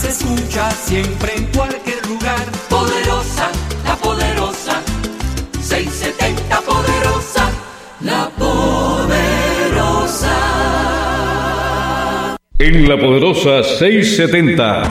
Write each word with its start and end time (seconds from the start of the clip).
se 0.00 0.08
escucha 0.08 0.70
siempre 0.70 1.34
en 1.36 1.44
cualquier 1.46 2.06
lugar. 2.06 2.40
Poderosa, 2.68 3.50
la 3.84 3.96
poderosa, 3.96 4.80
670 5.60 6.60
poderosa, 6.60 7.50
la 8.00 8.30
poderosa. 8.30 9.16
En 12.58 12.88
la 12.88 12.96
poderosa 12.98 13.62
670. 13.62 14.90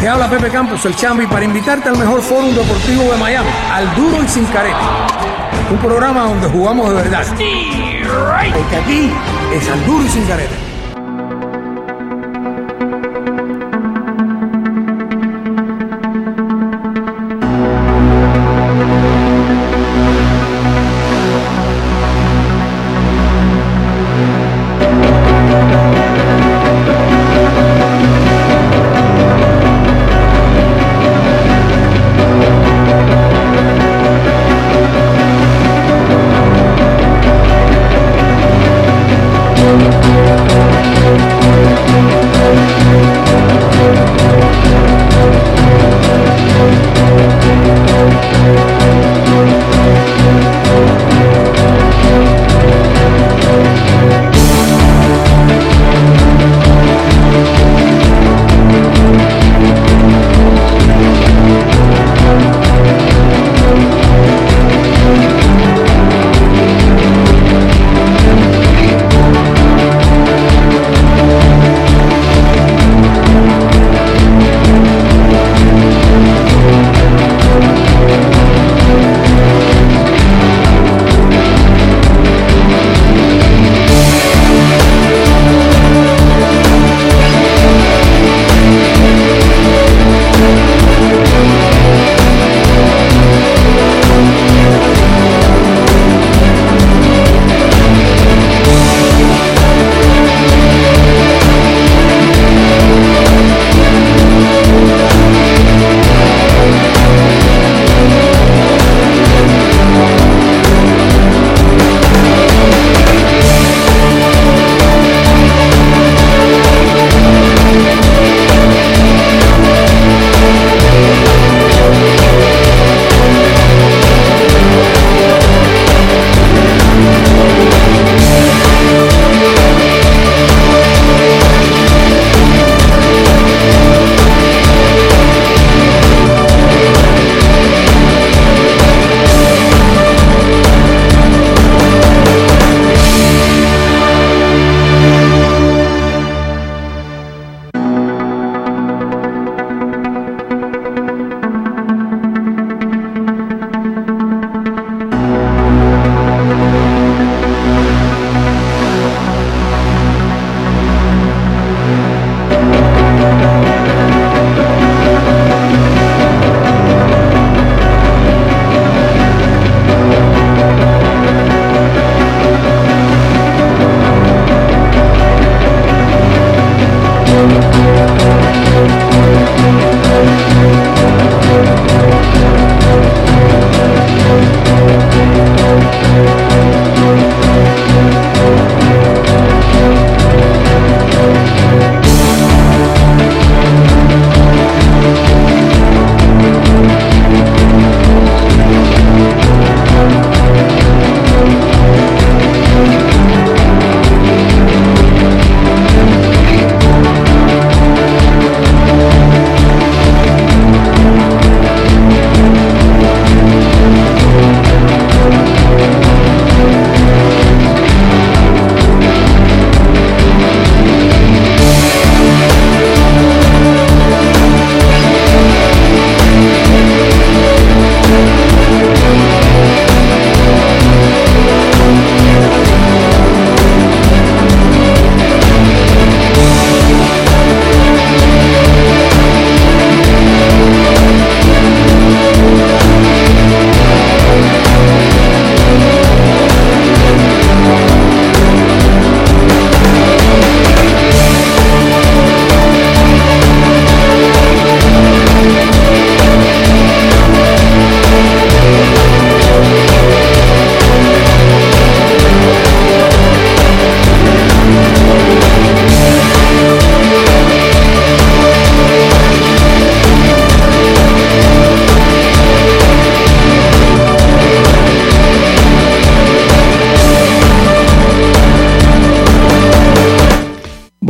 Te 0.00 0.08
habla 0.08 0.30
Pepe 0.30 0.48
Campos, 0.48 0.84
el 0.86 0.94
Chambi, 0.94 1.26
para 1.26 1.44
invitarte 1.44 1.88
al 1.88 1.98
mejor 1.98 2.22
foro 2.22 2.46
deportivo 2.48 3.02
de 3.12 3.18
Miami, 3.18 3.50
al 3.72 3.94
duro 3.96 4.22
y 4.22 4.28
sin 4.28 4.44
careta. 4.46 5.06
Un 5.70 5.78
programa 5.78 6.22
donde 6.22 6.48
jugamos 6.48 6.88
de 6.90 6.94
verdad. 6.94 7.26
Porque 7.26 8.76
aquí 8.76 9.10
es 9.54 9.68
al 9.68 9.84
duro 9.86 10.04
y 10.04 10.08
sin 10.08 10.24
careta. 10.24 10.69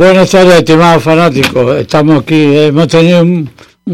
Buenas 0.01 0.31
tardes, 0.31 0.55
estimados 0.55 1.03
fanáticos. 1.03 1.77
Estamos 1.77 2.23
aquí. 2.23 2.57
Hemos 2.57 2.87
tenido 2.87 3.21
un, 3.21 3.47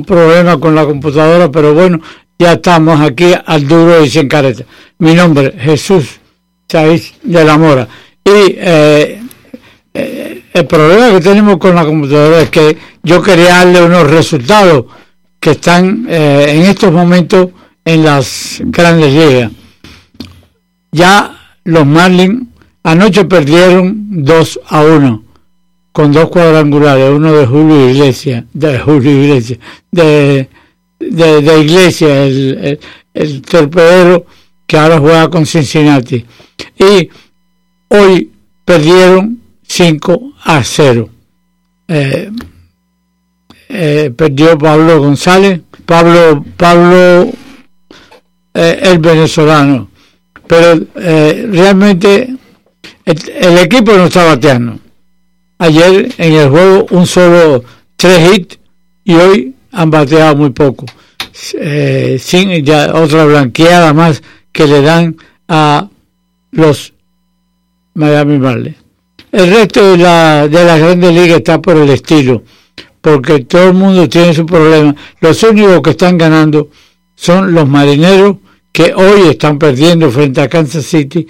problema 0.06 0.57
con 0.57 0.74
la 0.74 0.86
computadora, 0.86 1.51
pero 1.51 1.74
bueno, 1.74 2.00
ya 2.39 2.54
estamos 2.54 3.01
aquí 3.01 3.33
al 3.45 3.68
duro 3.68 4.01
y 4.01 4.09
sin 4.09 4.30
careta. 4.30 4.63
Mi 5.00 5.13
nombre 5.13 5.54
es 5.57 5.63
Jesús 5.63 6.21
Chávez 6.69 7.13
de 7.24 7.44
la 7.44 7.57
Mora. 7.57 7.89
Y 8.24 8.56
eh, 8.56 9.21
eh, 9.94 10.44
el 10.54 10.65
problema 10.65 11.09
que 11.09 11.19
tenemos 11.19 11.57
con 11.57 11.75
la 11.75 11.83
computadora 11.83 12.39
es 12.39 12.51
que 12.51 12.77
yo 13.04 13.21
quería 13.21 13.57
darle 13.57 13.83
unos 13.83 14.09
resultados 14.09 14.86
que 15.42 15.51
están 15.51 16.07
eh, 16.09 16.45
en 16.51 16.62
estos 16.62 16.89
momentos 16.89 17.50
en 17.83 18.06
las 18.06 18.62
grandes 18.63 19.12
ligas. 19.12 19.51
Ya 20.89 21.38
los 21.65 21.86
Marlins 21.86 22.44
anoche 22.81 23.25
perdieron 23.25 24.24
2 24.24 24.59
a 24.69 24.83
1 24.83 25.27
con 25.98 26.12
dos 26.12 26.30
cuadrangulares, 26.30 27.10
uno 27.10 27.34
de 27.34 27.48
Julio 27.48 27.90
Iglesias, 27.90 28.44
de 28.54 28.78
Julio 28.78 29.12
Iglesias, 29.24 29.58
de, 29.92 30.48
de, 31.00 31.60
Iglesias, 31.60 32.12
el, 32.12 32.80
el, 33.16 33.42
torpedero 33.42 34.24
que 34.68 34.78
ahora 34.78 35.00
juega 35.00 35.28
con 35.28 35.48
Cincinnati. 35.48 36.24
Y 36.78 37.10
hoy 37.88 38.32
perdieron 38.64 39.40
5 39.64 40.34
a 40.44 40.64
0. 40.64 41.10
Eh, 41.88 42.30
eh, 43.70 44.14
perdió 44.16 44.56
Pablo 44.56 45.00
González, 45.00 45.62
Pablo, 45.84 46.46
Pablo 46.58 47.32
eh, 48.54 48.80
el 48.84 49.00
venezolano, 49.00 49.90
pero 50.46 50.80
realmente 50.94 52.36
el, 53.04 53.58
equipo 53.58 53.94
no 53.94 54.06
está 54.06 54.26
bateando. 54.26 54.82
Ayer 55.59 56.13
en 56.18 56.33
el 56.33 56.50
juego 56.50 56.86
un 56.92 57.07
solo 57.07 57.63
tres 57.95 58.31
hits 58.31 58.59
y 59.04 59.15
hoy 59.15 59.56
han 59.71 59.89
bateado 59.89 60.36
muy 60.36 60.51
poco. 60.51 60.86
sin 61.31 62.65
ya 62.65 62.94
otra 62.94 63.25
blanqueada 63.25 63.94
más 63.94 64.21
que 64.51 64.68
le 64.68 64.81
dan 64.81 65.15
a 65.48 65.88
los 66.51 66.94
Miami 67.94 68.38
Marlins. 68.38 68.77
El 69.31 69.50
resto 69.51 69.92
de 69.92 69.98
la, 69.98 70.48
de 70.48 70.63
la 70.63 70.77
Grandes 70.77 71.13
Ligas 71.13 71.38
está 71.38 71.62
por 71.62 71.77
el 71.77 71.89
estilo, 71.89 72.44
porque 73.01 73.42
todo 73.42 73.69
el 73.69 73.74
mundo 73.74 74.07
tiene 74.07 74.33
su 74.33 74.45
problema. 74.45 74.95
Los 75.19 75.44
únicos 75.44 75.81
que 75.81 75.89
están 75.92 76.18
ganando 76.18 76.69
son 77.15 77.54
los 77.54 77.68
marineros, 77.68 78.38
que 78.71 78.94
hoy 78.95 79.30
están 79.30 79.59
perdiendo 79.59 80.09
frente 80.12 80.42
a 80.42 80.48
Kansas 80.48 80.86
City, 80.86 81.27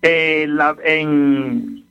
eh, 0.03 0.47
la, 0.49 0.77
en... 0.85 1.85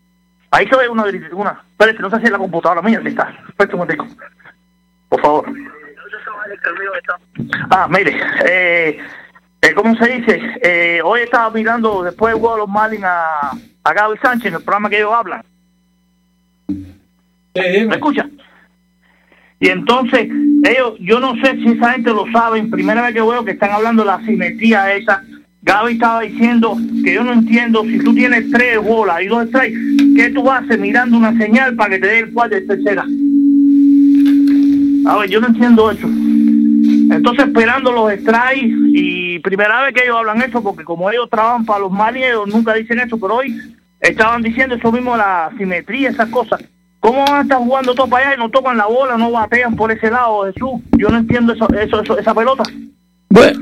Ahí 0.51 0.67
se 0.67 0.77
ve 0.77 0.89
una... 0.89 1.05
una 1.31 1.63
espérate, 1.71 2.01
no 2.01 2.09
sé 2.09 2.19
si 2.19 2.25
es 2.25 2.31
la 2.31 2.37
computadora 2.37 2.81
mía, 2.81 3.01
está. 3.03 3.33
Espérate 3.47 3.75
un 3.75 3.79
momentico. 3.79 4.07
Por 5.09 5.21
favor. 5.21 5.45
Ah, 7.69 7.87
mire, 7.89 8.19
eh, 8.45 8.97
eh, 9.61 9.73
¿cómo 9.73 9.95
se 9.95 10.07
dice? 10.11 10.41
Eh, 10.61 11.01
hoy 11.03 11.21
estaba 11.21 11.49
mirando 11.49 12.03
después 12.03 12.33
de 12.33 12.39
los 12.39 12.67
Marlins 12.67 13.03
a, 13.03 13.51
a 13.83 13.93
Gaby 13.93 14.17
Sánchez 14.21 14.47
en 14.47 14.55
el 14.55 14.63
programa 14.63 14.89
que 14.89 14.97
ellos 14.97 15.13
hablan. 15.13 15.43
¿Me 16.67 17.95
escucha? 17.95 18.29
Y 19.59 19.69
entonces, 19.69 20.27
ellos, 20.63 20.95
yo 20.99 21.19
no 21.19 21.35
sé 21.35 21.53
si 21.57 21.67
esa 21.67 21.91
gente 21.91 22.09
lo 22.11 22.25
sabe, 22.31 22.63
primera 22.63 23.03
vez 23.03 23.13
que 23.13 23.21
veo 23.21 23.45
que 23.45 23.51
están 23.51 23.71
hablando 23.71 24.03
de 24.03 24.07
la 24.07 24.19
simetría 24.21 24.93
esa. 24.93 25.23
Gaby 25.63 25.93
estaba 25.93 26.21
diciendo 26.21 26.75
que 27.03 27.13
yo 27.13 27.23
no 27.23 27.33
entiendo, 27.33 27.83
si 27.83 27.99
tú 27.99 28.15
tienes 28.15 28.49
tres 28.49 28.79
bolas 28.83 29.21
y 29.21 29.27
dos 29.27 29.47
strikes, 29.47 29.77
¿qué 30.15 30.31
tú 30.31 30.49
haces 30.49 30.79
mirando 30.79 31.17
una 31.17 31.37
señal 31.37 31.75
para 31.75 31.91
que 31.91 31.99
te 31.99 32.07
dé 32.07 32.19
el 32.19 32.33
cuarto 32.33 32.55
de 32.55 32.61
tercera? 32.61 33.05
A 35.05 35.17
ver, 35.17 35.29
yo 35.29 35.39
no 35.39 35.47
entiendo 35.47 35.91
eso. 35.91 36.07
Entonces 36.07 37.45
esperando 37.45 37.91
los 37.91 38.11
strikes 38.11 38.75
y 38.87 39.39
primera 39.39 39.83
vez 39.83 39.93
que 39.93 40.03
ellos 40.03 40.17
hablan 40.17 40.41
eso, 40.41 40.63
porque 40.63 40.83
como 40.83 41.11
ellos 41.11 41.29
trabajan 41.29 41.65
para 41.65 41.81
los 41.81 41.91
Mali, 41.91 42.23
ellos 42.23 42.47
nunca 42.47 42.73
dicen 42.73 42.99
eso, 42.99 43.19
pero 43.19 43.35
hoy 43.35 43.55
estaban 43.99 44.41
diciendo 44.41 44.75
eso 44.75 44.91
mismo, 44.91 45.15
la 45.15 45.51
simetría, 45.57 46.09
esas 46.09 46.29
cosas. 46.29 46.63
¿Cómo 46.99 47.23
van 47.25 47.35
a 47.35 47.41
estar 47.41 47.57
jugando 47.59 47.93
todo 47.93 48.07
para 48.07 48.27
allá 48.27 48.35
y 48.35 48.39
no 48.39 48.49
tocan 48.49 48.77
la 48.77 48.85
bola, 48.85 49.17
no 49.17 49.31
batean 49.31 49.75
por 49.75 49.91
ese 49.91 50.09
lado, 50.09 50.45
Jesús? 50.45 50.81
Yo 50.97 51.09
no 51.09 51.17
entiendo 51.17 51.53
eso, 51.53 51.67
eso, 51.69 52.17
esa 52.17 52.33
pelota. 52.33 52.63
Bueno, 53.29 53.59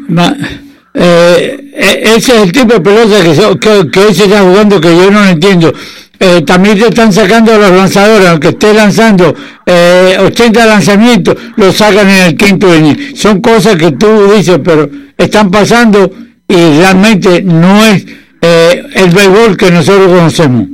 eh, 0.93 1.71
e, 1.73 2.15
ese 2.15 2.35
es 2.35 2.43
el 2.43 2.51
tipo 2.51 2.73
de 2.73 2.81
pelota 2.81 3.23
que, 3.59 3.89
que, 3.89 3.99
hoy 3.99 4.13
se 4.13 4.25
está 4.25 4.41
jugando 4.41 4.81
que 4.81 4.95
yo 4.95 5.11
no 5.11 5.25
entiendo. 5.25 5.73
Eh, 6.21 6.41
también 6.41 6.77
te 6.77 6.87
están 6.87 7.13
sacando 7.13 7.57
los 7.57 7.71
lanzadores, 7.71 8.27
aunque 8.27 8.49
esté 8.49 8.73
lanzando 8.73 9.33
eh, 9.65 10.17
80 10.19 10.65
lanzamientos, 10.65 11.35
lo 11.55 11.71
sacan 11.71 12.09
en 12.09 12.25
el 12.25 12.35
quinto 12.35 12.75
inning. 12.75 13.15
Son 13.15 13.39
cosas 13.39 13.77
que 13.77 13.93
tú 13.93 14.29
dices, 14.33 14.59
pero 14.63 14.89
están 15.17 15.49
pasando 15.49 16.11
y 16.45 16.79
realmente 16.79 17.41
no 17.41 17.85
es 17.85 18.05
eh, 18.41 18.83
el 18.95 19.11
béisbol 19.11 19.55
que 19.55 19.71
nosotros 19.71 20.07
conocemos. 20.07 20.67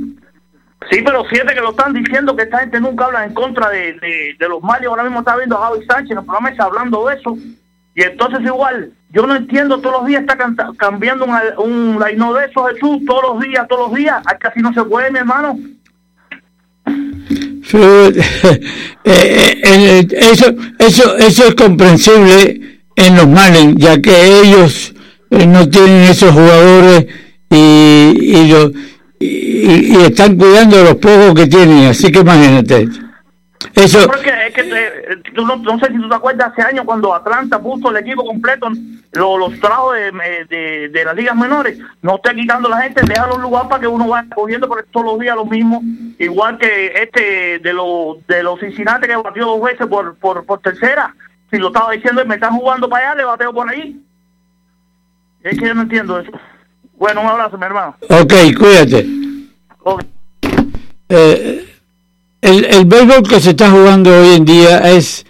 Sí, 0.90 1.00
pero 1.04 1.24
fíjate 1.24 1.54
que 1.54 1.60
lo 1.60 1.70
están 1.70 1.92
diciendo 1.92 2.34
que 2.34 2.42
esta 2.42 2.60
gente 2.60 2.80
nunca 2.80 3.06
habla 3.06 3.24
en 3.24 3.34
contra 3.34 3.68
de, 3.70 3.94
de, 4.38 4.48
los 4.48 4.62
males. 4.62 4.88
Ahora 4.88 5.02
mismo 5.02 5.20
está 5.20 5.36
viendo 5.36 5.56
a 5.58 5.68
Javi 5.68 5.84
Sánchez 5.84 6.12
en 6.12 6.18
el 6.18 6.24
programa 6.24 6.52
hablando 6.58 7.06
de 7.06 7.14
eso. 7.16 7.36
Y 7.96 8.02
entonces 8.02 8.40
igual, 8.44 8.92
yo 9.10 9.26
no 9.26 9.34
entiendo, 9.34 9.80
todos 9.80 10.00
los 10.00 10.06
días 10.06 10.20
está 10.20 10.36
cambiando 10.76 11.24
un, 11.24 11.32
un 11.58 11.98
no 12.18 12.34
de 12.34 12.44
esos 12.44 12.70
Jesús, 12.70 13.00
todos 13.06 13.22
los 13.22 13.42
días, 13.42 13.66
todos 13.66 13.88
los 13.88 13.98
días, 13.98 14.22
casi 14.38 14.60
no 14.60 14.70
se 14.74 14.84
puede, 14.84 15.10
mi 15.10 15.18
hermano. 15.18 15.58
Eh, 19.08 19.60
eh, 19.62 20.06
eso, 20.10 20.46
eso, 20.78 21.16
eso 21.16 21.46
es 21.46 21.54
comprensible 21.54 22.80
en 22.96 23.16
los 23.16 23.28
males, 23.28 23.74
ya 23.76 24.00
que 24.00 24.40
ellos 24.40 24.94
eh, 25.30 25.46
no 25.46 25.68
tienen 25.68 26.02
esos 26.02 26.32
jugadores 26.32 27.06
y, 27.50 27.56
y, 27.56 28.52
y, 29.20 29.96
están 29.96 30.36
cuidando 30.36 30.76
de 30.76 30.84
los 30.84 30.94
pocos 30.96 31.34
que 31.34 31.46
tienen, 31.46 31.86
así 31.86 32.10
que 32.10 32.20
imagínate. 32.20 32.88
Eso. 33.74 34.06
Porque 34.06 34.32
que 34.56 34.62
eh, 34.62 35.22
no, 35.34 35.78
sé 35.78 35.86
si 35.88 35.98
tú 35.98 36.08
te 36.08 36.14
acuerdas 36.14 36.50
hace 36.50 36.62
años 36.62 36.84
cuando 36.86 37.14
Atlanta 37.14 37.60
puso 37.60 37.90
el 37.90 37.98
equipo 37.98 38.24
completo, 38.24 38.68
lo, 39.12 39.36
los 39.36 39.60
trajo 39.60 39.92
de, 39.92 40.10
de, 40.90 41.04
las 41.04 41.14
ligas 41.14 41.36
menores. 41.36 41.78
No 42.02 42.16
esté 42.16 42.34
quitando 42.34 42.68
la 42.68 42.80
gente, 42.80 43.02
deja 43.06 43.26
los 43.26 43.38
lugares 43.38 43.68
para 43.68 43.82
que 43.82 43.86
uno 43.86 44.08
vaya 44.08 44.28
cogiendo 44.34 44.66
por 44.66 44.82
todos 44.90 45.06
los 45.06 45.20
días 45.20 45.36
lo 45.36 45.44
mismo. 45.44 45.82
Igual 46.18 46.58
que 46.58 46.86
este 47.02 47.58
de 47.58 47.72
los 47.72 48.26
de 48.26 48.42
los 48.42 48.58
Cincinnati 48.58 49.06
que 49.06 49.16
batió 49.16 49.44
dos 49.44 49.62
veces 49.62 49.86
por, 49.86 50.16
por, 50.16 50.44
por 50.44 50.60
tercera. 50.60 51.14
Si 51.50 51.58
lo 51.58 51.68
estaba 51.68 51.92
diciendo, 51.92 52.24
me 52.24 52.34
están 52.36 52.56
jugando 52.56 52.88
para 52.88 53.10
allá, 53.10 53.18
le 53.18 53.24
bateo 53.24 53.52
por 53.52 53.68
ahí. 53.68 54.00
Es 55.42 55.58
que 55.58 55.66
yo 55.66 55.74
no 55.74 55.82
entiendo 55.82 56.18
eso. 56.18 56.32
Bueno, 56.96 57.20
un 57.20 57.28
abrazo, 57.28 57.58
mi 57.58 57.64
hermano. 57.66 57.94
Ok, 58.08 58.32
cuídate. 58.58 59.06
Eh, 61.08 61.75
el, 62.40 62.64
el 62.64 62.84
béisbol 62.84 63.22
que 63.22 63.40
se 63.40 63.50
está 63.50 63.70
jugando 63.70 64.10
hoy 64.10 64.36
en 64.36 64.44
día 64.44 64.90
es 64.92 65.26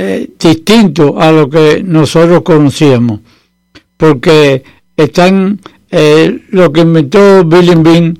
eh, 0.00 0.30
distinto 0.38 1.20
a 1.20 1.32
lo 1.32 1.50
que 1.50 1.82
nosotros 1.84 2.42
conocíamos, 2.42 3.18
porque 3.96 4.62
están 4.96 5.58
eh, 5.90 6.44
lo 6.50 6.72
que 6.72 6.82
inventó 6.82 7.44
Billy 7.44 7.74
Bean 7.74 8.16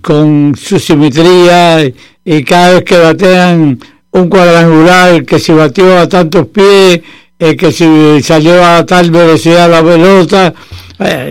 con 0.00 0.54
su 0.56 0.78
simetría 0.78 1.84
y, 2.24 2.42
cada 2.42 2.72
vez 2.72 2.84
que 2.84 2.96
batean 2.96 3.78
un 4.12 4.28
cuadrangular, 4.30 5.26
que 5.26 5.38
se 5.38 5.52
batió 5.52 5.98
a 5.98 6.08
tantos 6.08 6.46
pies, 6.46 7.02
eh, 7.38 7.54
que 7.54 7.70
si 7.70 8.22
salió 8.22 8.64
a 8.64 8.86
tal 8.86 9.10
velocidad 9.10 9.70
la 9.70 9.82
pelota, 9.82 10.54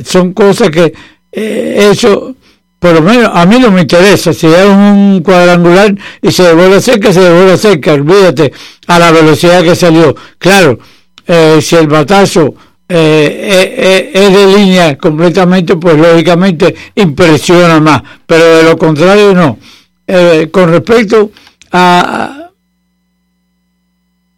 son 0.05 0.33
cosas 0.33 0.69
que 0.69 0.93
eso 1.31 2.35
por 2.79 2.93
lo 2.93 3.01
menos 3.01 3.29
a 3.33 3.45
mí 3.45 3.59
no 3.59 3.71
me 3.71 3.81
interesa, 3.81 4.33
si 4.33 4.47
es 4.47 4.65
un 4.65 5.21
cuadrangular 5.23 5.93
y 6.21 6.31
se 6.31 6.43
devuelve 6.43 6.79
cerca, 6.81 7.11
se 7.11 7.19
devuelve 7.21 7.57
cerca, 7.57 7.93
olvídate, 7.93 8.53
a 8.87 8.99
la 8.99 9.11
velocidad 9.11 9.61
que 9.63 9.75
salió. 9.75 10.15
Claro, 10.37 10.79
eh, 11.27 11.59
si 11.61 11.75
el 11.75 11.87
batazo 11.87 12.55
eh, 12.87 13.71
eh, 13.77 14.11
es 14.13 14.33
de 14.33 14.57
línea 14.57 14.97
completamente, 14.97 15.75
pues 15.75 15.97
lógicamente 15.97 16.73
impresiona 16.95 17.79
más, 17.79 18.01
pero 18.25 18.57
de 18.57 18.63
lo 18.63 18.77
contrario 18.77 19.33
no. 19.33 19.59
eh, 20.07 20.47
con 20.51 20.71
respecto 20.71 21.31
a 21.71 22.49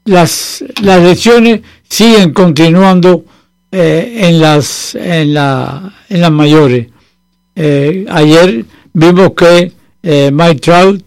las, 0.05 0.63
las 0.81 1.01
lesiones, 1.01 1.61
siguen 1.87 2.33
continuando 2.33 3.23
eh, 3.71 4.17
en 4.23 4.41
las 4.41 4.95
en 4.95 5.33
la 5.33 5.93
en 6.09 6.21
las 6.21 6.31
mayores. 6.31 6.87
Eh, 7.55 8.05
ayer 8.09 8.65
vimos 8.93 9.31
que 9.35 9.71
Mike 10.31 10.61
Trout 10.61 11.03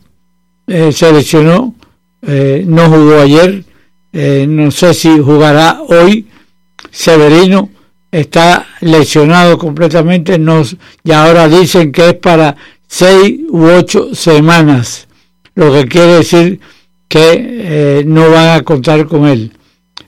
se 0.67 1.13
lesionó, 1.13 1.75
no 2.23 2.91
jugó 2.91 3.21
ayer, 3.21 3.65
no 4.13 4.71
sé 4.71 4.95
si 4.95 5.19
jugará 5.19 5.81
hoy. 5.89 6.27
Severino 6.91 7.71
está 8.13 8.67
lesionado 8.81 9.59
completamente, 9.59 10.39
nos, 10.39 10.77
y 11.03 11.11
ahora 11.11 11.49
dicen 11.49 11.91
que 11.91 12.11
es 12.11 12.15
para 12.15 12.57
seis 12.87 13.41
u 13.49 13.65
ocho 13.65 14.15
semanas, 14.15 15.09
lo 15.57 15.73
que 15.73 15.89
quiere 15.89 16.15
decir 16.15 16.61
que 17.09 17.33
eh, 17.35 18.05
no 18.07 18.31
van 18.31 18.59
a 18.59 18.63
contar 18.63 19.07
con 19.07 19.27
él. 19.27 19.53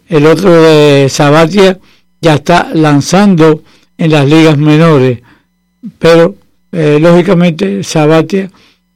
El 0.08 0.26
otro 0.26 0.52
de 0.62 1.08
Sabatia 1.08 1.80
ya 2.20 2.34
está 2.34 2.68
lanzando 2.72 3.62
en 3.98 4.12
las 4.12 4.28
ligas 4.28 4.56
menores, 4.56 5.20
pero 5.98 6.34
eh, 6.72 6.98
lógicamente 7.00 7.82
Sabatia 7.82 8.50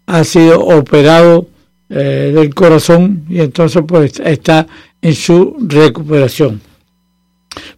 ha 0.06 0.24
sido 0.24 0.60
operado 0.60 1.46
eh, 1.88 2.32
del 2.34 2.54
corazón 2.54 3.24
y 3.28 3.40
entonces 3.40 3.82
pues 3.86 4.20
está 4.20 4.66
en 5.00 5.14
su 5.14 5.56
recuperación. 5.60 6.60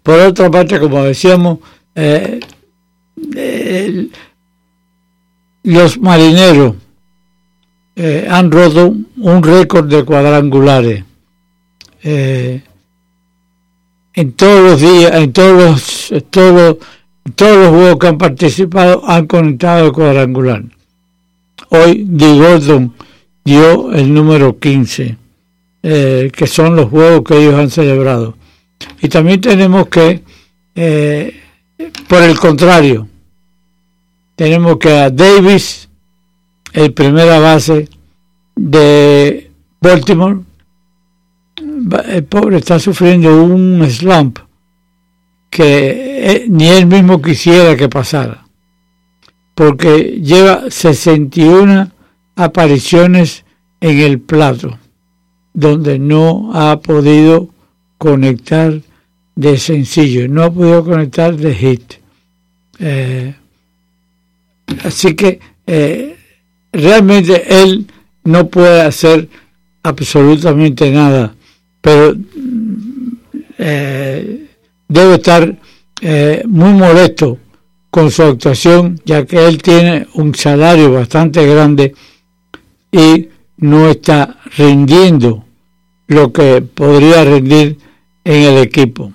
Por 0.02 0.18
otra 0.18 0.50
parte, 0.50 0.78
como 0.78 1.02
decíamos, 1.04 1.58
eh, 1.94 2.40
los 5.62 5.98
marineros 5.98 6.74
han 8.28 8.50
roto 8.50 8.94
un 9.18 9.42
récord 9.42 9.88
de 9.88 10.04
cuadrangulares. 10.04 11.04
En 14.14 14.32
todos 14.32 14.70
los 14.70 14.80
días, 14.80 15.14
en 15.14 15.32
todos 15.32 16.10
los, 16.10 16.24
todos, 16.30 16.78
todos 17.34 17.56
los 17.56 17.68
juegos 17.70 17.98
que 17.98 18.06
han 18.08 18.18
participado 18.18 19.02
han 19.08 19.26
conectado 19.26 19.86
el 19.86 19.92
cuadrangular. 19.92 20.64
Hoy 21.68 22.04
D. 22.06 22.38
Gordon 22.38 22.92
dio 23.44 23.92
el 23.92 24.12
número 24.12 24.58
15, 24.58 25.16
que 25.82 26.46
son 26.46 26.76
los 26.76 26.90
juegos 26.90 27.22
que 27.22 27.38
ellos 27.38 27.54
han 27.54 27.70
celebrado. 27.70 28.36
Y 29.00 29.08
también 29.08 29.40
tenemos 29.40 29.88
que, 29.88 30.22
eh, 30.74 31.40
por 32.08 32.22
el 32.22 32.38
contrario, 32.38 33.08
tenemos 34.34 34.78
que 34.78 34.92
a 34.92 35.10
Davis, 35.10 35.88
el 36.72 36.92
primera 36.92 37.38
base 37.38 37.88
de 38.56 39.50
Baltimore, 39.80 40.40
el 42.08 42.24
pobre 42.24 42.58
está 42.58 42.78
sufriendo 42.78 43.42
un 43.42 43.84
slump 43.88 44.38
que 45.52 46.30
eh, 46.30 46.46
ni 46.48 46.66
él 46.66 46.86
mismo 46.86 47.20
quisiera 47.20 47.76
que 47.76 47.86
pasara, 47.86 48.46
porque 49.54 50.18
lleva 50.22 50.70
61 50.70 51.90
apariciones 52.36 53.44
en 53.82 53.98
el 53.98 54.18
plato, 54.18 54.78
donde 55.52 55.98
no 55.98 56.52
ha 56.54 56.80
podido 56.80 57.50
conectar 57.98 58.80
de 59.34 59.58
sencillo, 59.58 60.26
no 60.26 60.44
ha 60.44 60.50
podido 60.50 60.82
conectar 60.86 61.36
de 61.36 61.54
hit. 61.54 61.94
Eh, 62.78 63.34
así 64.84 65.14
que 65.14 65.38
eh, 65.66 66.16
realmente 66.72 67.62
él 67.62 67.86
no 68.24 68.48
puede 68.48 68.80
hacer 68.80 69.28
absolutamente 69.82 70.90
nada, 70.90 71.34
pero 71.82 72.16
debe 74.92 75.14
estar 75.14 75.56
muy 76.46 76.72
molesto 76.72 77.38
con 77.90 78.10
su 78.10 78.22
actuación, 78.22 79.00
ya 79.04 79.26
que 79.26 79.46
él 79.46 79.62
tiene 79.62 80.06
un 80.14 80.34
salario 80.34 80.92
bastante 80.92 81.46
grande 81.46 81.94
y 82.90 83.28
no 83.58 83.88
está 83.88 84.38
rindiendo 84.56 85.44
lo 86.08 86.32
que 86.32 86.62
podría 86.62 87.24
rendir 87.24 87.78
en 88.24 88.42
el 88.42 88.58
equipo. 88.58 89.12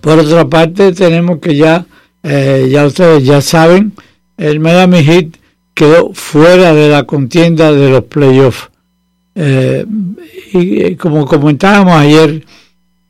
Por 0.00 0.18
otra 0.18 0.48
parte, 0.48 0.92
tenemos 0.92 1.38
que 1.40 1.56
ya, 1.56 1.86
eh, 2.22 2.68
ya 2.70 2.86
ustedes 2.86 3.24
ya 3.24 3.40
saben, 3.40 3.92
el 4.36 4.60
Miami 4.60 5.02
Heat 5.02 5.36
quedó 5.74 6.12
fuera 6.14 6.72
de 6.74 6.88
la 6.88 7.04
contienda 7.04 7.72
de 7.72 7.90
los 7.90 8.04
playoffs. 8.04 8.70
Eh, 9.34 9.84
y 10.52 10.82
eh, 10.82 10.96
como 10.96 11.26
comentábamos 11.26 11.94
ayer, 11.94 12.44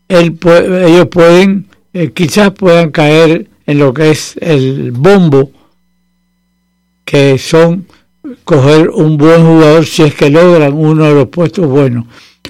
ellos 0.08 1.08
pueden, 1.10 1.66
quizás 2.14 2.52
puedan 2.52 2.90
caer 2.90 3.46
en 3.66 3.78
lo 3.78 3.92
que 3.92 4.10
es 4.10 4.36
el 4.40 4.92
bombo, 4.92 5.50
que 7.04 7.38
son 7.38 7.86
coger 8.44 8.90
un 8.90 9.16
buen 9.16 9.44
jugador 9.44 9.86
si 9.86 10.02
es 10.02 10.14
que 10.14 10.28
logran 10.28 10.74
uno 10.74 11.04
de 11.04 11.14
los 11.14 11.28
puestos 11.28 11.66
buenos 11.66 12.04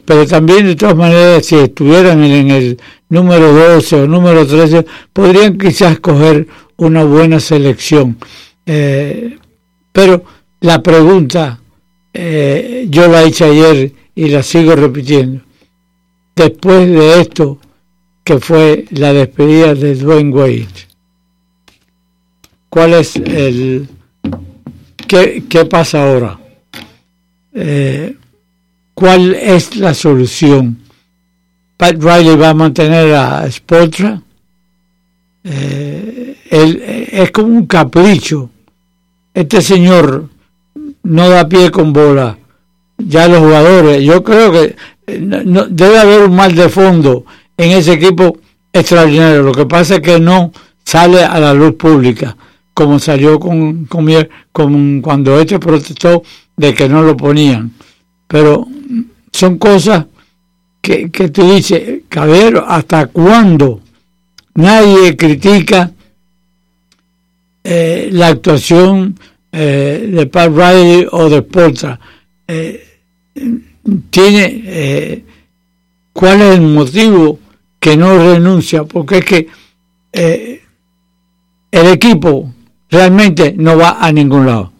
pero 0.09 0.27
también 0.27 0.65
de 0.65 0.75
todas 0.75 0.97
maneras 0.97 1.45
si 1.45 1.57
estuvieran 1.57 2.25
en 2.25 2.51
el 2.51 2.81
número 3.11 3.53
12 3.53 3.97
o 3.97 4.07
número 4.07 4.47
13 4.47 4.87
podrían 5.13 5.59
quizás 5.59 6.01
coger 6.01 6.47
una 6.79 7.05
buena 7.05 7.39
selección. 7.41 8.17
Eh, 8.65 9.37
pero 9.93 10.25
la 10.61 10.83
pregunta 10.83 11.61
eh, 12.15 12.87
yo 12.89 13.07
la 13.09 13.27
hice 13.27 13.45
ayer 13.45 13.93
y 14.15 14.29
la 14.29 14.43
sigo 14.43 14.75
repitiendo. 14.75 15.43
Después 16.39 16.89
de 16.89 17.21
esto 17.21 17.59
que 18.23 18.39
fue 18.39 18.85
la 18.91 19.13
despedida 19.13 19.75
de 19.75 19.97
Dwayne 19.97 20.33
Wade, 20.33 20.69
¿cuál 22.69 22.95
es 22.95 23.17
el... 23.17 23.89
¿Qué, 25.09 25.43
qué 25.49 25.65
pasa 25.65 26.05
ahora? 26.05 26.39
Eh, 27.53 28.15
¿Cuál 28.95 29.35
es 29.35 29.75
la 29.75 29.93
solución? 29.93 30.79
Pat 31.77 31.97
Riley 32.01 32.37
va 32.37 32.51
a 32.51 32.55
mantener 32.55 33.17
a 33.17 33.51
Spoltra. 33.51 34.23
Eh, 35.43 36.37
es 37.11 37.31
como 37.33 37.49
un 37.49 37.67
capricho. 37.67 38.49
Este 39.35 39.61
señor 39.61 40.29
no 41.03 41.29
da 41.29 41.49
pie 41.49 41.73
con 41.73 41.93
bola. 41.93 42.38
Ya 42.99 43.29
los 43.29 43.39
jugadores, 43.39 44.03
yo 44.03 44.23
creo 44.25 44.51
que 44.51 44.77
eh, 45.07 45.21
no, 45.21 45.67
debe 45.67 45.99
haber 45.99 46.23
un 46.23 46.35
mal 46.35 46.55
de 46.55 46.69
fondo 46.69 47.25
en 47.57 47.71
ese 47.71 47.93
equipo 47.93 48.39
extraordinario. 48.73 49.43
Lo 49.43 49.53
que 49.53 49.67
pasa 49.67 49.97
es 49.97 50.01
que 50.01 50.19
no 50.19 50.53
sale 50.85 51.23
a 51.23 51.39
la 51.39 51.55
luz 51.55 51.75
pública, 51.75 52.37
como 52.75 52.99
salió 52.99 53.39
con, 53.39 53.87
con, 53.87 55.01
cuando 55.01 55.39
este 55.41 55.59
protestó 55.59 56.23
de 56.57 56.75
que 56.75 56.89
no 56.89 57.03
lo 57.03 57.17
ponían. 57.17 57.73
Pero 58.27 58.67
son 59.33 59.59
cosas 59.59 60.07
que, 60.81 61.11
que 61.11 61.29
tú 61.29 61.51
dices, 61.53 62.01
Cabero, 62.09 62.65
¿hasta 62.67 63.07
cuándo 63.07 63.81
nadie 64.55 65.17
critica 65.17 65.93
eh, 67.63 68.09
la 68.13 68.29
actuación 68.29 69.19
eh, 69.53 70.11
de 70.13 70.27
Pat 70.27 70.51
Riley 70.51 71.07
o 71.11 71.29
de 71.29 71.43
Porta? 71.43 72.01
Eh, 72.47 72.88
tiene 74.11 75.25
cuál 76.13 76.41
es 76.41 76.57
el 76.57 76.63
motivo 76.63 77.39
que 77.81 77.97
no 77.97 78.19
renuncia, 78.19 78.83
porque 78.85 79.19
es 79.19 79.25
que 79.25 79.49
el 81.71 81.87
equipo 81.87 82.53
realmente 82.91 83.55
no 83.57 83.77
va 83.77 83.99
a 84.01 84.11
ningún 84.11 84.47
lado. 84.47 84.73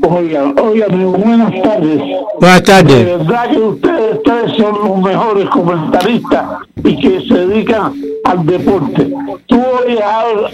Oiga, 0.01 0.53
oiga, 0.61 0.87
buenas 0.87 1.61
tardes. 1.61 2.01
Buenas 2.39 2.63
tardes. 2.63 3.05
De 3.05 3.17
verdad 3.17 3.49
que 3.49 3.57
ustedes, 3.57 4.15
ustedes 4.15 4.51
son 4.57 4.79
los 4.83 4.97
mejores 5.01 5.49
comentaristas 5.49 6.45
y 6.83 6.95
que 6.99 7.21
se 7.21 7.33
dedican 7.33 7.93
al 8.23 8.45
deporte. 8.45 9.11
Tú 9.47 9.61
oyes 9.61 10.01
ahora, 10.01 10.49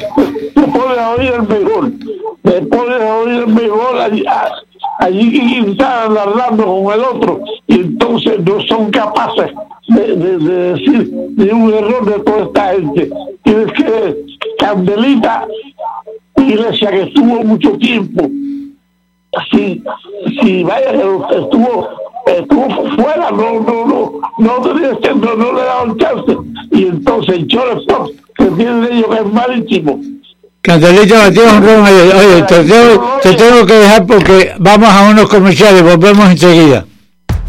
te 0.54 0.62
pones 0.62 0.98
a 0.98 1.12
oír 1.12 1.32
el 1.34 1.48
mejor, 1.48 1.92
te 2.42 2.62
pones 2.64 3.02
a 3.02 3.18
oír 3.18 3.44
el 3.44 3.48
mejor 3.48 3.98
allí 5.00 5.64
están 5.68 6.18
hablando 6.18 6.66
con 6.66 6.94
el 6.94 7.00
otro 7.02 7.42
y 7.68 7.76
entonces 7.76 8.40
no 8.44 8.60
son 8.62 8.90
capaces 8.90 9.52
de, 9.88 10.16
decir 10.16 11.12
de 11.12 11.54
un 11.54 11.74
error 11.74 12.06
de 12.06 12.20
toda 12.24 12.46
esta 12.46 12.74
gente. 12.74 13.10
Tienes 13.44 13.72
que 13.74 14.16
Candelita, 14.58 15.48
iglesia 16.38 16.90
que 16.90 17.04
estuvo 17.04 17.44
mucho 17.44 17.78
tiempo 17.78 18.30
si, 19.52 19.84
si 20.42 20.64
vaya 20.64 20.92
estuvo 20.92 21.90
estuvo 22.26 22.96
fuera, 22.96 23.30
no, 23.32 23.60
no, 23.62 23.86
no, 23.86 24.22
no, 24.40 24.60
no, 24.60 25.36
no 25.36 25.54
le 25.54 25.62
daban 25.64 25.98
chance. 25.98 26.38
Y 26.72 26.88
entonces 26.88 27.36
el 27.36 27.48
shortstop 27.48 28.10
que 28.36 28.46
tienen 28.46 28.84
ellos 28.92 29.08
que 29.10 29.22
es 29.22 29.34
malísimo. 29.34 30.00
Candelito 30.62 31.16
batió 31.16 31.44
un 31.44 31.64
ron 31.64 31.84
Oye, 31.84 32.42
te 32.48 32.64
te 33.22 33.34
tengo 33.36 33.66
que 33.66 33.74
dejar 33.74 34.06
porque 34.08 34.54
vamos 34.58 34.90
a 34.90 35.10
unos 35.10 35.30
comerciales, 35.30 35.84
volvemos 35.84 36.30
enseguida. 36.32 36.86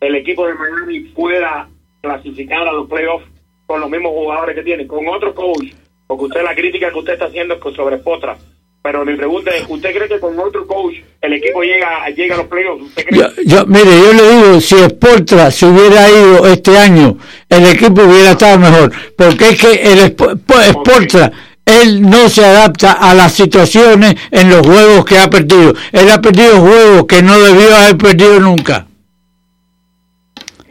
el 0.00 0.14
equipo 0.16 0.46
de 0.46 0.54
Miami 0.54 1.00
pueda 1.14 1.68
clasificar 2.00 2.66
a 2.68 2.72
los 2.72 2.88
playoffs 2.88 3.26
con 3.66 3.80
los 3.80 3.90
mismos 3.90 4.12
jugadores 4.12 4.54
que 4.54 4.62
tiene? 4.62 4.86
Con 4.86 5.06
otro 5.08 5.34
coach, 5.34 5.72
porque 6.06 6.24
usted 6.24 6.42
la 6.42 6.54
crítica 6.54 6.90
que 6.90 6.98
usted 6.98 7.12
está 7.14 7.26
haciendo 7.26 7.54
es 7.54 7.74
sobre 7.76 7.98
Potra. 7.98 8.36
Pero 8.80 9.04
mi 9.04 9.16
pregunta 9.16 9.50
es, 9.50 9.64
¿usted 9.68 9.94
cree 9.94 10.08
que 10.08 10.20
con 10.20 10.38
otro 10.38 10.66
coach 10.66 10.94
el 11.20 11.32
equipo 11.34 11.62
llega, 11.62 12.08
llega 12.10 12.36
a 12.36 12.38
los 12.38 12.46
playoffs? 12.46 12.84
¿Usted 12.84 13.04
cree? 13.06 13.20
Yo, 13.20 13.26
yo, 13.44 13.66
mire, 13.66 13.84
yo 13.84 14.12
le 14.12 14.30
digo, 14.30 14.60
si 14.60 14.76
Sportra 14.76 15.50
se 15.50 15.66
hubiera 15.66 16.08
ido 16.08 16.46
este 16.46 16.78
año, 16.78 17.18
el 17.48 17.66
equipo 17.66 18.02
hubiera 18.04 18.30
estado 18.30 18.58
mejor. 18.58 18.92
Porque 19.16 19.48
es 19.50 19.60
que 19.60 19.72
el 19.92 19.98
Sp- 20.14 20.38
Sportra, 20.70 21.32
él 21.66 22.00
no 22.00 22.28
se 22.30 22.44
adapta 22.46 22.92
a 22.92 23.12
las 23.14 23.32
situaciones 23.34 24.14
en 24.30 24.48
los 24.48 24.64
juegos 24.66 25.04
que 25.04 25.18
ha 25.18 25.28
perdido. 25.28 25.74
Él 25.92 26.08
ha 26.10 26.20
perdido 26.20 26.60
juegos 26.60 27.04
que 27.06 27.20
no 27.20 27.38
debió 27.38 27.76
haber 27.76 27.98
perdido 27.98 28.40
nunca. 28.40 28.86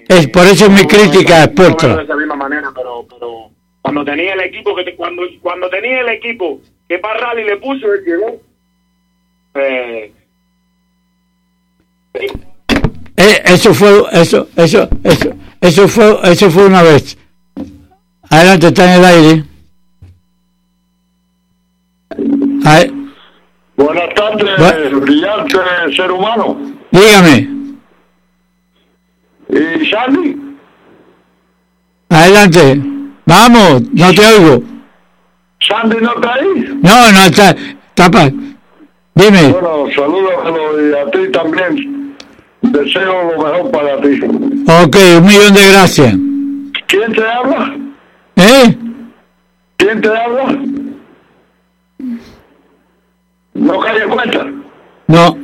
Es, 0.08 0.28
por 0.30 0.46
eso 0.46 0.66
es 0.66 0.72
mi 0.72 0.86
crítica 0.88 1.44
a 1.44 1.48
No 1.48 1.54
veo 1.54 1.98
de 1.98 2.04
esa 2.04 2.16
misma 2.16 2.36
manera, 2.36 2.72
pero, 2.76 3.06
pero 3.10 3.50
cuando 3.82 4.06
tenía 4.06 4.34
el 4.34 4.42
equipo, 4.42 4.76
que 4.76 4.84
te- 4.84 4.96
cuando, 4.96 5.24
cuando 5.42 5.70
tenía 5.70 6.02
el 6.02 6.10
equipo 6.10 6.62
que 6.88 6.98
para 7.00 7.20
rally 7.20 7.44
le 7.44 7.58
puso, 7.58 7.92
él 7.94 8.04
llegó. 8.06 8.42
Eh, 9.56 10.12
Eh, 13.20 13.42
eso 13.46 13.74
fue, 13.74 14.04
eso, 14.12 14.48
eso, 14.56 14.88
eso, 15.04 15.30
eso 15.60 15.88
fue, 15.88 16.20
eso 16.24 16.50
fue 16.52 16.66
una 16.68 16.84
vez. 16.84 17.18
Adelante, 18.30 18.68
está 18.68 18.86
en 18.96 19.00
el 19.00 19.06
aire. 19.06 19.44
Ay, 22.66 22.94
Buenas 23.76 24.14
tardes, 24.16 24.60
Bu- 24.60 25.00
brillante 25.02 25.56
ser 25.96 26.12
humano. 26.12 26.58
dígame, 26.92 27.48
¿Y 29.50 29.86
Sandy? 29.90 30.36
adelante. 32.10 32.82
Vamos, 33.26 33.82
no 33.94 34.14
te 34.14 34.26
oigo. 34.26 34.64
¿Sandy 35.60 35.98
no 36.02 36.14
está 36.16 36.34
ahí? 36.34 36.80
No, 36.82 37.12
no 37.12 37.20
está, 37.26 37.56
tapa. 37.94 38.30
Dime, 39.16 39.48
Bueno, 39.52 39.86
saludos 39.96 40.80
y 40.80 40.94
a 40.96 41.12
ti 41.12 41.32
también. 41.32 42.16
Deseo 42.62 43.32
lo 43.32 43.44
mejor 43.44 43.72
para 43.72 44.02
ti. 44.02 44.20
ok, 44.24 44.96
un 45.20 45.26
millón 45.26 45.54
de 45.54 45.72
gracias. 45.72 46.16
¿Quién 46.88 47.14
te 47.14 47.28
habla? 47.28 47.76
¿Eh? 48.36 48.78
¿Quién 49.78 50.02
te 50.02 50.08
habla? 50.10 50.58
¿No 53.54 53.80
cae 53.80 54.04
en 54.04 54.10
cuenta? 54.10 54.46
No, 55.08 55.38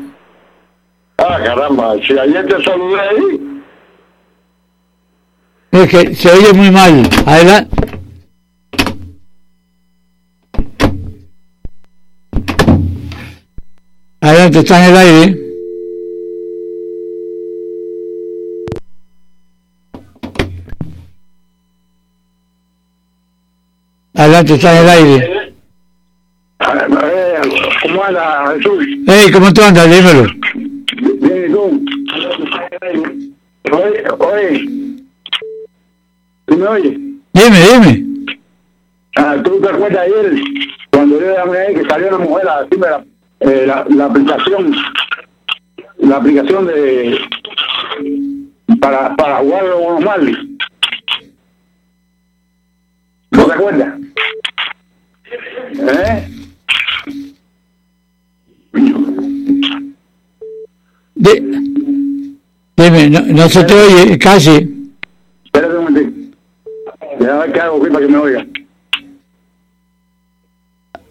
Ah, 1.17 1.37
caramba, 1.43 1.93
si 2.05 2.17
ayer 2.17 2.45
te 2.47 2.63
saludé 2.63 2.99
ahí. 2.99 3.52
Es 5.73 5.89
que 5.89 6.15
se 6.15 6.29
oye 6.31 6.53
muy 6.53 6.69
mal. 6.69 7.09
Adelante. 7.25 7.75
Adelante, 14.21 14.59
está 14.59 14.85
en 14.85 14.91
el 14.91 14.97
aire. 14.97 15.39
Adelante, 24.13 24.53
está 24.53 24.71
en 24.71 24.83
el 24.83 24.89
aire. 24.89 25.53
¿Cómo 27.81 28.03
anda, 28.03 28.53
Jesús? 28.55 28.85
Hey, 29.07 29.31
¿cómo 29.33 29.51
tú 29.51 29.61
andas? 29.61 29.89
Dímelo. 29.89 30.27
Bien, 31.19 31.49
¿y 31.49 31.51
tú? 31.51 31.85
Oye, 33.71 34.03
oye. 34.19 34.92
¿Tú 36.45 36.57
me 36.57 36.67
oyes? 36.67 36.97
Dime, 37.33 37.57
dime. 37.71 38.35
Ah, 39.15 39.35
¿Tú 39.43 39.59
te 39.61 39.69
acuerdas 39.69 40.01
ayer 40.07 40.33
cuando 40.91 41.19
yo 41.19 41.33
llamé 41.35 41.57
ahí 41.57 41.75
que 41.75 41.85
salió 41.87 42.07
una 42.09 42.17
mujer 42.19 42.47
a 42.49 42.63
decirme 42.63 42.87
la, 42.89 43.05
eh, 43.41 43.63
la, 43.67 43.85
la 43.89 44.05
aplicación, 44.05 44.75
la 45.99 46.17
aplicación 46.17 46.65
de 46.67 47.19
para, 48.79 49.15
para 49.15 49.37
jugar 49.37 49.63
con 49.71 49.93
los 49.95 50.03
Marlins? 50.03 50.49
¿No 53.31 53.45
te 53.45 53.53
acuerdas? 53.53 53.99
¿Eh? 55.79 56.29
Di- 61.15 62.37
dime, 62.75 63.09
no, 63.09 63.19
no 63.21 63.49
se 63.49 63.63
te 63.63 63.73
oye 63.73 64.17
casi. 64.17 64.91
Espérate 65.45 65.75
un 65.77 65.83
momentito. 65.85 66.37
Déjame 67.19 67.39
ver 67.41 67.53
qué 67.53 67.59
hago 67.61 67.77
aquí 67.77 67.87
para 67.92 67.92
que 68.05 68.11
me 68.11 68.17
oiga. 68.17 68.45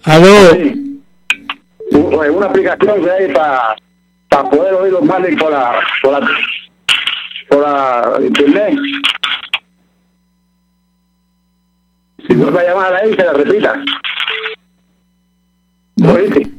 Aló. 0.04 0.50
Sí. 0.52 1.00
Una 1.92 2.46
aplicación 2.46 3.02
que 3.02 3.10
hay 3.10 3.32
para 3.32 3.76
para 4.28 4.48
poder 4.48 4.74
oír 4.74 4.92
los 4.92 5.02
Marlins 5.04 5.40
por 5.40 5.52
la, 5.52 5.78
por 6.02 6.12
la, 6.12 6.30
por 7.48 7.60
la 7.60 8.26
internet. 8.26 8.78
Si 12.26 12.34
vuelve 12.34 12.60
a 12.60 12.68
llamar 12.70 12.94
ahí, 12.94 13.14
se 13.14 13.24
la 13.24 13.32
repita. 13.34 13.84
¿Oíste? 16.02 16.50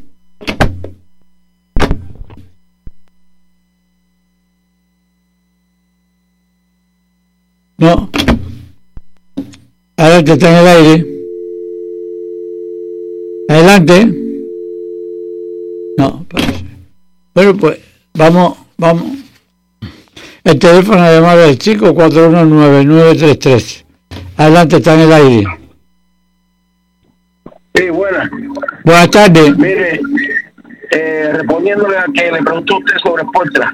No. 7.77 8.09
Adelante, 10.03 10.33
está 10.33 10.49
en 10.49 10.55
el 10.57 10.67
aire. 10.67 11.05
Adelante. 13.47 14.13
No, 15.97 16.25
parece. 16.27 16.65
Bueno, 17.33 17.55
pues 17.55 17.79
vamos, 18.13 18.57
vamos. 18.77 19.05
El 20.43 20.59
teléfono 20.59 21.01
de 21.01 21.15
llamada 21.15 21.47
es 21.47 21.57
5419933. 21.57 23.85
Adelante, 24.35 24.75
está 24.75 24.95
en 24.95 24.99
el 24.99 25.13
aire. 25.13 25.45
Sí, 27.73 27.89
buena. 27.89 28.29
Buenas 28.83 29.09
tardes. 29.09 29.57
Mire, 29.57 30.01
eh, 30.91 31.29
respondiéndole 31.31 31.97
a 31.97 32.07
que 32.13 32.29
le 32.29 32.43
preguntó 32.43 32.79
usted 32.79 32.97
sobre 33.01 33.23
Sportra. 33.23 33.73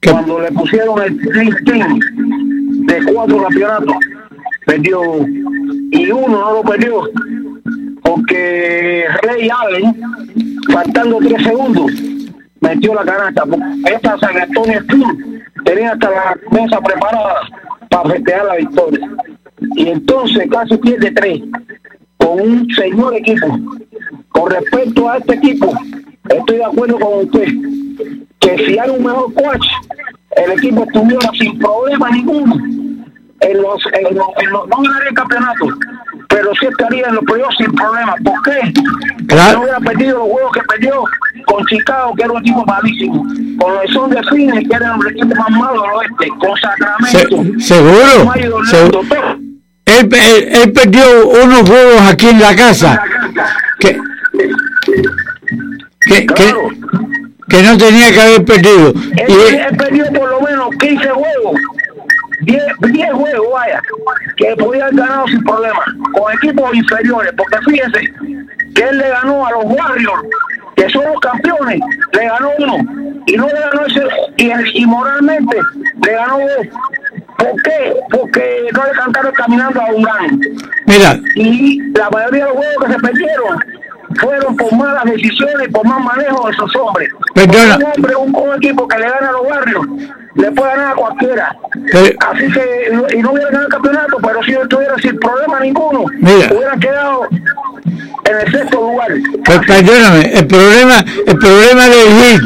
¿Qué? 0.00 0.10
Cuando 0.10 0.40
le 0.40 0.52
pusieron 0.52 1.02
el 1.02 1.18
Team 1.64 1.98
de 2.86 3.02
cuatro 3.10 3.42
campeonatos, 3.44 3.96
perdió 4.66 5.00
y 5.90 6.10
uno 6.10 6.28
no 6.28 6.52
lo 6.54 6.62
perdió 6.62 7.02
porque 8.04 9.04
Rey 9.22 9.48
Allen, 9.48 10.00
faltando 10.70 11.18
tres 11.18 11.42
segundos, 11.42 11.90
metió 12.60 12.94
la 12.94 13.04
canasta. 13.04 13.44
Esta 13.90 14.18
San 14.18 14.36
Antonio 14.40 14.78
Spurs 14.80 15.18
tenía 15.64 15.92
hasta 15.92 16.10
la 16.10 16.38
mesa 16.50 16.80
preparada 16.80 17.40
para 17.88 18.10
festejar 18.10 18.44
la 18.44 18.56
victoria. 18.56 19.10
Y 19.76 19.88
entonces 19.88 20.46
casi 20.50 20.76
pierde 20.76 21.10
tres 21.12 21.42
con 22.18 22.40
un 22.40 22.68
señor 22.74 23.14
equipo. 23.14 23.58
Con 24.28 24.50
respecto 24.50 25.08
a 25.08 25.16
este 25.16 25.34
equipo, 25.34 25.72
estoy 26.28 26.56
de 26.58 26.64
acuerdo 26.64 26.98
con 26.98 27.24
usted 27.24 27.46
que 28.40 28.66
si 28.66 28.78
hay 28.78 28.90
un 28.90 29.04
mejor 29.04 29.32
coach, 29.32 29.66
el 30.36 30.52
equipo 30.52 30.84
estuviera 30.84 31.30
sin 31.38 31.58
problema 31.58 32.10
ninguno 32.10 32.83
en 33.50 33.62
los, 33.62 33.78
en 33.92 34.14
los, 34.16 34.26
en 34.42 34.50
los 34.50 34.68
no 34.68 34.76
ganaría 34.82 35.08
el 35.10 35.14
campeonato, 35.14 35.66
pero 36.28 36.50
sí 36.58 36.66
estaría 36.66 37.06
en 37.08 37.14
los 37.16 37.24
playoffs 37.24 37.56
sin 37.58 37.72
problema. 37.72 38.14
¿Por 38.24 38.42
qué? 38.42 38.72
Claro. 39.26 39.58
No 39.58 39.62
hubiera 39.64 39.80
perdido 39.80 40.18
los 40.18 40.28
juegos 40.28 40.52
que 40.52 40.60
perdió 40.62 41.04
con 41.46 41.64
Chicago, 41.66 42.14
que 42.16 42.22
era 42.24 42.32
un 42.32 42.40
equipo 42.40 42.64
malísimo, 42.64 43.24
con 43.58 43.74
los 43.74 43.90
Son 43.92 44.10
de 44.10 44.22
Phoenix, 44.24 44.68
que 44.68 44.76
era 44.76 44.94
el 45.00 45.06
equipo 45.16 45.34
más 45.36 45.50
malo 45.50 45.82
del 45.82 45.90
oeste, 45.92 46.28
con 46.38 46.56
Sacramento, 46.58 47.58
Se- 47.58 47.66
seguro, 47.66 48.64
seguro. 48.64 49.00
Él, 49.86 50.08
él- 50.12 50.48
él 50.62 50.72
perdió 50.72 51.02
unos 51.44 51.68
juegos 51.68 52.00
aquí 52.10 52.28
en 52.30 52.40
la 52.40 52.56
casa 52.56 53.00
que, 53.78 53.98
que, 56.06 56.26
que, 56.26 56.26
Claro. 56.26 56.68
que 57.48 57.62
no 57.62 57.76
tenía 57.76 58.12
que 58.12 58.20
haber 58.20 58.44
perdido. 58.44 58.88
Él, 59.16 59.24
Y, 59.28 59.54
él 59.56 59.76
perdió 59.76 60.04
por 60.12 60.28
lo 60.30 60.40
menos 60.40 60.68
15 60.80 61.08
juegos, 61.10 61.60
10, 62.44 62.62
10 62.92 63.12
juegos, 63.12 63.48
vaya, 63.52 63.80
que 64.36 64.56
podía 64.56 64.86
haber 64.86 64.96
ganado 64.96 65.26
sin 65.28 65.42
problema, 65.44 65.84
con 66.12 66.32
equipos 66.32 66.74
inferiores, 66.74 67.32
porque 67.36 67.58
fíjense 67.66 68.00
que 68.74 68.82
él 68.82 68.98
le 68.98 69.08
ganó 69.08 69.46
a 69.46 69.50
los 69.52 69.64
Warriors, 69.64 70.22
que 70.76 70.88
son 70.90 71.04
los 71.04 71.20
campeones, 71.20 71.80
le 72.12 72.24
ganó 72.26 72.50
uno, 72.58 72.76
y 73.26 73.36
no 73.36 73.46
le 73.46 73.60
ganó 73.60 73.86
ese, 73.86 74.02
y, 74.36 74.82
y 74.82 74.86
moralmente 74.86 75.56
le 76.04 76.12
ganó 76.12 76.38
dos. 76.38 76.66
¿Por 77.38 77.62
qué? 77.62 77.94
Porque 78.10 78.68
no 78.72 78.84
le 78.84 78.92
cantaron 78.92 79.32
caminando 79.32 79.80
a 79.80 79.90
Durán. 79.92 80.40
mira, 80.86 81.20
Y 81.34 81.80
la 81.92 82.08
mayoría 82.10 82.46
de 82.46 82.50
los 82.50 82.58
juegos 82.58 82.84
que 82.86 82.92
se 82.92 82.98
perdieron 83.00 83.58
fueron 84.20 84.56
por 84.56 84.72
malas 84.74 85.04
decisiones, 85.04 85.68
por 85.72 85.84
mal 85.86 86.02
manejo 86.02 86.46
de 86.46 86.52
esos 86.52 86.70
hombres. 86.76 87.08
Perdona. 87.34 87.76
Un 87.76 87.84
hombre, 87.84 88.16
un, 88.16 88.34
un 88.34 88.54
equipo 88.56 88.86
que 88.88 88.98
le 88.98 89.08
gana 89.08 89.28
a 89.28 89.32
los 89.32 89.48
barrios, 89.48 89.86
le 90.34 90.50
puede 90.52 90.70
ganar 90.72 90.92
a 90.92 90.94
cualquiera. 90.94 91.56
Así 92.30 92.52
que, 92.52 93.16
y 93.16 93.22
no 93.22 93.32
hubiera 93.32 93.48
ganado 93.50 93.66
el 93.66 93.72
campeonato, 93.72 94.16
pero 94.22 94.42
si 94.44 94.52
estuviera 94.52 94.94
sin 95.00 95.18
problema 95.18 95.60
ninguno, 95.60 96.04
Mira. 96.20 96.50
hubiera 96.52 96.76
quedado 96.76 97.28
en 97.30 98.36
el 98.46 98.52
sexto 98.52 98.80
lugar. 98.80 99.08
per- 99.44 99.66
perdóname, 99.66 100.32
el 100.32 100.46
problema, 100.46 101.04
el 101.26 101.38
problema 101.38 101.88
del 101.88 102.08
Heat, 102.08 102.40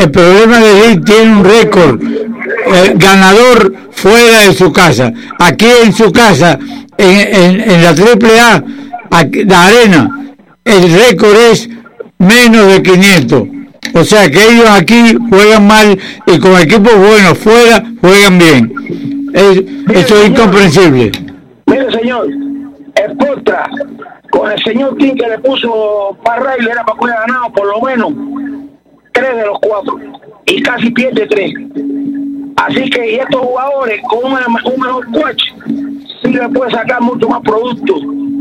el 0.00 0.10
problema 0.10 0.58
del 0.58 0.76
Heat 0.82 1.04
tiene 1.04 1.32
un 1.32 1.44
récord 1.44 2.00
ganador 2.96 3.72
fuera 3.92 4.40
de 4.46 4.52
su 4.54 4.72
casa. 4.72 5.12
Aquí 5.38 5.66
en 5.84 5.92
su 5.92 6.10
casa, 6.12 6.58
en, 6.96 7.34
en, 7.34 7.70
en 7.70 7.82
la 7.82 7.94
triple 7.94 8.40
A, 8.40 8.62
aquí- 9.10 9.44
la 9.44 9.66
arena, 9.66 10.10
el 10.68 10.92
récord 10.92 11.36
es 11.50 11.68
menos 12.18 12.66
de 12.66 12.82
500. 12.82 13.42
O 13.94 14.04
sea 14.04 14.30
que 14.30 14.38
ellos 14.50 14.68
aquí 14.70 15.16
juegan 15.30 15.66
mal 15.66 15.98
y 16.26 16.38
con 16.38 16.58
equipos 16.60 16.94
buenos 16.96 17.38
fuera 17.38 17.82
juegan 18.00 18.38
bien. 18.38 18.72
Es- 19.34 19.62
eso 19.96 20.16
es 20.22 20.28
incomprensible. 20.30 21.12
Mire, 21.66 21.90
señor, 21.92 22.26
el 22.28 23.16
contra 23.16 23.68
con 24.30 24.50
el 24.50 24.62
señor 24.62 24.96
King 24.98 25.14
que 25.14 25.26
le 25.28 25.38
puso 25.38 26.16
para 26.24 26.54
Riley 26.56 26.70
era 26.70 26.84
para 26.84 26.98
hubiera 27.00 27.20
ganado 27.26 27.52
por 27.52 27.66
lo 27.66 27.80
menos 27.80 28.12
tres 29.12 29.36
de 29.36 29.46
los 29.46 29.58
cuatro 29.60 29.98
y 30.46 30.62
casi 30.62 30.90
pierde 30.90 31.26
tres. 31.26 31.50
Así 32.56 32.90
que 32.90 33.12
y 33.12 33.14
estos 33.16 33.40
jugadores 33.40 34.00
con 34.08 34.32
un, 34.32 34.38
un 34.64 34.80
mejor 34.80 35.06
coach 35.12 35.42
sí 36.22 36.32
le 36.32 36.48
puede 36.48 36.70
sacar 36.70 37.00
mucho 37.00 37.28
más 37.28 37.40
producto 37.42 37.94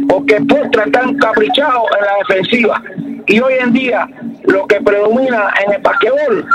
porque 0.08 0.42
Postra 0.42 0.86
están 0.86 1.16
caprichados 1.18 1.84
en 1.98 2.06
la 2.06 2.14
defensiva 2.28 2.82
y 3.28 3.40
hoy 3.40 3.54
en 3.60 3.74
día 3.74 4.08
lo 4.44 4.66
que 4.68 4.80
predomina 4.82 5.52
en 5.66 5.74
el 5.74 5.82
basquetbol 5.82 6.46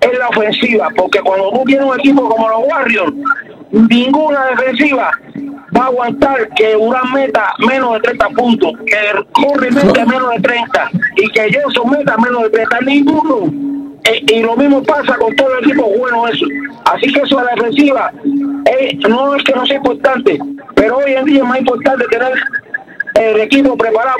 es 0.00 0.18
la 0.18 0.28
ofensiva 0.28 0.88
porque 0.96 1.20
cuando 1.20 1.50
tú 1.50 1.64
tienes 1.64 1.86
un 1.86 1.98
equipo 1.98 2.28
como 2.28 2.48
los 2.48 2.60
Warriors 2.68 3.12
ninguna 3.70 4.46
defensiva 4.46 5.10
va 5.76 5.84
a 5.84 5.86
aguantar 5.86 6.48
que 6.56 6.74
Durán 6.74 7.12
meta 7.12 7.52
menos 7.58 7.94
de 7.94 8.00
30 8.00 8.28
puntos, 8.30 8.72
que 8.86 8.96
Curry 9.34 9.70
menos 10.06 10.30
de 10.30 10.40
30 10.42 10.90
y 11.16 11.28
que 11.30 11.50
Johnson 11.52 11.90
meta 11.90 12.16
menos 12.16 12.42
de 12.44 12.50
30, 12.50 12.80
ninguno. 12.80 13.67
Eh, 14.08 14.22
y 14.26 14.42
lo 14.42 14.56
mismo 14.56 14.82
pasa 14.82 15.16
con 15.16 15.34
todo 15.36 15.58
el 15.58 15.64
equipo 15.64 15.84
bueno 15.98 16.26
eso. 16.28 16.46
Así 16.86 17.12
que 17.12 17.20
eso 17.20 17.36
de 17.38 17.44
la 17.44 17.54
defensiva 17.54 18.12
eh, 18.72 18.98
no 19.08 19.34
es 19.34 19.44
que 19.44 19.52
no 19.52 19.66
sea 19.66 19.76
importante, 19.76 20.38
pero 20.74 20.98
hoy 20.98 21.12
en 21.12 21.24
día 21.26 21.38
es 21.38 21.44
más 21.44 21.58
importante 21.58 22.06
tener 22.06 22.32
el 23.14 23.40
equipo 23.40 23.76
preparado 23.76 24.16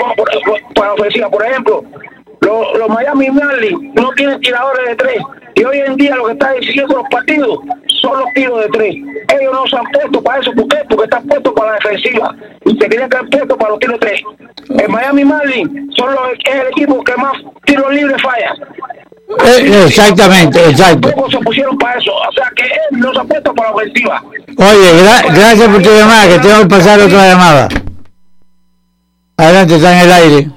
para, 0.75 0.87
la 0.89 0.95
ofensiva. 0.95 1.31
Por 1.31 1.45
ejemplo, 1.45 1.85
los, 2.41 2.79
los 2.79 2.89
Miami 2.89 3.31
Marlins 3.31 3.95
no 3.95 4.11
tienen 4.13 4.41
tiradores 4.41 4.89
de 4.89 4.97
tres. 4.97 5.23
Y 5.55 5.65
hoy 5.65 5.79
en 5.79 5.97
día 5.97 6.15
lo 6.17 6.27
que 6.27 6.33
está 6.33 6.53
decidiendo 6.53 6.97
los 6.99 7.09
partidos 7.11 7.59
son 8.01 8.19
los 8.21 8.33
tiros 8.35 8.61
de 8.61 8.69
tres. 8.69 8.95
Ellos 9.41 9.53
no 9.53 9.67
se 9.67 9.77
han 9.77 9.85
puesto 9.91 10.23
para 10.23 10.41
eso. 10.41 10.53
¿Por 10.53 10.69
qué? 10.69 10.77
Porque 10.89 11.05
están 11.05 11.27
puestos 11.27 11.53
para 11.55 11.71
la 11.71 11.79
defensiva. 11.79 12.37
Y 12.65 12.71
se 12.79 12.89
tenían 12.89 13.09
que 13.09 13.17
haber 13.17 13.31
puesto 13.31 13.57
para 13.57 13.71
los 13.71 13.81
tiros 13.81 13.99
de 14.01 14.07
tres. 14.07 14.23
El 14.69 14.89
Miami 14.89 15.25
Marlins 15.25 15.97
son 15.97 16.15
los, 16.15 16.29
es 16.45 16.55
el 16.55 16.67
equipo 16.69 17.03
que 17.03 17.17
más 17.17 17.33
tiros 17.65 17.93
libres 17.93 18.23
falla. 18.23 18.55
Eh, 19.45 19.85
exactamente, 19.87 20.59
exacto. 20.71 21.09
Se 21.31 21.39
pusieron 21.39 21.77
para 21.77 21.99
eso. 21.99 22.13
O 22.15 22.33
sea 22.33 22.51
que 22.57 22.63
él 22.65 22.99
no 22.99 23.13
se 23.13 23.21
ha 23.21 23.25
puesto 23.25 23.55
para 23.55 23.71
la 23.71 23.77
ofensiva. 23.77 24.23
Oye, 24.25 25.03
gra- 25.03 25.35
gracias 25.35 25.69
por 25.69 25.83
tu 25.83 25.91
llamada, 25.91 26.29
que 26.29 26.39
tengo 26.39 26.61
que 26.63 26.67
pasar 26.69 27.01
otra 27.01 27.27
llamada. 27.29 27.69
Adelante, 29.37 29.77
está 29.77 29.93
en 29.95 30.07
el 30.09 30.13
aire. 30.13 30.51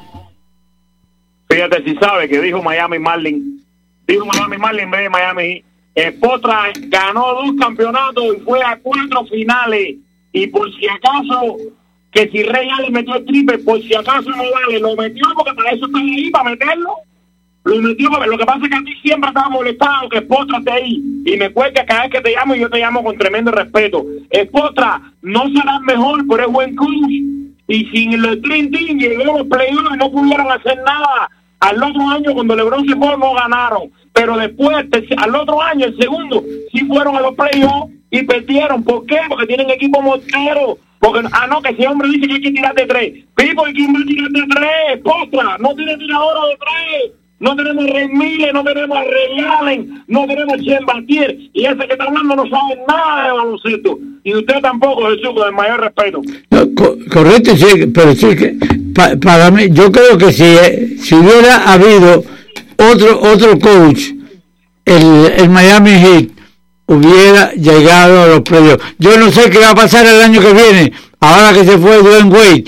Fíjate 1.49 1.83
si 1.83 1.95
sabe 1.97 2.29
que 2.29 2.39
dijo 2.39 2.63
Miami 2.63 2.97
Marlin, 2.97 3.61
dijo 4.07 4.25
Miami 4.25 4.57
Marlin 4.57 4.83
en 4.85 4.91
vez 4.91 5.01
de 5.01 5.09
Miami. 5.09 5.63
Eh, 5.93 6.11
Potra 6.13 6.71
ganó 6.87 7.33
dos 7.33 7.51
campeonatos 7.59 8.23
y 8.37 8.39
fue 8.41 8.63
a 8.63 8.79
cuatro 8.81 9.25
finales. 9.25 9.95
Y 10.31 10.47
por 10.47 10.71
si 10.73 10.87
acaso, 10.87 11.57
que 12.11 12.29
si 12.29 12.43
Rey 12.43 12.69
Allen 12.69 12.93
metió 12.93 13.15
el 13.15 13.25
triple, 13.25 13.57
por 13.59 13.81
si 13.81 13.93
acaso 13.93 14.29
no 14.29 14.43
vale, 14.49 14.79
lo 14.79 14.95
metió 14.95 15.23
porque 15.35 15.53
para 15.53 15.71
eso 15.71 15.85
están 15.87 16.01
ahí, 16.03 16.29
para 16.31 16.49
meterlo. 16.51 16.93
Lo 17.63 18.37
que 18.37 18.45
pasa 18.45 18.59
es 18.63 18.69
que 18.69 18.75
a 18.75 18.83
ti 18.83 18.93
siempre 19.03 19.29
estaba 19.29 19.49
molestado 19.49 20.09
que 20.09 20.17
esté 20.17 20.71
ahí. 20.71 21.01
Y 21.25 21.37
me 21.37 21.51
cuelga 21.51 21.85
cada 21.85 22.03
vez 22.03 22.11
que 22.11 22.21
te 22.21 22.35
llamo 22.35 22.55
y 22.55 22.59
yo 22.59 22.69
te 22.69 22.79
llamo 22.79 23.03
con 23.03 23.17
tremendo 23.17 23.51
respeto. 23.51 24.03
Potra 24.51 25.01
no 25.21 25.47
será 25.49 25.77
el 25.77 25.83
mejor, 25.83 26.25
pero 26.27 26.47
es 26.47 26.51
buen 26.51 26.75
coach. 26.75 27.11
Y 27.67 27.85
sin 27.91 28.13
el 28.13 28.41
Dream 28.41 28.71
Team 28.71 28.97
llegó 28.97 29.37
los 29.37 29.47
playoffs 29.47 29.93
y 29.93 29.97
no 29.97 30.11
pudieron 30.11 30.51
hacer 30.51 30.77
nada. 30.85 31.29
Al 31.59 31.81
otro 31.81 32.09
año, 32.09 32.33
cuando 32.33 32.55
LeBron 32.55 32.87
se 32.87 32.95
fue, 32.95 33.17
no 33.17 33.33
ganaron. 33.33 33.91
Pero 34.13 34.35
después, 34.37 34.85
al 35.17 35.35
otro 35.35 35.61
año, 35.61 35.85
el 35.85 35.97
segundo, 35.97 36.43
sí 36.71 36.79
fueron 36.85 37.15
a 37.15 37.21
los 37.21 37.35
playoffs 37.35 37.93
y 38.09 38.23
perdieron. 38.23 38.83
¿Por 38.83 39.05
qué? 39.05 39.19
Porque 39.29 39.45
tienen 39.45 39.69
equipo 39.69 40.01
mortero. 40.01 40.79
Porque, 40.99 41.21
ah, 41.31 41.47
no, 41.47 41.61
que 41.61 41.69
ese 41.69 41.87
hombre 41.87 42.09
dice 42.09 42.27
que 42.27 42.33
hay 42.33 42.41
que 42.41 42.51
tirar 42.51 42.75
de 42.75 42.85
tres. 42.87 43.25
Pipo, 43.35 43.67
¿y 43.67 43.73
quién 43.73 43.93
va 43.93 43.99
a 43.99 44.05
tirar 44.05 44.29
de 44.31 44.41
tres? 44.47 45.01
Postra, 45.03 45.57
no 45.59 45.75
tiene 45.75 45.97
tiradora 45.97 46.47
de 46.47 46.57
tres. 46.57 47.20
No 47.41 47.55
tenemos 47.55 47.83
a 47.83 47.87
Rey 47.87 48.07
no 48.53 48.63
tenemos 48.63 48.97
a 48.97 49.01
Rey 49.01 49.45
Allen, 49.59 50.03
no 50.07 50.27
tenemos 50.27 50.53
a 50.53 50.57
Chen 50.59 50.85
Batier. 50.85 51.35
Y 51.53 51.65
ese 51.65 51.75
que 51.87 51.91
está 51.93 52.03
hablando 52.05 52.35
no 52.35 52.43
sabe 52.43 52.79
nada 52.87 53.25
de 53.25 53.31
baloncesto. 53.33 53.99
Y 54.23 54.35
usted 54.35 54.55
tampoco, 54.61 55.01
Jesús, 55.09 55.31
con 55.35 55.47
el 55.47 55.53
mayor 55.55 55.81
respeto. 55.81 56.21
No, 56.51 56.67
co- 56.75 56.95
correcto, 57.11 57.57
sí, 57.57 57.87
pero 57.93 58.13
sí 58.15 58.35
que 58.35 58.55
pa- 58.93 59.15
para 59.19 59.49
mí, 59.49 59.63
yo 59.71 59.91
creo 59.91 60.17
que 60.19 60.31
si, 60.31 60.43
eh, 60.43 60.95
si 61.01 61.15
hubiera 61.15 61.73
habido 61.73 62.23
otro 62.77 63.19
otro 63.21 63.57
coach, 63.59 64.01
el, 64.85 65.33
el 65.37 65.49
Miami 65.49 65.91
Heat 65.91 66.29
hubiera 66.87 67.53
llegado 67.53 68.21
a 68.23 68.27
los 68.27 68.41
playoffs. 68.41 68.83
Yo 68.99 69.17
no 69.17 69.31
sé 69.31 69.49
qué 69.49 69.57
va 69.59 69.71
a 69.71 69.75
pasar 69.75 70.05
el 70.05 70.21
año 70.21 70.41
que 70.41 70.53
viene, 70.53 70.93
ahora 71.19 71.53
que 71.53 71.65
se 71.65 71.77
fue 71.79 71.97
Dwayne 72.03 72.29
Wade. 72.29 72.63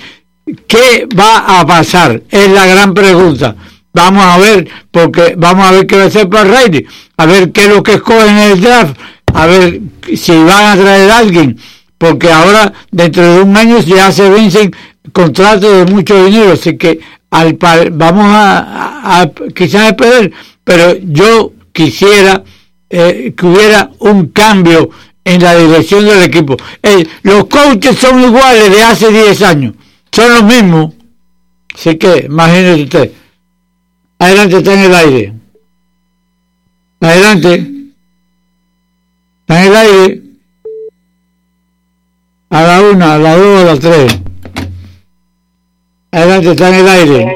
¿Qué 0.67 1.07
va 1.17 1.59
a 1.59 1.65
pasar? 1.67 2.21
Es 2.31 2.49
la 2.49 2.65
gran 2.65 2.93
pregunta. 2.93 3.55
Vamos 3.93 4.23
a 4.25 4.37
ver, 4.39 4.67
porque 4.91 5.35
vamos 5.37 5.65
a 5.65 5.71
ver 5.71 5.85
qué 5.87 5.97
va 5.97 6.03
a 6.03 6.07
hacer 6.07 6.27
para 6.27 6.43
Riley, 6.45 6.85
a 7.17 7.25
ver 7.27 7.51
qué 7.51 7.61
es 7.61 7.69
lo 7.69 7.83
que 7.83 7.93
escogen 7.93 8.29
en 8.37 8.51
el 8.53 8.61
draft, 8.61 8.97
a 9.33 9.45
ver 9.45 9.81
si 10.15 10.31
van 10.31 10.65
a 10.77 10.81
traer 10.81 11.11
a 11.11 11.17
alguien, 11.19 11.59
porque 11.99 12.31
ahora 12.31 12.73
dentro 12.91 13.21
de 13.35 13.41
un 13.41 13.55
año 13.55 13.79
ya 13.79 14.11
se 14.11 14.29
vencen 14.29 14.75
contratos 15.11 15.85
de 15.85 15.93
mucho 15.93 16.25
dinero, 16.25 16.53
así 16.53 16.75
que 16.75 16.99
al 17.29 17.57
vamos 17.91 18.25
a, 18.25 18.57
a- 18.59 19.21
a- 19.21 19.31
quizás 19.55 19.93
perder, 19.93 20.31
pero 20.63 20.95
yo 21.03 21.53
quisiera 21.71 22.43
eh, 22.89 23.33
que 23.37 23.45
hubiera 23.45 23.91
un 23.99 24.27
cambio 24.27 24.89
en 25.23 25.41
la 25.41 25.55
dirección 25.55 26.05
del 26.05 26.23
equipo. 26.23 26.57
Los 27.21 27.45
coaches 27.45 27.97
son 27.97 28.21
iguales 28.21 28.71
de 28.71 28.83
hace 28.83 29.11
10 29.11 29.41
años, 29.43 29.73
son 30.11 30.33
los 30.33 30.43
mismos. 30.43 30.93
Así 31.75 31.95
que, 31.97 32.25
imagínese 32.27 32.83
usted. 32.83 33.11
Adelante, 34.23 34.55
está 34.55 34.73
en 34.73 34.79
el 34.79 34.95
aire. 34.95 35.33
Adelante. 37.01 37.67
Está 39.41 39.59
en 39.61 39.67
el 39.67 39.75
aire. 39.75 40.21
A 42.49 42.61
la 42.63 42.81
una, 42.83 43.15
a 43.15 43.17
la 43.17 43.35
dos, 43.35 43.61
a 43.61 43.65
la 43.65 43.79
tres. 43.81 44.19
Adelante, 46.09 46.51
está 46.51 46.69
en 46.69 46.75
el 46.75 46.87
aire. 46.87 47.35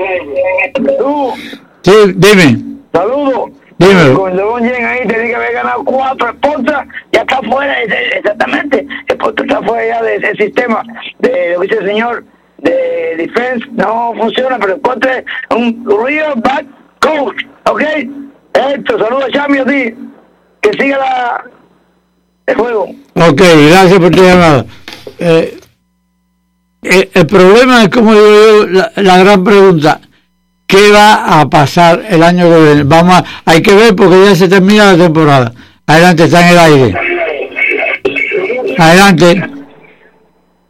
Sí, 1.82 1.91
dime. 2.15 2.63
Saludos. 2.93 3.52
Dime. 3.80 4.13
Con 4.13 4.32
el 4.32 4.71
Yen 4.71 4.86
ahí 4.86 5.08
tenía 5.08 5.28
que 5.28 5.36
haber 5.36 5.54
ganado 5.56 5.84
cuatro 5.84 6.30
esposas, 6.30 6.88
ya 7.12 7.19
está 7.19 7.41
fuera, 7.41 7.82
exactamente. 7.82 8.88
Esposa 9.08 9.41
está 9.41 9.62
fuera 9.62 9.88
ya 9.88 10.04
de 10.04 10.15
ese 10.15 10.36
sistema 10.45 10.84
de 11.19 11.52
lo 11.52 11.60
que 11.60 11.67
dice 11.67 11.80
el 11.82 11.88
señor 11.88 12.23
de 12.60 13.15
defense, 13.17 13.67
no 13.73 14.13
funciona, 14.17 14.58
pero 14.58 14.76
encontré 14.76 15.26
un 15.54 15.86
real 15.86 16.34
back 16.38 16.65
coach, 16.99 17.43
¿ok? 17.65 17.81
Esto, 18.53 18.99
saludos 18.99 19.29
Chami 19.31 19.60
a 19.60 19.65
ti, 19.65 19.93
que 20.62 20.71
siga 20.73 20.97
la, 20.97 21.43
el 22.47 22.55
juego. 22.55 22.83
Ok, 23.15 23.41
gracias 23.69 23.99
por 23.99 24.12
tu 24.12 24.23
llamada. 24.23 24.65
Eh, 25.19 25.60
eh, 26.83 27.10
el 27.13 27.27
problema 27.27 27.83
es, 27.83 27.89
como 27.89 28.13
digo 28.13 28.25
yo, 28.25 28.67
la, 28.67 28.91
la 28.95 29.17
gran 29.17 29.43
pregunta, 29.43 29.99
¿qué 30.65 30.91
va 30.91 31.39
a 31.39 31.49
pasar 31.49 32.03
el 32.10 32.23
año 32.23 32.49
que 32.49 32.63
viene? 32.63 32.83
Vamos 32.83 33.15
a, 33.15 33.23
hay 33.45 33.62
que 33.62 33.75
ver 33.75 33.95
porque 33.95 34.25
ya 34.25 34.36
se 34.36 34.47
termina 34.47 34.93
la 34.93 35.03
temporada. 35.05 35.53
Adelante, 35.86 36.23
está 36.25 36.41
en 36.41 36.47
el 36.47 36.60
aire. 36.60 36.95
Adelante. 38.77 39.43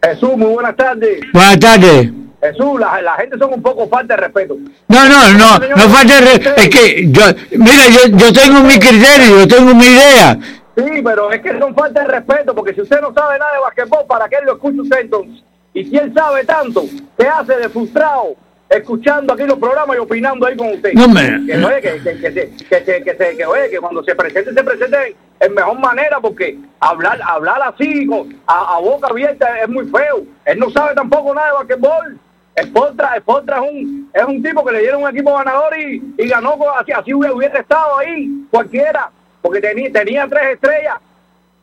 Jesús, 0.04 0.38
muy 0.38 0.54
buenas 0.54 0.76
tardes. 0.76 1.20
Buenas 1.34 1.60
tardes. 1.60 2.12
Jesús, 2.42 2.80
la, 2.80 3.02
la 3.02 3.16
gente 3.16 3.38
son 3.38 3.54
un 3.54 3.62
poco 3.62 3.88
falta 3.88 4.16
de 4.16 4.22
respeto. 4.22 4.56
No, 4.88 5.06
no, 5.10 5.34
no, 5.34 5.60
no 5.76 5.82
falta 5.90 6.20
re- 6.22 6.54
Es 6.62 6.70
que 6.70 7.06
yo, 7.12 7.24
mira, 7.52 7.88
yo, 7.90 8.16
yo 8.16 8.32
tengo 8.34 8.62
mi 8.62 8.78
criterio, 8.80 9.40
yo 9.40 9.48
tengo 9.48 9.74
mi 9.74 9.86
idea. 9.86 10.38
Sí, 10.78 11.02
pero 11.04 11.32
es 11.32 11.42
que 11.42 11.58
son 11.58 11.74
falta 11.74 12.02
de 12.02 12.08
respeto, 12.08 12.54
porque 12.54 12.76
si 12.76 12.82
usted 12.82 13.02
no 13.02 13.12
sabe 13.14 13.40
nada 13.40 13.54
de 13.54 13.60
basquetbol, 13.60 14.06
¿para 14.08 14.30
qué 14.30 14.36
lo 14.46 14.54
escucha 14.54 14.82
usted 14.84 15.00
entonces? 15.02 15.44
Y 15.74 15.86
si 15.86 15.98
él 15.98 16.14
sabe 16.16 16.44
tanto, 16.46 16.86
¿qué 17.18 17.28
hace 17.28 17.56
de 17.58 17.70
frustrado 17.70 18.36
escuchando 18.70 19.34
aquí 19.34 19.44
los 19.44 19.58
programas 19.58 19.96
y 19.96 20.00
opinando 20.00 20.46
ahí 20.46 20.56
con 20.56 20.68
usted? 20.74 20.94
No, 20.94 21.08
me- 21.08 21.46
que, 21.48 21.58
oye, 21.66 21.82
que, 21.82 21.92
que, 22.04 22.18
que, 22.20 22.32
se- 22.32 22.52
que, 22.70 22.86
se- 22.86 23.04
que, 23.04 23.16
se- 23.16 23.38
que, 23.38 23.46
oye, 23.48 23.70
que 23.72 23.80
cuando 23.80 24.04
se 24.04 24.14
presente, 24.14 24.54
se 24.54 24.64
presente 24.64 25.16
en 25.40 25.54
mejor 25.56 25.80
manera, 25.80 26.20
porque 26.22 26.56
hablar 26.80 27.20
hablar 27.24 27.62
así, 27.64 28.08
a, 28.46 28.76
a 28.76 28.80
boca 28.80 29.08
abierta, 29.08 29.60
es 29.62 29.70
muy 29.70 29.86
feo. 29.86 30.24
Él 30.46 30.60
no 30.60 30.70
sabe 30.70 30.94
tampoco 30.94 31.34
nada 31.34 31.48
de 31.48 31.54
basquetbol. 31.54 32.20
Espotra, 32.58 33.16
Espotra 33.16 33.58
es 33.64 33.72
un, 33.72 34.10
es 34.14 34.24
un 34.26 34.42
tipo 34.44 34.66
que 34.66 34.72
le 34.72 34.80
dieron 34.80 35.04
un 35.04 35.10
equipo 35.10 35.36
ganador 35.36 35.78
y, 35.78 36.02
y 36.18 36.28
ganó, 36.28 36.58
así, 36.80 36.92
así 36.92 37.14
hubiera, 37.14 37.34
hubiera 37.36 37.60
estado 37.60 38.00
ahí, 38.00 38.30
cualquiera, 38.50 39.12
porque 39.42 39.62
tenía, 39.62 39.92
tenía 39.92 40.28
tres 40.28 40.54
estrellas 40.56 40.96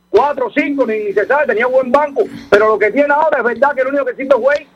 cuatro, 0.08 0.48
cinco, 0.54 0.86
ni, 0.86 0.96
ni 1.06 1.12
se 1.12 1.26
sabe, 1.26 1.46
tenía 1.46 1.66
buen 1.66 1.90
banco, 1.90 2.22
pero 2.48 2.68
lo 2.68 2.78
que 2.78 2.92
tiene 2.92 3.12
ahora 3.12 3.38
es 3.38 3.44
verdad 3.44 3.74
que 3.74 3.82
lo 3.82 3.88
único 3.90 4.04
que 4.04 4.14
sirve 4.14 4.28
es 4.36 4.40
güey. 4.40 4.66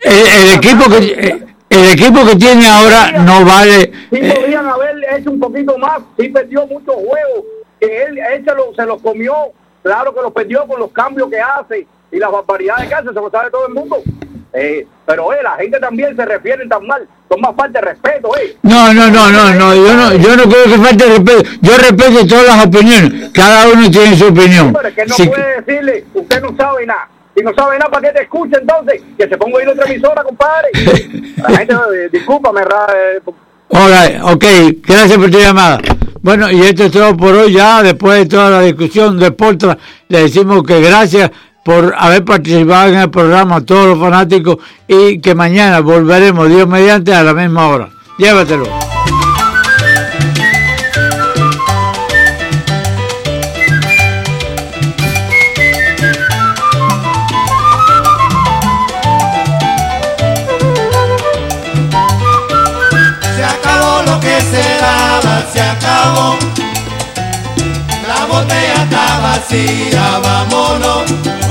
El, 0.00 0.26
el 0.26 0.56
equipo 0.56 0.88
que 0.88 1.28
eh, 1.28 1.46
el 1.68 1.90
equipo 1.92 2.24
que 2.24 2.36
tiene 2.36 2.66
ahora 2.66 3.12
no 3.18 3.44
vale. 3.44 3.92
Sí 4.10 4.16
eh, 4.18 4.34
podían 4.40 4.66
haber 4.66 4.96
hecho 5.12 5.30
un 5.30 5.38
poquito 5.40 5.76
más, 5.76 5.98
sí 6.18 6.30
perdió 6.30 6.66
muchos 6.66 6.94
juegos, 6.94 7.44
que 7.78 8.02
él, 8.04 8.16
él 8.18 8.42
se, 8.46 8.54
lo- 8.54 8.74
se 8.74 8.86
los 8.86 9.02
comió, 9.02 9.34
claro 9.82 10.14
que 10.14 10.22
los 10.22 10.32
perdió 10.32 10.66
con 10.66 10.80
los 10.80 10.90
cambios 10.92 11.28
que 11.28 11.38
hace 11.38 11.86
y 12.10 12.16
las 12.18 12.32
barbaridades 12.32 12.88
que 12.88 12.94
hace, 12.94 13.08
se 13.08 13.12
lo 13.12 13.28
sabe 13.30 13.50
todo 13.50 13.66
el 13.68 13.74
mundo. 13.74 13.98
Eh, 14.52 14.86
pero 15.06 15.32
eh, 15.32 15.38
la 15.42 15.56
gente 15.56 15.78
también 15.78 16.16
se 16.16 16.24
refiere 16.24 16.66
tan 16.66 16.86
mal, 16.86 17.06
son 17.28 17.40
más 17.40 17.54
falta 17.54 17.80
de 17.80 17.86
respeto, 17.86 18.30
eh. 18.36 18.56
No, 18.62 18.92
no, 18.94 19.08
no, 19.10 19.30
no, 19.30 19.54
no, 19.54 19.74
yo 19.74 19.94
no, 19.94 20.14
yo 20.14 20.36
no 20.36 20.42
creo 20.44 20.64
que 20.64 20.78
falte 20.78 21.04
respeto. 21.06 21.42
Yo 21.60 21.76
respeto 21.76 22.26
todas 22.26 22.46
las 22.46 22.66
opiniones. 22.66 23.30
Cada 23.32 23.68
uno 23.68 23.90
tiene 23.90 24.16
su 24.16 24.26
opinión. 24.28 24.72
Pero 24.72 24.88
es 24.88 24.94
que 24.94 25.06
no 25.06 25.14
Sí, 25.14 25.26
puede 25.28 25.60
decirle, 25.62 26.04
usted 26.14 26.40
no 26.42 26.56
sabe 26.56 26.86
nada. 26.86 27.08
Si 27.36 27.44
no 27.44 27.54
sabe 27.54 27.78
nada, 27.78 27.90
¿para 27.90 28.08
qué 28.08 28.14
te 28.18 28.22
escucha 28.24 28.58
entonces? 28.58 29.02
Que 29.16 29.28
se 29.28 29.36
ponga 29.36 29.58
a 29.58 29.62
ir 29.62 29.68
a 29.68 29.72
otra 29.72 29.84
emisora, 29.90 30.22
compadre. 30.24 30.68
La 31.36 31.56
gente, 31.58 31.74
eh, 31.74 32.08
discúlpame, 32.10 32.62
ra- 32.64 32.86
eh, 32.94 34.20
ok, 34.22 34.44
gracias 34.86 35.18
por 35.18 35.30
tu 35.30 35.38
llamada. 35.38 35.78
Bueno, 36.20 36.50
y 36.50 36.62
esto 36.62 36.84
es 36.84 36.90
todo 36.90 37.16
por 37.16 37.32
hoy 37.34 37.52
ya, 37.52 37.82
después 37.82 38.18
de 38.18 38.26
toda 38.26 38.50
la 38.50 38.60
discusión 38.62 39.18
de 39.18 39.30
Portra, 39.30 39.78
le 40.08 40.22
decimos 40.22 40.62
que 40.64 40.80
gracias 40.80 41.30
por 41.68 41.94
haber 41.98 42.24
participado 42.24 42.88
en 42.88 42.98
el 42.98 43.10
programa 43.10 43.60
todos 43.60 43.88
los 43.88 44.00
fanáticos 44.00 44.56
y 44.86 45.20
que 45.20 45.34
mañana 45.34 45.80
volveremos, 45.80 46.48
Dios 46.48 46.66
mediante, 46.66 47.14
a 47.14 47.22
la 47.22 47.34
misma 47.34 47.68
hora. 47.68 47.90
Llévatelo. 48.16 48.64
Se 63.36 63.44
acabó 63.44 64.02
lo 64.06 64.20
que 64.20 64.40
se 64.40 64.64
daba, 64.80 65.44
se 65.52 65.60
acabó. 65.60 66.38
La 68.08 68.24
botella 68.24 68.84
está 68.84 69.20
vacía, 69.20 70.18
vámonos. 70.22 71.47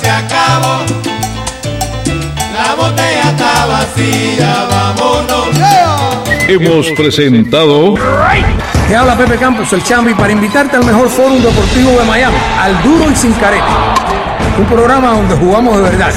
Se 0.00 0.10
acabó. 0.10 0.84
La 2.54 2.74
botella 2.74 3.30
está 3.30 3.66
vacía, 3.66 4.66
vámonos. 4.70 5.48
Hemos 6.48 6.90
presentado 6.96 7.94
Te 8.88 8.96
habla 8.96 9.16
Pepe 9.16 9.36
Campos, 9.36 9.72
el 9.72 9.84
Chambi, 9.84 10.14
para 10.14 10.32
invitarte 10.32 10.76
al 10.76 10.84
mejor 10.84 11.08
fórum 11.08 11.40
deportivo 11.40 11.92
de 11.92 12.04
Miami, 12.04 12.36
al 12.60 12.82
duro 12.82 13.10
y 13.10 13.14
sin 13.14 13.32
careta. 13.34 13.94
Un 14.58 14.66
programa 14.66 15.12
donde 15.12 15.36
jugamos 15.36 15.76
de 15.76 15.82
verdad. 15.82 16.12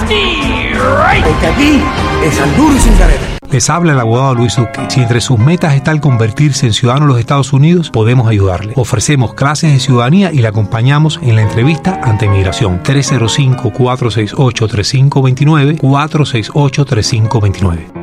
Porque 1.24 1.48
aquí 1.48 1.82
es 2.24 2.40
al 2.42 2.56
duro 2.58 2.76
y 2.76 2.80
sin 2.80 2.96
careta. 2.96 3.43
Les 3.54 3.70
habla 3.70 3.94
el 3.94 4.00
abogado 4.00 4.34
Luis 4.34 4.56
Duque. 4.56 4.82
Si 4.90 5.00
entre 5.00 5.22
sus 5.22 5.38
metas 5.38 5.76
está 5.76 5.92
el 5.92 6.02
convertirse 6.02 6.66
en 6.66 6.74
ciudadano 6.74 7.06
de 7.06 7.12
los 7.12 7.20
Estados 7.20 7.54
Unidos, 7.54 7.92
podemos 7.92 8.28
ayudarle. 8.28 8.74
Ofrecemos 8.76 9.36
clases 9.36 9.72
de 9.72 9.80
ciudadanía 9.80 10.34
y 10.34 10.40
le 10.40 10.48
acompañamos 10.48 11.20
en 11.22 11.36
la 11.36 11.44
entrevista 11.44 12.02
ante 12.04 12.28
migración. 12.28 12.82
305-468-3529, 12.82 15.82
468-3529. 15.82 18.03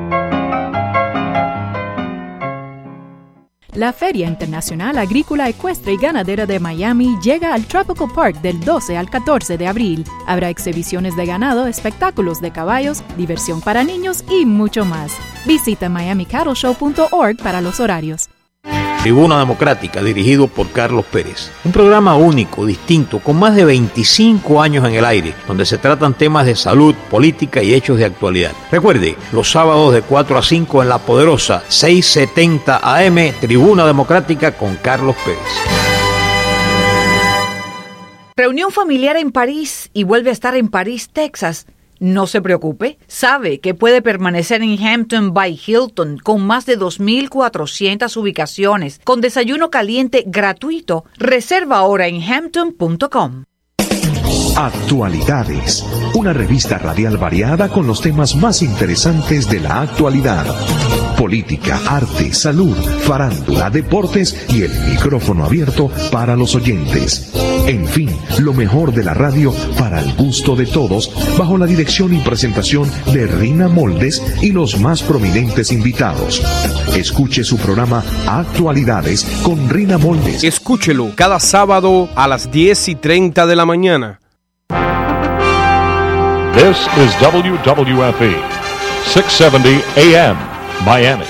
La 3.74 3.92
Feria 3.92 4.26
Internacional 4.26 4.98
Agrícola 4.98 5.48
Ecuestre 5.48 5.92
y 5.92 5.96
Ganadera 5.96 6.44
de 6.44 6.58
Miami 6.58 7.16
llega 7.22 7.54
al 7.54 7.66
Tropical 7.66 8.08
Park 8.12 8.40
del 8.40 8.58
12 8.60 8.96
al 8.96 9.08
14 9.08 9.56
de 9.58 9.68
abril. 9.68 10.04
Habrá 10.26 10.50
exhibiciones 10.50 11.14
de 11.14 11.24
ganado, 11.24 11.66
espectáculos 11.66 12.40
de 12.40 12.50
caballos, 12.50 13.04
diversión 13.16 13.60
para 13.60 13.84
niños 13.84 14.24
y 14.28 14.44
mucho 14.44 14.84
más. 14.84 15.12
Visita 15.46 15.88
miamicattleshow.org 15.88 17.36
para 17.36 17.60
los 17.60 17.78
horarios. 17.78 18.28
Tribuna 19.02 19.38
Democrática, 19.38 20.02
dirigido 20.02 20.46
por 20.46 20.72
Carlos 20.72 21.06
Pérez. 21.06 21.50
Un 21.64 21.72
programa 21.72 22.16
único, 22.16 22.66
distinto, 22.66 23.20
con 23.20 23.38
más 23.38 23.56
de 23.56 23.64
25 23.64 24.60
años 24.60 24.86
en 24.86 24.94
el 24.94 25.06
aire, 25.06 25.34
donde 25.48 25.64
se 25.64 25.78
tratan 25.78 26.12
temas 26.12 26.44
de 26.44 26.54
salud, 26.54 26.94
política 27.10 27.62
y 27.62 27.72
hechos 27.72 27.96
de 27.96 28.04
actualidad. 28.04 28.52
Recuerde, 28.70 29.16
los 29.32 29.50
sábados 29.50 29.94
de 29.94 30.02
4 30.02 30.36
a 30.36 30.42
5 30.42 30.82
en 30.82 30.88
La 30.90 30.98
Poderosa, 30.98 31.62
670 31.68 32.80
AM, 32.82 33.32
Tribuna 33.40 33.86
Democrática 33.86 34.52
con 34.52 34.76
Carlos 34.76 35.16
Pérez. 35.24 35.38
Reunión 38.36 38.70
familiar 38.70 39.16
en 39.16 39.32
París 39.32 39.88
y 39.94 40.04
vuelve 40.04 40.28
a 40.28 40.34
estar 40.34 40.54
en 40.54 40.68
París, 40.68 41.08
Texas. 41.10 41.66
No 42.00 42.26
se 42.26 42.40
preocupe, 42.40 42.98
sabe 43.06 43.60
que 43.60 43.74
puede 43.74 44.00
permanecer 44.00 44.62
en 44.62 44.82
Hampton 44.82 45.34
by 45.34 45.60
Hilton 45.66 46.16
con 46.16 46.46
más 46.46 46.64
de 46.64 46.78
2.400 46.78 48.16
ubicaciones, 48.16 49.00
con 49.04 49.20
desayuno 49.20 49.68
caliente 49.68 50.24
gratuito. 50.26 51.04
Reserva 51.18 51.76
ahora 51.76 52.06
en 52.06 52.22
hampton.com. 52.22 53.44
Actualidades, 54.56 55.84
una 56.14 56.32
revista 56.32 56.78
radial 56.78 57.18
variada 57.18 57.68
con 57.68 57.86
los 57.86 58.00
temas 58.00 58.34
más 58.34 58.62
interesantes 58.62 59.48
de 59.50 59.60
la 59.60 59.82
actualidad. 59.82 60.46
Política, 61.20 61.78
arte, 61.86 62.32
salud, 62.32 62.74
farándula, 63.02 63.68
deportes 63.68 64.46
y 64.48 64.62
el 64.62 64.70
micrófono 64.88 65.44
abierto 65.44 65.90
para 66.10 66.34
los 66.34 66.54
oyentes. 66.54 67.30
En 67.66 67.86
fin, 67.86 68.08
lo 68.38 68.54
mejor 68.54 68.94
de 68.94 69.04
la 69.04 69.12
radio 69.12 69.52
para 69.78 70.00
el 70.00 70.14
gusto 70.14 70.56
de 70.56 70.64
todos, 70.64 71.12
bajo 71.36 71.58
la 71.58 71.66
dirección 71.66 72.14
y 72.14 72.20
presentación 72.20 72.90
de 73.12 73.26
Rina 73.26 73.68
Moldes 73.68 74.22
y 74.40 74.52
los 74.52 74.80
más 74.80 75.02
prominentes 75.02 75.72
invitados. 75.72 76.42
Escuche 76.96 77.44
su 77.44 77.58
programa 77.58 78.02
Actualidades 78.26 79.24
con 79.42 79.68
Rina 79.68 79.98
Moldes. 79.98 80.42
Escúchelo 80.42 81.12
cada 81.14 81.38
sábado 81.38 82.08
a 82.14 82.26
las 82.28 82.50
10 82.50 82.88
y 82.88 82.94
30 82.94 83.46
de 83.46 83.56
la 83.56 83.66
mañana. 83.66 84.20
This 86.54 86.88
is 86.96 87.14
WWFE, 87.20 88.36
670 89.04 90.30
AM, 90.30 90.59
Miami. 90.84 91.24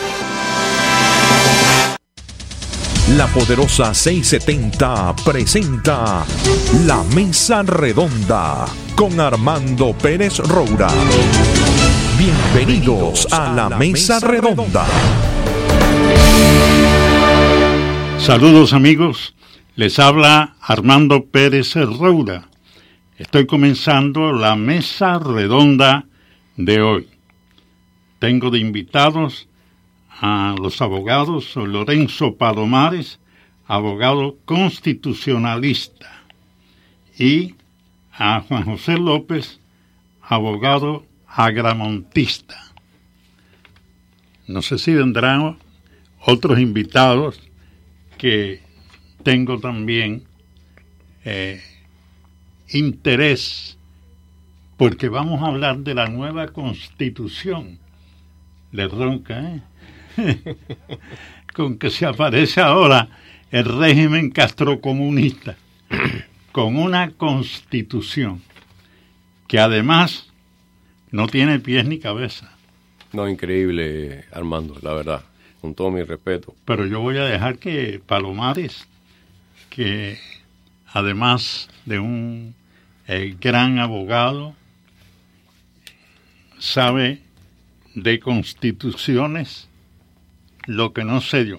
La 3.16 3.26
poderosa 3.26 3.92
670 3.92 5.16
presenta 5.24 6.24
La 6.86 7.02
Mesa 7.14 7.62
Redonda 7.62 8.66
con 8.94 9.18
Armando 9.18 9.92
Pérez 9.92 10.38
Roura. 10.38 10.88
Bienvenidos 12.16 13.26
a 13.32 13.52
La 13.52 13.68
Mesa 13.76 14.20
Redonda. 14.20 14.86
Saludos 18.18 18.72
amigos, 18.72 19.34
les 19.74 19.98
habla 19.98 20.54
Armando 20.60 21.24
Pérez 21.24 21.74
Roura. 21.74 22.50
Estoy 23.20 23.46
comenzando 23.46 24.32
la 24.32 24.56
mesa 24.56 25.18
redonda 25.18 26.06
de 26.56 26.80
hoy. 26.80 27.19
Tengo 28.20 28.50
de 28.50 28.60
invitados 28.60 29.48
a 30.20 30.54
los 30.60 30.80
abogados 30.82 31.56
Lorenzo 31.56 32.36
Palomares, 32.36 33.18
abogado 33.66 34.36
constitucionalista, 34.44 36.22
y 37.18 37.54
a 38.12 38.42
Juan 38.42 38.64
José 38.64 38.98
López, 38.98 39.58
abogado 40.20 41.06
agramontista. 41.26 42.72
No 44.46 44.60
sé 44.60 44.76
si 44.78 44.92
vendrán 44.92 45.56
otros 46.20 46.60
invitados 46.60 47.40
que 48.18 48.60
tengo 49.22 49.60
también 49.60 50.24
eh, 51.24 51.62
interés, 52.68 53.78
porque 54.76 55.08
vamos 55.08 55.42
a 55.42 55.46
hablar 55.46 55.78
de 55.78 55.94
la 55.94 56.06
nueva 56.08 56.48
constitución. 56.48 57.79
Le 58.72 58.88
ronca, 58.88 59.40
¿eh? 59.40 59.62
con 61.54 61.78
que 61.78 61.90
se 61.90 62.06
aparece 62.06 62.60
ahora 62.60 63.08
el 63.50 63.64
régimen 63.64 64.30
castrocomunista, 64.30 65.56
con 66.52 66.76
una 66.76 67.10
constitución 67.12 68.42
que 69.48 69.58
además 69.58 70.30
no 71.10 71.26
tiene 71.26 71.58
pies 71.58 71.84
ni 71.84 71.98
cabeza. 71.98 72.52
No, 73.12 73.28
increíble, 73.28 74.24
Armando, 74.32 74.78
la 74.82 74.92
verdad, 74.94 75.24
con 75.60 75.74
todo 75.74 75.90
mi 75.90 76.02
respeto. 76.02 76.54
Pero 76.64 76.86
yo 76.86 77.00
voy 77.00 77.16
a 77.16 77.24
dejar 77.24 77.58
que 77.58 78.00
Palomares, 78.06 78.86
que 79.68 80.18
además 80.92 81.68
de 81.86 81.98
un 81.98 82.54
eh, 83.08 83.36
gran 83.40 83.80
abogado, 83.80 84.54
sabe 86.60 87.20
de 87.94 88.20
constituciones 88.20 89.68
lo 90.66 90.92
que 90.92 91.04
no 91.04 91.20
sé 91.20 91.46
yo. 91.46 91.58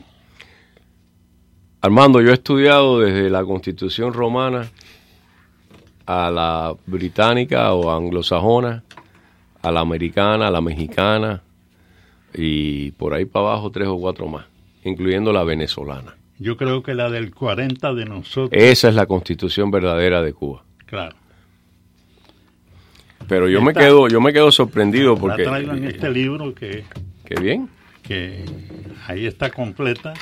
Armando, 1.82 2.22
yo 2.22 2.30
he 2.30 2.34
estudiado 2.34 3.00
desde 3.00 3.30
la 3.30 3.44
constitución 3.44 4.14
romana 4.14 4.70
a 6.06 6.30
la 6.30 6.76
británica 6.86 7.74
o 7.74 7.92
anglosajona, 7.92 8.84
a 9.62 9.72
la 9.72 9.80
americana, 9.80 10.48
a 10.48 10.52
la 10.52 10.62
mexicana 10.62 11.42
y 12.34 12.92
por 12.92 13.14
ahí 13.14 13.26
para 13.26 13.48
abajo 13.48 13.72
tres 13.72 13.88
o 13.88 13.98
cuatro 13.98 14.28
más, 14.28 14.46
incluyendo 14.84 15.34
la 15.34 15.44
venezolana. 15.44 16.16
Yo 16.38 16.58
creo 16.58 16.82
que 16.82 16.94
la 16.94 17.10
del 17.10 17.34
40 17.34 17.94
de 17.94 18.06
nosotros. 18.06 18.50
Esa 18.52 18.90
es 18.90 18.96
la 18.96 19.06
constitución 19.06 19.70
verdadera 19.70 20.22
de 20.22 20.34
Cuba. 20.34 20.64
Claro. 20.86 21.16
Pero 23.32 23.48
yo 23.48 23.62
me 23.62 23.74
quedo, 23.74 24.10
yo 24.10 24.20
me 24.20 24.34
quedo 24.34 24.52
sorprendido 24.52 25.16
porque. 25.16 25.44
La 25.44 25.52
traigo 25.52 25.72
en 25.72 25.86
este 25.86 26.10
libro 26.10 26.54
que. 26.54 26.84
Qué 27.24 27.40
bien. 27.40 27.70
Que 28.04 28.44
ahí 29.08 29.26
está 29.26 29.50
completa. 29.50 30.14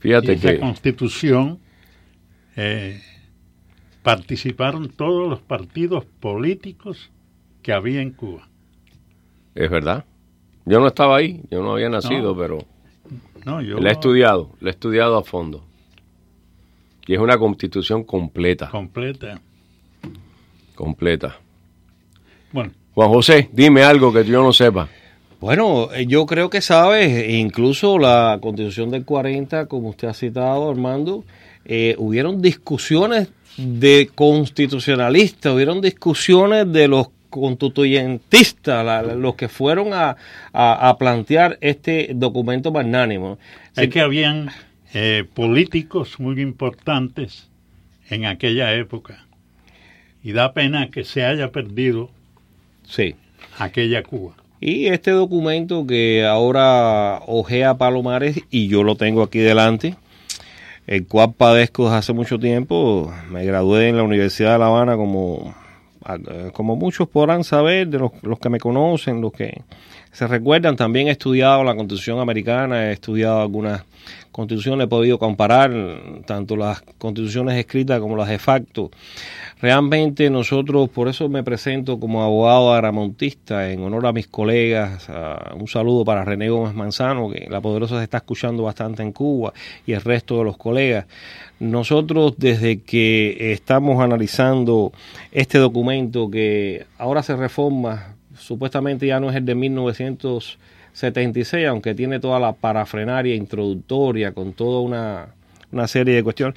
Fíjate 0.00 0.38
que. 0.38 0.60
constitución 0.60 1.60
eh, 2.56 3.00
participaron 4.02 4.90
todos 4.90 5.30
los 5.30 5.40
partidos 5.40 6.04
políticos 6.04 7.10
que 7.62 7.72
había 7.72 8.02
en 8.02 8.10
Cuba. 8.10 8.46
Es 9.54 9.70
verdad. 9.70 10.04
Yo 10.66 10.78
no 10.78 10.88
estaba 10.88 11.16
ahí, 11.16 11.40
yo 11.50 11.62
no 11.62 11.72
había 11.72 11.88
nacido, 11.88 12.34
No. 12.34 12.36
pero 12.38 12.58
No, 13.46 13.62
yo 13.62 13.78
la 13.78 13.88
he 13.88 13.92
estudiado, 13.92 14.50
la 14.60 14.68
he 14.68 14.72
estudiado 14.72 15.16
a 15.16 15.24
fondo. 15.24 15.64
Y 17.06 17.14
es 17.14 17.18
una 17.18 17.38
constitución 17.38 18.04
completa, 18.04 18.68
completa. 18.68 19.40
Completa. 20.74 21.36
Bueno. 22.52 22.72
Juan 22.94 23.08
José, 23.08 23.48
dime 23.52 23.82
algo 23.82 24.12
que 24.12 24.24
yo 24.24 24.42
no 24.42 24.52
sepa. 24.52 24.88
Bueno, 25.40 25.88
eh, 25.92 26.06
yo 26.06 26.24
creo 26.26 26.48
que 26.48 26.60
sabes, 26.60 27.28
incluso 27.28 27.98
la 27.98 28.38
constitución 28.40 28.90
del 28.90 29.04
40, 29.04 29.66
como 29.66 29.88
usted 29.90 30.08
ha 30.08 30.14
citado, 30.14 30.70
Armando, 30.70 31.24
eh, 31.64 31.96
hubieron 31.98 32.40
discusiones 32.40 33.28
de 33.56 34.10
constitucionalistas, 34.14 35.52
hubieron 35.52 35.80
discusiones 35.80 36.72
de 36.72 36.88
los 36.88 37.08
constituyentistas, 37.30 38.84
la- 38.84 39.02
la- 39.02 39.14
los 39.14 39.34
que 39.34 39.48
fueron 39.48 39.92
a, 39.92 40.16
a- 40.52 40.88
a 40.88 40.98
plantear 40.98 41.58
este 41.60 42.10
documento 42.14 42.70
magnánimo. 42.72 43.38
Es 43.76 43.88
que 43.88 44.00
habían 44.00 44.50
eh, 44.94 45.24
políticos 45.34 46.20
muy 46.20 46.40
importantes 46.40 47.48
en 48.08 48.26
aquella 48.26 48.72
época. 48.74 49.23
Y 50.24 50.32
da 50.32 50.52
pena 50.54 50.90
que 50.90 51.04
se 51.04 51.24
haya 51.24 51.52
perdido 51.52 52.10
Sí. 52.84 53.14
aquella 53.58 54.02
Cuba. 54.02 54.32
Y 54.60 54.86
este 54.86 55.10
documento 55.10 55.86
que 55.86 56.24
ahora 56.24 57.20
ojea 57.26 57.76
Palomares, 57.76 58.40
y 58.50 58.68
yo 58.68 58.82
lo 58.82 58.96
tengo 58.96 59.22
aquí 59.22 59.38
delante, 59.38 59.94
el 60.86 61.06
cual 61.06 61.34
padezco 61.34 61.84
desde 61.84 61.96
hace 61.98 62.12
mucho 62.14 62.38
tiempo, 62.38 63.12
me 63.30 63.44
gradué 63.44 63.88
en 63.88 63.98
la 63.98 64.02
Universidad 64.02 64.54
de 64.54 64.58
La 64.58 64.66
Habana 64.66 64.96
como, 64.96 65.54
como 66.54 66.76
muchos 66.76 67.08
podrán 67.08 67.44
saber, 67.44 67.88
de 67.88 67.98
los, 67.98 68.12
los 68.22 68.38
que 68.38 68.48
me 68.48 68.58
conocen, 68.58 69.20
los 69.20 69.32
que 69.32 69.62
se 70.14 70.28
recuerdan, 70.28 70.76
también 70.76 71.08
he 71.08 71.10
estudiado 71.10 71.64
la 71.64 71.74
Constitución 71.74 72.20
Americana, 72.20 72.88
he 72.88 72.92
estudiado 72.92 73.40
algunas 73.40 73.82
constituciones, 74.30 74.84
he 74.84 74.88
podido 74.88 75.18
comparar 75.18 75.72
tanto 76.24 76.56
las 76.56 76.82
constituciones 76.98 77.56
escritas 77.58 77.98
como 77.98 78.16
las 78.16 78.28
de 78.28 78.38
facto. 78.38 78.92
Realmente 79.60 80.30
nosotros, 80.30 80.88
por 80.88 81.08
eso 81.08 81.28
me 81.28 81.42
presento 81.42 81.98
como 81.98 82.22
abogado 82.22 82.72
aramontista 82.72 83.70
en 83.72 83.82
honor 83.82 84.06
a 84.06 84.12
mis 84.12 84.28
colegas. 84.28 85.08
un 85.58 85.66
saludo 85.66 86.04
para 86.04 86.24
René 86.24 86.48
Gómez 86.48 86.74
Manzano, 86.74 87.28
que 87.28 87.48
la 87.50 87.60
poderosa 87.60 87.98
se 87.98 88.04
está 88.04 88.18
escuchando 88.18 88.62
bastante 88.62 89.02
en 89.02 89.10
Cuba, 89.10 89.52
y 89.84 89.92
el 89.92 90.00
resto 90.00 90.38
de 90.38 90.44
los 90.44 90.56
colegas. 90.56 91.06
Nosotros 91.58 92.34
desde 92.36 92.82
que 92.82 93.52
estamos 93.52 94.00
analizando 94.00 94.92
este 95.32 95.58
documento 95.58 96.30
que 96.30 96.86
ahora 96.98 97.24
se 97.24 97.34
reforma, 97.34 98.13
supuestamente 98.38 99.06
ya 99.06 99.20
no 99.20 99.30
es 99.30 99.36
el 99.36 99.44
de 99.44 99.54
1976, 99.54 101.66
aunque 101.66 101.94
tiene 101.94 102.20
toda 102.20 102.38
la 102.38 102.52
parafrenaria 102.52 103.34
introductoria 103.34 104.32
con 104.32 104.52
toda 104.52 104.80
una, 104.80 105.26
una 105.72 105.88
serie 105.88 106.14
de 106.14 106.22
cuestiones, 106.22 106.56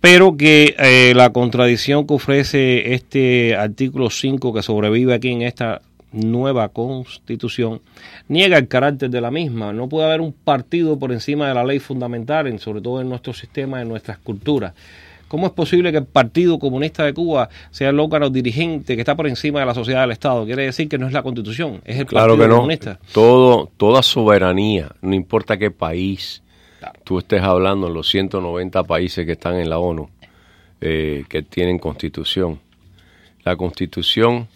pero 0.00 0.36
que 0.36 0.74
eh, 0.78 1.12
la 1.14 1.30
contradicción 1.30 2.06
que 2.06 2.14
ofrece 2.14 2.94
este 2.94 3.56
artículo 3.56 4.10
5 4.10 4.52
que 4.54 4.62
sobrevive 4.62 5.14
aquí 5.14 5.30
en 5.30 5.42
esta 5.42 5.80
nueva 6.12 6.68
constitución 6.68 7.80
niega 8.28 8.56
el 8.56 8.68
carácter 8.68 9.10
de 9.10 9.20
la 9.20 9.30
misma. 9.30 9.72
No 9.72 9.88
puede 9.88 10.06
haber 10.06 10.20
un 10.20 10.32
partido 10.32 10.98
por 10.98 11.12
encima 11.12 11.48
de 11.48 11.54
la 11.54 11.64
ley 11.64 11.78
fundamental, 11.78 12.46
en- 12.46 12.58
sobre 12.58 12.80
todo 12.80 13.00
en 13.00 13.08
nuestro 13.08 13.32
sistema, 13.34 13.82
en 13.82 13.88
nuestras 13.88 14.18
culturas. 14.18 14.72
¿Cómo 15.28 15.46
es 15.46 15.52
posible 15.52 15.90
que 15.92 15.98
el 15.98 16.04
Partido 16.06 16.58
Comunista 16.58 17.04
de 17.04 17.12
Cuba 17.12 17.48
sea 17.70 17.88
el 17.90 17.98
órgano 17.98 18.30
dirigente 18.30 18.94
que 18.94 19.02
está 19.02 19.16
por 19.16 19.26
encima 19.26 19.60
de 19.60 19.66
la 19.66 19.74
sociedad 19.74 20.02
del 20.02 20.12
Estado? 20.12 20.44
Quiere 20.46 20.62
decir 20.64 20.88
que 20.88 20.98
no 20.98 21.06
es 21.06 21.12
la 21.12 21.22
Constitución, 21.22 21.80
es 21.84 21.98
el 21.98 22.06
Claro 22.06 22.28
Partido 22.34 22.44
que 22.44 22.48
no. 22.48 22.56
Comunista. 22.56 23.00
Todo, 23.12 23.70
toda 23.76 24.02
soberanía, 24.02 24.90
no 25.02 25.14
importa 25.14 25.56
qué 25.56 25.70
país 25.70 26.42
tú 27.02 27.18
estés 27.18 27.42
hablando, 27.42 27.88
en 27.88 27.94
los 27.94 28.08
190 28.08 28.84
países 28.84 29.26
que 29.26 29.32
están 29.32 29.56
en 29.56 29.68
la 29.68 29.78
ONU, 29.78 30.08
eh, 30.80 31.24
que 31.28 31.42
tienen 31.42 31.78
constitución. 31.80 32.60
La 33.44 33.56
constitución 33.56 34.46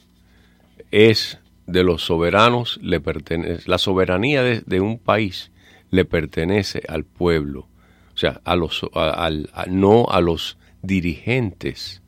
es 0.93 1.39
de 1.66 1.83
los 1.85 2.03
soberanos, 2.05 2.79
le 2.83 3.01
pertenece, 3.01 3.68
la 3.68 3.79
soberanía 3.79 4.43
de, 4.43 4.61
de 4.66 4.81
un 4.81 4.99
país 4.99 5.51
le 5.91 6.05
pertenece 6.05 6.83
al 6.89 7.05
pueblo, 7.05 7.66
o 8.14 8.16
sea, 8.18 8.41
a 8.45 8.57
los, 8.57 8.83
a- 8.95 9.31
no 9.68 10.07
a 10.09 10.21
los 10.21 10.57
dirigentes 10.83 12.03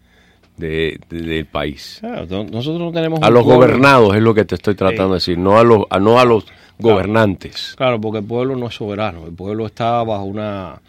de- 0.57 0.99
de- 1.09 1.23
del 1.23 1.47
país. 1.47 1.99
Claro, 2.01 2.27
nosotros 2.45 2.79
no 2.81 2.93
tenemos 2.93 3.21
A 3.23 3.31
los 3.31 3.43
pueblo- 3.43 3.57
gobernados 3.67 4.15
es 4.15 4.23
lo 4.23 4.35
que 4.35 4.45
te 4.45 4.55
estoy 4.55 4.75
tratando 4.75 5.09
de 5.11 5.15
decir, 5.15 5.39
no 5.39 5.59
a 5.59 5.65
los, 5.65 5.85
a- 5.91 5.99
no 5.99 6.19
a 6.19 6.25
los 6.25 6.45
gobernantes. 6.79 7.75
Claro, 7.77 8.01
porque 8.01 8.19
el 8.19 8.25
pueblo 8.25 8.57
no 8.57 8.67
es 8.69 8.75
soberano, 8.75 9.27
el 9.27 9.33
pueblo 9.33 9.67
está 9.67 10.03
bajo 10.03 10.25
una 10.25 10.81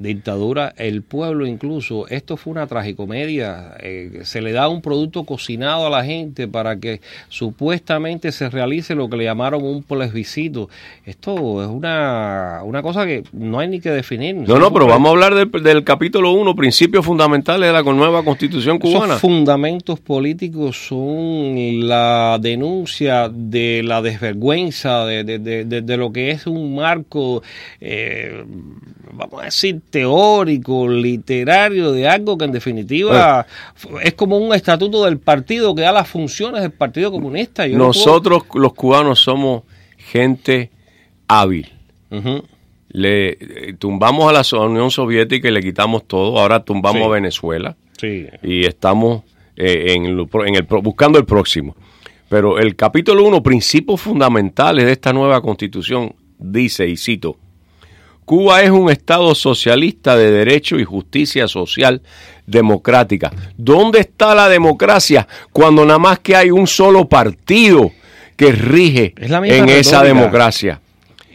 dictadura, 0.00 0.72
el 0.78 1.02
pueblo 1.02 1.46
incluso, 1.46 2.08
esto 2.08 2.36
fue 2.36 2.52
una 2.52 2.66
tragicomedia, 2.66 3.74
eh, 3.80 4.20
se 4.24 4.40
le 4.40 4.52
da 4.52 4.68
un 4.68 4.80
producto 4.80 5.24
cocinado 5.24 5.86
a 5.86 5.90
la 5.90 6.04
gente 6.04 6.48
para 6.48 6.80
que 6.80 7.00
supuestamente 7.28 8.32
se 8.32 8.48
realice 8.48 8.94
lo 8.94 9.08
que 9.10 9.18
le 9.18 9.24
llamaron 9.24 9.62
un 9.62 9.82
plebiscito. 9.82 10.70
Esto 11.04 11.62
es 11.62 11.68
una, 11.68 12.60
una 12.64 12.82
cosa 12.82 13.04
que 13.04 13.24
no 13.32 13.58
hay 13.58 13.68
ni 13.68 13.80
que 13.80 13.90
definir. 13.90 14.36
No, 14.36 14.58
no, 14.58 14.72
pero 14.72 14.86
vamos 14.86 15.08
a 15.08 15.10
hablar 15.10 15.34
del, 15.34 15.50
del 15.62 15.84
capítulo 15.84 16.32
1, 16.32 16.56
principios 16.56 17.04
fundamentales 17.04 17.68
de 17.68 17.72
la 17.72 17.82
nueva 17.82 18.24
constitución 18.24 18.78
cubana. 18.78 19.14
Esos 19.14 19.20
fundamentos 19.20 20.00
políticos 20.00 20.88
son 20.88 21.86
la 21.86 22.38
denuncia 22.40 23.28
de 23.28 23.82
la 23.84 24.00
desvergüenza, 24.00 25.04
de, 25.04 25.24
de, 25.24 25.38
de, 25.38 25.82
de 25.82 25.96
lo 25.96 26.10
que 26.10 26.30
es 26.30 26.46
un 26.46 26.74
marco, 26.74 27.42
eh, 27.80 28.44
vamos 29.12 29.40
a 29.42 29.44
decir, 29.46 29.80
teórico, 29.90 30.88
literario, 30.88 31.92
de 31.92 32.08
algo 32.08 32.36
que 32.38 32.44
en 32.44 32.52
definitiva 32.52 33.46
es 34.02 34.14
como 34.14 34.38
un 34.38 34.54
estatuto 34.54 35.04
del 35.04 35.18
partido 35.18 35.74
que 35.74 35.82
da 35.82 35.92
las 35.92 36.08
funciones 36.08 36.62
del 36.62 36.72
Partido 36.72 37.10
Comunista. 37.10 37.66
Yo 37.66 37.76
no 37.78 37.86
Nosotros 37.88 38.44
los 38.54 38.72
cubanos 38.74 39.20
somos 39.20 39.62
gente 39.96 40.70
hábil. 41.28 41.70
Le 42.92 43.30
eh, 43.30 43.74
tumbamos 43.78 44.28
a 44.28 44.56
la 44.56 44.64
Unión 44.64 44.90
Soviética 44.90 45.48
y 45.48 45.52
le 45.52 45.60
quitamos 45.62 46.04
todo. 46.06 46.38
Ahora 46.38 46.64
tumbamos 46.64 47.02
Sí. 47.02 47.06
a 47.06 47.08
Venezuela 47.08 47.76
Sí. 47.98 48.26
y 48.42 48.64
estamos 48.66 49.22
eh, 49.56 49.92
en, 49.94 50.16
lo 50.16 50.28
en 50.46 50.56
el, 50.56 50.62
buscando 50.62 51.18
el 51.18 51.24
próximo. 51.24 51.76
Pero 52.28 52.58
el 52.58 52.76
capítulo 52.76 53.24
1, 53.24 53.42
principios 53.42 54.00
fundamentales 54.00 54.86
de 54.86 54.92
esta 54.92 55.12
nueva 55.12 55.40
constitución, 55.40 56.14
dice, 56.38 56.88
y 56.88 56.96
cito, 56.96 57.36
Cuba 58.30 58.62
es 58.62 58.70
un 58.70 58.88
Estado 58.88 59.34
socialista 59.34 60.14
de 60.14 60.30
derecho 60.30 60.78
y 60.78 60.84
justicia 60.84 61.48
social 61.48 62.00
democrática. 62.46 63.32
¿Dónde 63.56 63.98
está 63.98 64.36
la 64.36 64.48
democracia 64.48 65.26
cuando 65.52 65.84
nada 65.84 65.98
más 65.98 66.20
que 66.20 66.36
hay 66.36 66.52
un 66.52 66.68
solo 66.68 67.08
partido 67.08 67.90
que 68.36 68.52
rige 68.52 69.14
Es 69.16 69.32
en 69.32 69.68
esa 69.68 70.04
democracia? 70.04 70.80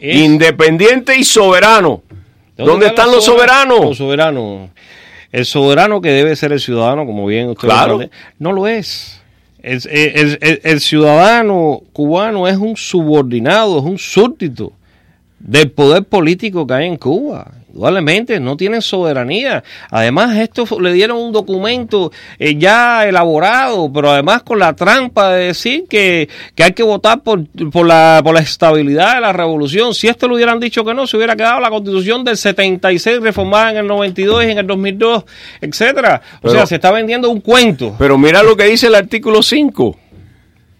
Es- 0.00 0.16
Independiente 0.16 1.14
y 1.18 1.24
soberano. 1.24 2.02
¿Dónde, 2.56 2.86
están 2.86 3.12
los 3.12 3.26
soberanos? 3.26 3.80
Los 3.84 3.98
soberanos. 3.98 4.70
El 5.32 5.44
soberano 5.44 6.00
que 6.00 6.08
debe 6.08 6.34
ser 6.34 6.52
el 6.52 6.60
ciudadano, 6.60 7.04
como 7.04 7.26
bien 7.26 7.50
usted 7.50 7.68
Claro. 7.68 7.98
lo 7.98 8.08
no 8.38 8.52
lo 8.52 8.66
es. 8.66 9.20
El, 9.62 9.82
el- 9.90 10.38
el- 10.40 10.60
el 10.64 10.80
ciudadano 10.80 11.82
cubano 11.92 12.48
es 12.48 12.56
un 12.56 12.74
subordinado, 12.74 13.80
es 13.80 13.84
un 13.84 13.98
súbdito 13.98 14.72
del 15.38 15.70
poder 15.70 16.04
político 16.04 16.66
que 16.66 16.74
hay 16.74 16.86
en 16.86 16.96
Cuba. 16.96 17.52
Indudablemente, 17.68 18.40
no 18.40 18.56
tienen 18.56 18.80
soberanía. 18.80 19.62
Además, 19.90 20.34
esto 20.38 20.64
le 20.80 20.94
dieron 20.94 21.18
un 21.18 21.30
documento 21.30 22.10
eh, 22.38 22.56
ya 22.56 23.06
elaborado, 23.06 23.92
pero 23.92 24.10
además 24.10 24.42
con 24.44 24.58
la 24.58 24.74
trampa 24.74 25.32
de 25.34 25.48
decir 25.48 25.84
que, 25.86 26.26
que 26.54 26.64
hay 26.64 26.72
que 26.72 26.82
votar 26.82 27.22
por, 27.22 27.44
por, 27.70 27.86
la, 27.86 28.22
por 28.24 28.32
la 28.32 28.40
estabilidad 28.40 29.16
de 29.16 29.20
la 29.20 29.34
revolución. 29.34 29.94
Si 29.94 30.08
esto 30.08 30.26
lo 30.26 30.36
hubieran 30.36 30.58
dicho 30.58 30.86
que 30.86 30.94
no, 30.94 31.06
se 31.06 31.18
hubiera 31.18 31.36
quedado 31.36 31.60
la 31.60 31.68
constitución 31.68 32.24
del 32.24 32.38
76 32.38 33.20
reformada 33.20 33.72
en 33.72 33.76
el 33.76 33.86
92 33.86 34.44
y 34.46 34.50
en 34.52 34.58
el 34.58 34.66
2002, 34.66 35.24
etcétera. 35.60 36.22
O 36.38 36.40
Pero- 36.44 36.54
sea, 36.54 36.66
se 36.66 36.76
está 36.76 36.90
vendiendo 36.92 37.28
un 37.28 37.42
cuento. 37.42 37.94
Pero 37.98 38.16
mira 38.16 38.42
lo 38.42 38.56
que 38.56 38.64
dice 38.64 38.86
el 38.86 38.94
artículo 38.94 39.42
5. 39.42 39.98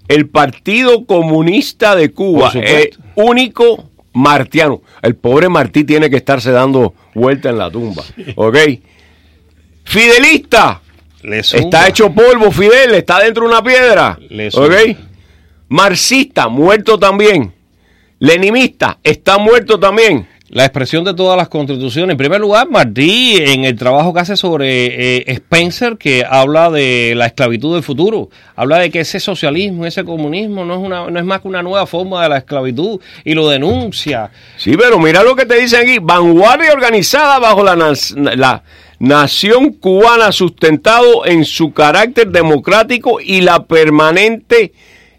El 0.09 0.29
Partido 0.31 1.05
Comunista 1.05 1.95
de 1.95 2.11
Cuba 2.13 2.53
es 2.55 2.91
único 3.17 3.91
martiano. 4.17 4.83
El 5.03 5.15
pobre 5.15 5.49
Martí 5.49 5.85
tiene 5.85 6.11
que 6.11 6.17
estarse 6.17 6.51
dando 6.51 6.95
vuelta 7.15 7.51
en 7.51 7.59
la 7.59 7.71
tumba. 7.71 8.03
¿Ok? 8.37 8.57
Fidelista. 9.85 10.81
Le. 11.23 11.39
Está 11.39 11.89
hecho 11.89 12.13
polvo, 12.13 12.51
Fidel. 12.51 12.95
Está 12.95 13.21
dentro 13.21 13.45
de 13.45 13.51
una 13.51 13.63
piedra. 13.63 14.19
Le. 14.29 14.49
¿Ok? 14.49 14.97
Marxista, 15.69 16.49
muerto 16.49 16.99
también. 16.99 17.53
Leninista, 18.19 18.99
está 19.03 19.37
muerto 19.37 19.79
también. 19.79 20.27
La 20.49 20.65
expresión 20.65 21.03
de 21.03 21.13
todas 21.13 21.37
las 21.37 21.49
constituciones. 21.49 22.13
En 22.13 22.17
primer 22.17 22.41
lugar, 22.41 22.69
Martí, 22.71 23.37
en 23.37 23.65
el 23.65 23.75
trabajo 23.75 24.15
que 24.15 24.21
hace 24.21 24.37
sobre 24.37 25.17
eh, 25.17 25.25
Spencer, 25.27 25.97
que 25.99 26.25
habla 26.25 26.71
de 26.71 27.15
la 27.17 27.27
esclavitud 27.27 27.75
del 27.75 27.83
futuro, 27.83 28.31
habla 28.55 28.79
de 28.79 28.93
que 28.93 29.01
ese 29.01 29.19
socialismo, 29.19 29.87
ese 29.87 30.05
comunismo 30.05 30.65
no 30.65 30.75
es, 30.75 30.81
una, 30.81 31.11
no 31.11 31.19
es 31.19 31.25
más 31.25 31.41
que 31.41 31.49
una 31.49 31.65
nueva 31.65 31.85
forma 31.87 32.23
de 32.23 32.29
la 32.29 32.39
esclavitud 32.39 33.01
y 33.25 33.35
lo 33.35 33.49
denuncia. 33.49 34.31
Sí, 34.57 34.77
pero 34.79 35.01
mira 35.01 35.25
lo 35.25 35.35
que 35.35 35.47
te 35.47 35.61
dicen 35.61 35.81
aquí. 35.81 35.99
Vanguardia 36.01 36.73
organizada 36.73 37.41
bajo 37.41 37.65
la, 37.65 37.75
la 38.37 38.63
nación 39.01 39.73
cubana 39.73 40.31
sustentado 40.31 41.27
en 41.27 41.45
su 41.45 41.73
carácter 41.73 42.29
democrático 42.29 43.19
y 43.21 43.41
la 43.41 43.65
permanente 43.65 44.73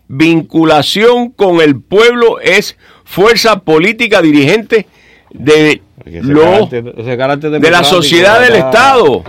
vinculación 0.08 1.32
con 1.32 1.60
el 1.60 1.82
pueblo 1.82 2.40
es 2.40 2.78
fuerza 3.04 3.60
política 3.60 4.22
dirigente 4.22 4.88
de, 5.32 5.82
Ese 6.06 6.22
lo- 6.24 6.42
carácter- 6.42 6.94
ese 6.98 7.18
carácter 7.18 7.52
de 7.52 7.72
la 7.72 7.84
sociedad 7.84 8.42
del. 8.42 8.56
Estado. 8.56 9.24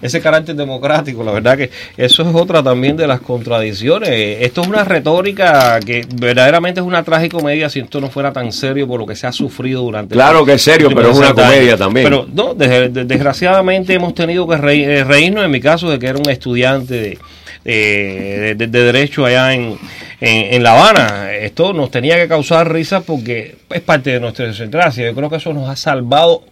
Ese 0.00 0.20
carácter 0.20 0.56
democrático, 0.56 1.22
la 1.22 1.30
verdad 1.30 1.56
que 1.56 1.70
eso 1.96 2.22
es 2.28 2.34
otra 2.34 2.60
también 2.60 2.96
de 2.96 3.06
las 3.06 3.20
contradicciones. 3.20 4.10
Esto 4.40 4.62
es 4.62 4.66
una 4.66 4.82
retórica 4.82 5.78
que 5.78 6.04
verdaderamente 6.16 6.80
es 6.80 6.86
una 6.86 7.04
tragicomedia 7.04 7.70
si 7.70 7.78
esto 7.78 8.00
no 8.00 8.10
fuera 8.10 8.32
tan 8.32 8.50
serio 8.50 8.88
por 8.88 8.98
lo 8.98 9.06
que 9.06 9.14
se 9.14 9.28
ha 9.28 9.32
sufrido 9.32 9.80
durante 9.82 10.14
Claro 10.16 10.38
los 10.38 10.46
que 10.48 10.54
es 10.54 10.62
serio, 10.62 10.88
pero 10.92 11.10
es 11.12 11.16
una 11.18 11.28
60 11.28 11.42
años. 11.42 11.54
comedia 11.54 11.76
también. 11.76 12.04
Pero 12.04 12.26
no, 12.34 12.52
desgraciadamente 12.54 13.94
hemos 13.94 14.12
tenido 14.14 14.48
que 14.48 14.54
eh, 14.56 15.04
reírnos, 15.04 15.44
en 15.44 15.50
mi 15.52 15.60
caso, 15.60 15.88
de 15.88 16.00
que 16.00 16.06
era 16.08 16.18
un 16.18 16.28
estudiante 16.28 16.94
de, 16.94 17.18
de, 17.64 18.54
de- 18.56 18.66
de 18.66 18.80
derecho 18.84 19.24
allá 19.24 19.54
en, 19.54 19.78
en, 20.22 20.54
en 20.54 20.62
La 20.62 20.72
Habana. 20.72 21.32
Esto 21.32 21.72
nos 21.72 21.90
tenía 21.90 22.16
que 22.16 22.28
causar 22.28 22.72
risa 22.72 23.00
porque 23.00 23.56
es 23.68 23.80
parte 23.80 24.10
de 24.10 24.20
nuestra 24.20 24.44
idiosincrasia. 24.44 25.04
Yo 25.06 25.14
creo 25.14 25.28
que 25.28 25.36
eso 25.36 25.52
nos 25.52 25.68
ha 25.68 25.76
salvado 25.76 26.44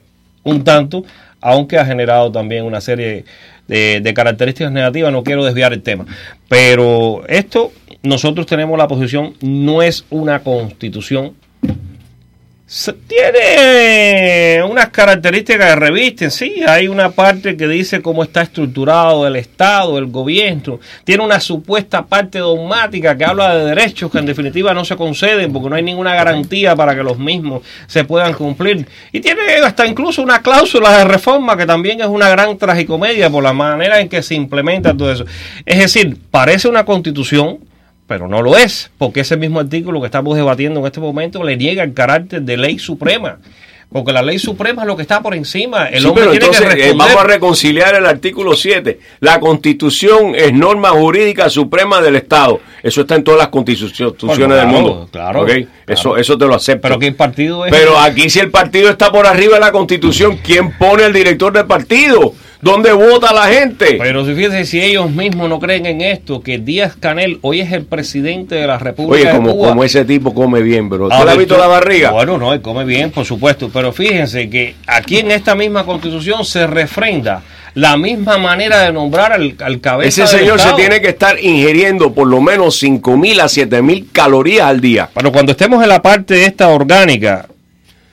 un 0.43 0.65
tanto, 0.65 1.05
aunque 1.41 1.79
ha 1.79 1.87
generado 1.87 2.33
también 2.33 2.65
una 2.65 2.81
serie 2.81 3.25
de, 3.69 4.01
de 4.01 4.15
características 4.15 4.73
negativas. 4.73 5.13
No 5.13 5.23
quiero 5.23 5.45
desviar 5.45 5.73
el 5.73 5.83
tema. 5.83 6.05
Pero 6.49 7.23
esto, 7.29 7.73
nosotros 8.03 8.47
tenemos 8.47 8.77
la 8.77 8.89
posición, 8.89 9.35
no 9.41 9.83
es 9.83 10.05
una 10.11 10.41
constitución. 10.41 11.35
Tiene 13.09 14.63
unas 14.63 14.91
características 14.91 15.71
que 15.71 15.77
revisten, 15.77 16.31
sí, 16.31 16.63
hay 16.65 16.87
una 16.87 17.11
parte 17.11 17.57
que 17.57 17.67
dice 17.67 18.01
cómo 18.01 18.23
está 18.23 18.43
estructurado 18.43 19.27
el 19.27 19.35
Estado, 19.35 19.99
el 19.99 20.07
gobierno, 20.07 20.79
tiene 21.03 21.25
una 21.25 21.41
supuesta 21.41 22.07
parte 22.07 22.39
dogmática 22.39 23.19
que 23.19 23.25
habla 23.25 23.57
de 23.57 23.65
derechos 23.65 24.13
que 24.13 24.19
en 24.19 24.27
definitiva 24.27 24.73
no 24.73 24.85
se 24.85 24.95
conceden 24.95 25.53
porque 25.53 25.69
no 25.69 25.75
hay 25.75 25.83
ninguna 25.83 26.15
garantía 26.15 26.77
para 26.77 26.95
que 26.95 27.03
los 27.03 27.19
mismos 27.19 27.63
se 27.89 28.05
puedan 28.05 28.35
cumplir. 28.35 28.87
Y 29.11 29.19
tiene 29.19 29.41
hasta 29.65 29.85
incluso 29.85 30.23
una 30.23 30.41
cláusula 30.41 30.97
de 30.99 31.05
reforma 31.07 31.57
que 31.57 31.67
también 31.67 32.01
es 32.01 32.07
una 32.07 32.29
gran 32.29 32.57
tragicomedia 32.57 33.31
por 33.31 33.43
la 33.43 33.53
manera 33.53 33.99
en 33.99 34.09
que 34.09 34.23
se 34.23 34.37
implementa 34.37 34.97
todo 34.97 35.11
eso. 35.11 35.25
Es 35.67 35.81
decir, 35.81 36.17
parece 36.31 36.69
una 36.69 36.85
constitución, 36.85 37.59
pero 38.11 38.27
no 38.27 38.43
lo 38.43 38.57
es, 38.57 38.91
porque 38.99 39.21
ese 39.21 39.37
mismo 39.37 39.61
artículo 39.61 40.01
que 40.01 40.07
estamos 40.07 40.35
debatiendo 40.37 40.81
en 40.81 40.87
este 40.87 40.99
momento 40.99 41.45
le 41.45 41.57
niega 41.57 41.85
el 41.85 41.95
carácter 41.95 42.43
de 42.43 42.57
ley 42.57 42.77
suprema. 42.81 43.39
Porque 43.93 44.13
la 44.13 44.21
ley 44.21 44.41
suprema 44.41 44.83
es 44.83 44.89
lo 44.89 44.97
que 44.97 45.03
está 45.03 45.21
por 45.23 45.33
encima. 45.33 45.87
El 45.87 46.01
Sí, 46.03 46.07
hombre 46.09 46.25
pero 46.25 46.33
tiene 46.33 46.47
entonces 46.47 46.75
que 46.75 46.91
eh, 46.91 46.95
vamos 46.97 47.15
a 47.17 47.23
reconciliar 47.25 47.95
el 47.95 48.07
artículo 48.07 48.55
7. 48.57 48.99
La 49.21 49.39
constitución 49.39 50.35
es 50.35 50.53
norma 50.53 50.89
jurídica 50.91 51.49
suprema 51.49 52.01
del 52.01 52.17
Estado. 52.17 52.59
Eso 52.83 53.03
está 53.03 53.15
en 53.15 53.23
todas 53.23 53.39
las 53.39 53.49
constituciones 53.49 54.17
Bueno, 54.23 54.55
del 54.57 54.67
mundo. 54.67 55.09
claro. 55.13 55.47
Eso, 55.87 56.17
eso 56.17 56.37
te 56.37 56.47
lo 56.47 56.57
acepto. 56.57 56.83
Pero 56.83 56.99
¿qué 56.99 57.13
partido 57.13 57.65
es? 57.65 57.71
Pero 57.73 57.97
aquí 57.97 58.29
si 58.29 58.41
el 58.41 58.51
partido 58.51 58.91
está 58.91 59.13
por 59.13 59.25
arriba 59.25 59.55
de 59.55 59.61
la 59.61 59.71
constitución, 59.71 60.39
¿quién 60.43 60.77
pone 60.79 61.05
el 61.05 61.13
director 61.13 61.53
del 61.53 61.67
partido? 61.67 62.35
¿Dónde 62.63 62.93
vota 62.93 63.33
la 63.33 63.47
gente? 63.47 63.97
Pero 63.99 64.27
si 64.27 64.35
fíjense, 64.35 64.67
si 64.67 64.83
ellos 64.83 65.11
mismos 65.11 65.49
no 65.49 65.59
creen 65.59 65.87
en 65.87 66.03
esto, 66.03 66.43
que 66.43 66.59
Díaz 66.59 66.95
Canel 66.95 67.39
hoy 67.41 67.61
es 67.61 67.73
el 67.73 67.87
presidente 67.87 68.55
de 68.55 68.67
la 68.67 68.79
República 68.79 69.15
Oye, 69.15 69.27
de 69.27 69.33
como, 69.33 69.57
Cuba. 69.57 69.69
como 69.71 69.85
ese 69.85 70.05
tipo 70.05 70.35
come 70.35 70.61
bien, 70.61 70.91
bro. 70.91 71.09
¿Tú 71.09 71.25
le 71.25 71.31
has 71.31 71.39
visto 71.39 71.57
la 71.57 71.67
barriga? 71.67 72.11
Bueno, 72.11 72.37
no, 72.37 72.53
él 72.53 72.61
come 72.61 72.85
bien, 72.85 73.11
por 73.11 73.25
supuesto. 73.25 73.71
Pero 73.73 73.93
fíjense 73.93 74.51
que 74.51 74.75
aquí 74.87 75.19
en 75.19 75.31
esta 75.31 75.55
misma 75.55 75.87
constitución 75.87 76.45
se 76.45 76.67
refrenda 76.67 77.43
la 77.75 77.97
misma 77.97 78.37
manera 78.37 78.81
de 78.81 78.93
nombrar 78.93 79.33
al, 79.33 79.55
al 79.61 79.81
cabeza 79.81 80.25
Ese 80.25 80.37
del 80.37 80.41
señor 80.41 80.61
se 80.61 80.73
tiene 80.73 81.01
que 81.01 81.11
estar 81.11 81.39
ingiriendo 81.43 82.13
por 82.13 82.27
lo 82.27 82.41
menos 82.41 82.77
5 82.79 83.17
mil 83.17 83.41
a 83.41 83.49
7 83.49 83.81
mil 83.81 84.09
calorías 84.13 84.67
al 84.67 84.81
día. 84.81 85.09
Pero 85.15 85.33
cuando 85.33 85.53
estemos 85.53 85.83
en 85.83 85.89
la 85.89 86.03
parte 86.03 86.45
esta 86.45 86.69
orgánica, 86.69 87.47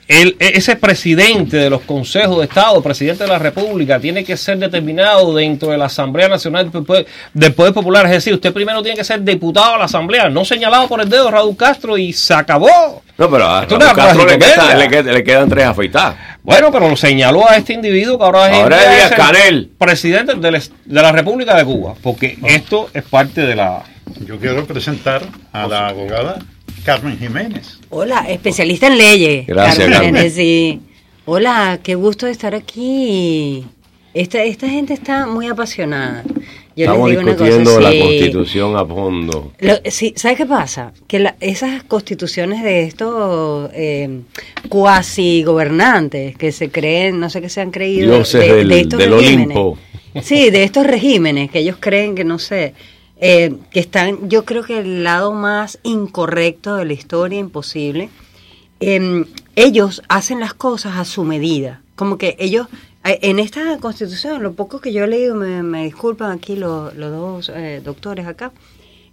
el, 0.08 0.36
e- 0.40 0.52
ese 0.56 0.74
presidente 0.76 1.56
de 1.58 1.68
los 1.70 1.82
consejos 1.82 2.38
de 2.38 2.44
Estado, 2.44 2.82
presidente 2.82 3.24
de 3.24 3.28
la 3.28 3.38
República, 3.38 4.00
tiene 4.00 4.24
que 4.24 4.36
ser 4.36 4.58
determinado 4.58 5.34
dentro 5.34 5.70
de 5.70 5.78
la 5.78 5.84
Asamblea 5.84 6.28
Nacional 6.28 6.70
del 6.70 6.82
Poder, 6.82 7.06
del 7.34 7.52
Poder 7.54 7.74
Popular. 7.74 8.06
Es 8.06 8.12
decir, 8.12 8.32
usted 8.34 8.52
primero 8.52 8.82
tiene 8.82 8.96
que 8.96 9.04
ser 9.04 9.22
diputado 9.22 9.74
a 9.74 9.78
la 9.78 9.84
Asamblea, 9.84 10.28
no 10.30 10.44
señalado 10.44 10.88
por 10.88 11.00
el 11.02 11.08
dedo 11.08 11.30
Raúl 11.30 11.56
Castro 11.56 11.96
y 11.98 12.12
se 12.12 12.32
acabó. 12.34 13.02
No, 13.18 13.30
pero 13.30 13.46
a 13.48 13.62
Esto 13.62 13.78
Raúl 13.78 13.94
Castro 13.96 14.26
le, 14.26 14.38
queda- 14.38 14.74
le 14.74 14.88
queda- 14.88 15.12
le 15.12 15.24
quedan 15.24 15.48
tres 15.48 15.66
afeitadas. 15.66 16.14
Bueno, 16.42 16.72
pero 16.72 16.88
lo 16.88 16.96
señaló 16.96 17.46
a 17.48 17.56
este 17.56 17.74
individuo 17.74 18.16
que 18.18 18.24
ahora, 18.24 18.50
es- 18.50 18.56
Ahora 18.62 18.76
es 18.82 18.90
Díaz 18.96 19.10
el 19.12 19.16
Canel. 19.18 19.70
presidente 19.78 20.34
del 20.36 20.54
est- 20.54 20.72
de 20.86 21.02
la 21.02 21.12
República 21.12 21.54
de 21.56 21.64
Cuba, 21.64 21.94
porque 22.02 22.38
esto 22.44 22.88
es 22.94 23.02
parte 23.02 23.42
de 23.42 23.54
la... 23.56 23.82
Yo 24.26 24.38
quiero 24.38 24.64
presentar 24.64 25.20
a 25.52 25.66
la 25.66 25.88
abogada 25.88 26.38
Carmen 26.88 27.18
Jiménez. 27.18 27.78
Hola, 27.90 28.24
especialista 28.30 28.86
en 28.86 28.96
leyes. 28.96 29.46
Gracias, 29.46 29.90
Carmen. 29.90 30.06
Jiménez, 30.06 30.32
sí. 30.34 30.80
Hola, 31.26 31.80
qué 31.82 31.94
gusto 31.96 32.24
de 32.24 32.32
estar 32.32 32.54
aquí. 32.54 33.62
Esta, 34.14 34.42
esta 34.42 34.70
gente 34.70 34.94
está 34.94 35.26
muy 35.26 35.48
apasionada. 35.48 36.24
Yo 36.74 36.86
Estamos 36.86 37.10
les 37.10 37.18
digo 37.18 37.30
una 37.30 37.36
cosa, 37.36 37.80
la 37.82 37.90
sí. 37.90 38.00
constitución 38.00 38.74
a 38.78 38.86
fondo. 38.86 39.52
Lo- 39.58 39.74
sí, 39.90 40.14
¿Sabes 40.16 40.38
qué 40.38 40.46
pasa? 40.46 40.94
Que 41.06 41.18
la- 41.18 41.36
esas 41.40 41.82
constituciones 41.82 42.62
de 42.62 42.84
estos 42.84 43.68
eh, 43.74 44.20
cuasi 44.70 45.42
gobernantes 45.42 46.36
que 46.38 46.52
se 46.52 46.70
creen, 46.70 47.20
no 47.20 47.28
sé 47.28 47.42
qué 47.42 47.50
se 47.50 47.60
han 47.60 47.70
creído, 47.70 48.14
Dioses 48.14 48.40
de, 48.40 48.54
del, 48.54 48.68
de 48.70 48.80
estos 48.80 48.98
del. 48.98 49.12
Olimpo. 49.12 49.76
Sí, 50.22 50.48
de 50.48 50.64
estos 50.64 50.86
regímenes 50.86 51.50
que 51.50 51.58
ellos 51.58 51.76
creen 51.78 52.14
que 52.14 52.24
no 52.24 52.38
sé, 52.38 52.72
eh, 53.20 53.56
que 53.70 53.80
están, 53.80 54.28
yo 54.28 54.44
creo 54.44 54.62
que 54.62 54.78
el 54.78 55.04
lado 55.04 55.32
más 55.32 55.78
incorrecto 55.82 56.76
de 56.76 56.84
la 56.84 56.92
historia 56.92 57.38
imposible. 57.38 58.10
Em, 58.80 59.24
ellos 59.56 60.02
hacen 60.08 60.38
las 60.38 60.54
cosas 60.54 60.96
a 60.98 61.04
su 61.04 61.24
medida, 61.24 61.82
como 61.96 62.16
que 62.16 62.36
ellos 62.38 62.68
eh, 63.04 63.18
en 63.22 63.38
esta 63.40 63.78
constitución, 63.78 64.42
lo 64.42 64.52
poco 64.52 64.80
que 64.80 64.92
yo 64.92 65.04
he 65.04 65.08
leído, 65.08 65.34
me, 65.34 65.84
disculpan 65.84 66.30
aquí 66.30 66.54
los, 66.56 66.94
los 66.94 67.10
dos 67.10 67.52
eh, 67.54 67.80
doctores 67.84 68.26
acá, 68.26 68.52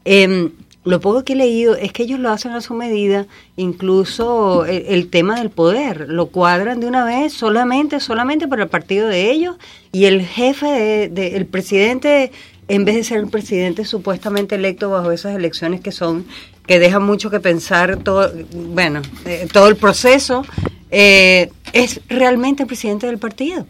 em, 0.03 0.51
lo 0.83 0.99
poco 1.01 1.23
que 1.23 1.33
he 1.33 1.35
leído 1.35 1.75
es 1.75 1.91
que 1.91 2.03
ellos 2.03 2.19
lo 2.19 2.29
hacen 2.29 2.51
a 2.51 2.61
su 2.61 2.75
medida, 2.75 3.25
incluso 3.57 4.65
el, 4.65 5.09
tema 5.09 5.39
del 5.39 5.49
poder, 5.49 6.07
lo 6.09 6.27
cuadran 6.27 6.79
de 6.79 6.85
una 6.85 7.03
vez 7.03 7.33
solamente, 7.33 7.99
solamente 7.99 8.47
para 8.47 8.63
el 8.63 8.69
partido 8.69 9.07
de 9.07 9.31
ellos 9.31 9.55
y 9.91 10.05
el 10.05 10.21
jefe, 10.21 11.09
de- 11.09 11.35
el 11.35 11.47
presidente, 11.47 12.31
en 12.67 12.85
vez 12.85 12.95
de 12.95 13.03
ser 13.03 13.19
el 13.19 13.27
presidente 13.27 13.85
supuestamente 13.85 14.55
electo 14.55 14.89
bajo 14.89 15.11
esas 15.11 15.35
elecciones 15.35 15.81
que 15.81 15.91
son, 15.91 16.25
que 16.65 16.79
dejan 16.79 17.03
mucho 17.03 17.29
que 17.29 17.39
pensar 17.39 17.97
todo, 17.97 18.31
bueno, 18.53 19.01
eh, 19.25 19.47
todo 19.51 19.67
el 19.67 19.75
proceso, 19.75 20.43
eh, 20.91 21.49
es 21.73 22.01
realmente 22.09 22.63
el 22.63 22.67
presidente 22.67 23.07
del 23.07 23.17
partido. 23.17 23.65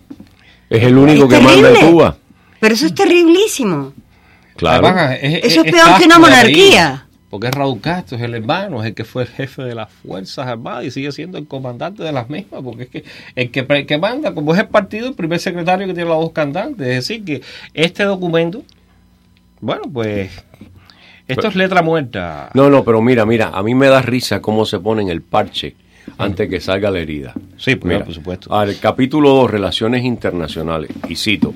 Es 0.70 0.84
el 0.84 0.98
único 0.98 1.26
Es 1.26 1.34
que 1.34 1.40
manda 1.40 1.70
en. 1.80 1.92
Cuba. 1.92 2.18
Pero 2.60 2.74
eso 2.74 2.86
es 2.86 2.96
terriblísimo. 2.96 3.94
Claro. 4.56 4.88
Además, 4.88 5.18
Eso 5.22 5.64
es 5.64 5.72
peor 5.72 5.98
que 6.00 6.06
una 6.06 6.18
monarquía. 6.18 7.06
porque 7.30 7.48
es 7.48 7.54
Raúl 7.54 7.82
Castro, 7.82 8.16
es 8.18 8.24
el 8.24 8.34
hermano, 8.34 8.82
es 8.82 8.88
el 8.88 8.96
que 8.96 9.04
fue 9.04 9.24
el 9.24 9.28
jefe 9.28 9.62
de 9.64 9.76
las 9.76 9.92
Fuerzas 9.92 10.48
Armadas 10.48 10.86
y 10.86 10.92
sigue 10.92 11.12
siendo 11.12 11.38
el 11.38 11.46
comandante 11.48 12.02
de 12.02 12.14
las 12.14 12.30
mismas, 12.30 12.62
porque 12.64 12.84
es 12.84 12.90
que 12.90 13.04
el 13.36 13.52
que, 13.52 13.66
el 13.68 13.86
que 13.86 13.98
manda, 13.98 14.34
como 14.34 14.54
es 14.54 14.60
el 14.62 14.68
partido, 14.70 15.08
el 15.10 15.14
primer 15.14 15.40
secretario 15.40 15.86
que 15.86 15.94
tiene 15.94 16.10
la 16.10 16.16
voz 16.16 16.32
cantante. 16.32 16.84
Es 16.90 17.08
decir, 17.08 17.26
que 17.26 17.42
este 17.74 18.04
documento, 18.06 18.64
bueno, 19.66 19.82
pues, 19.92 20.30
esto 21.28 21.48
es 21.48 21.56
letra 21.56 21.82
muerta. 21.82 22.52
No, 22.54 22.70
no, 22.70 22.84
pero 22.84 23.02
mira, 23.02 23.26
mira, 23.26 23.50
a 23.50 23.64
mí 23.64 23.74
me 23.74 23.88
da 23.88 24.00
risa 24.04 24.40
cómo 24.40 24.64
se 24.64 24.80
ponen 24.80 25.10
el 25.10 25.24
parche 25.24 25.76
antes 26.20 26.48
que 26.48 26.62
salga 26.62 26.92
la 26.92 27.00
herida. 27.00 27.34
Sí, 27.58 27.76
pues, 27.76 27.92
Mira, 27.92 28.06
por 28.06 28.14
supuesto. 28.14 28.54
Al 28.54 28.78
capítulo 28.80 29.30
2, 29.32 29.50
Relaciones 29.50 30.04
Internacionales, 30.06 30.92
y 31.10 31.16
cito, 31.16 31.52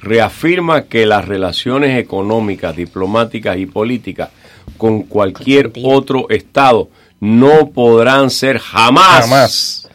reafirma 0.00 0.82
que 0.82 1.06
las 1.06 1.26
relaciones 1.26 1.98
económicas, 1.98 2.76
diplomáticas 2.76 3.56
y 3.56 3.64
políticas 3.64 4.28
con 4.76 5.04
cualquier 5.04 5.72
otro 5.82 6.28
Estado 6.28 6.90
no 7.20 7.70
podrán 7.70 8.28
ser 8.28 8.58
jamás, 8.58 9.20
Jamás. 9.22 9.88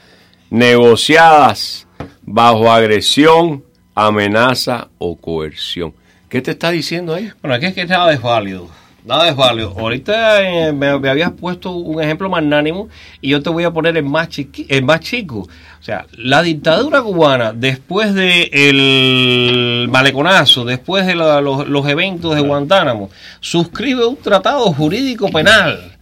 negociadas 0.49 1.87
bajo 2.23 2.71
agresión, 2.71 3.63
amenaza 3.93 4.87
o 4.97 5.15
coerción. 5.15 5.93
¿Qué 6.31 6.41
te 6.41 6.51
está 6.51 6.71
diciendo 6.71 7.13
ahí? 7.13 7.29
Bueno, 7.41 7.55
aquí 7.55 7.65
es 7.67 7.73
que 7.75 7.85
nada 7.85 8.11
es 8.13 8.21
válido. 8.21 8.69
Nada 9.03 9.27
es 9.27 9.35
válido. 9.35 9.75
Ahorita 9.77 10.41
eh, 10.43 10.71
me, 10.71 10.97
me 10.97 11.09
habías 11.09 11.31
puesto 11.31 11.71
un 11.71 12.01
ejemplo 12.01 12.29
magnánimo 12.29 12.87
y 13.19 13.29
yo 13.31 13.41
te 13.43 13.49
voy 13.49 13.65
a 13.65 13.71
poner 13.71 13.97
el 13.97 14.03
más, 14.05 14.29
chiqui- 14.29 14.65
el 14.69 14.83
más 14.85 15.01
chico. 15.01 15.39
O 15.39 15.83
sea, 15.83 16.05
la 16.13 16.41
dictadura 16.41 17.01
cubana, 17.01 17.51
después 17.51 18.13
de 18.13 18.43
el 18.53 19.89
maleconazo, 19.89 20.63
después 20.63 21.05
de 21.05 21.15
la- 21.15 21.41
los, 21.41 21.67
los 21.67 21.85
eventos 21.89 22.33
de 22.35 22.41
Guantánamo, 22.41 23.09
suscribe 23.41 24.05
un 24.05 24.15
tratado 24.17 24.71
jurídico 24.71 25.27
penal 25.29 25.97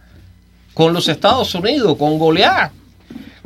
con 0.74 0.92
los 0.92 1.08
Estados 1.08 1.52
Unidos, 1.56 1.96
con 1.96 2.18
Goliat, 2.18 2.70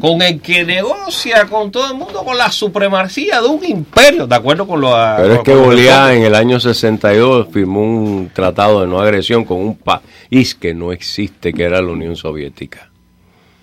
con 0.01 0.21
el 0.23 0.41
que 0.41 0.65
negocia 0.65 1.47
con 1.47 1.71
todo 1.71 1.93
el 1.93 1.95
mundo, 1.97 2.25
con 2.25 2.37
la 2.37 2.51
supremacía 2.51 3.41
de 3.41 3.49
un 3.49 3.65
imperio, 3.65 4.27
de 4.27 4.35
acuerdo 4.35 4.67
con 4.67 4.81
lo 4.81 4.93
Pero 5.17 5.35
es 5.35 5.41
que 5.41 5.55
Goliat 5.55 6.15
en 6.15 6.23
el 6.25 6.35
año 6.35 6.59
62 6.59 7.49
firmó 7.53 7.83
un 7.83 8.31
tratado 8.33 8.81
de 8.81 8.87
no 8.87 9.01
agresión 9.01 9.45
con 9.45 9.59
un 9.59 9.77
país 9.77 10.55
que 10.55 10.75
no 10.75 10.93
existe, 10.93 11.53
que 11.53 11.65
era 11.65 11.81
la 11.81 11.93
Unión 11.93 12.17
Soviética. 12.17 12.91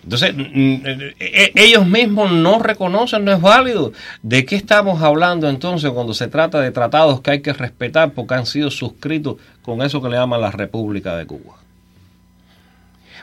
Entonces, 0.04 0.34
mm, 0.36 0.74
eh, 0.84 1.16
eh, 1.20 1.52
ellos 1.56 1.86
mismos 1.86 2.32
no 2.32 2.60
reconocen, 2.60 3.24
no 3.24 3.32
es 3.32 3.42
válido. 3.42 3.92
¿De 4.24 4.46
qué 4.46 4.56
estamos 4.56 5.02
hablando 5.02 5.48
entonces 5.48 5.92
cuando 5.92 6.14
se 6.14 6.28
trata 6.28 6.60
de 6.60 6.72
tratados 6.72 7.22
que 7.22 7.32
hay 7.32 7.42
que 7.42 7.54
respetar 7.54 8.14
porque 8.14 8.34
han 8.34 8.48
sido 8.48 8.72
suscritos 8.72 9.36
con 9.62 9.82
eso 9.82 10.02
que 10.02 10.10
le 10.10 10.18
llaman 10.18 10.42
la 10.42 10.50
República 10.50 11.16
de 11.16 11.28
Cuba? 11.28 11.58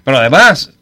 Pero 0.05 0.19
además, 0.19 0.73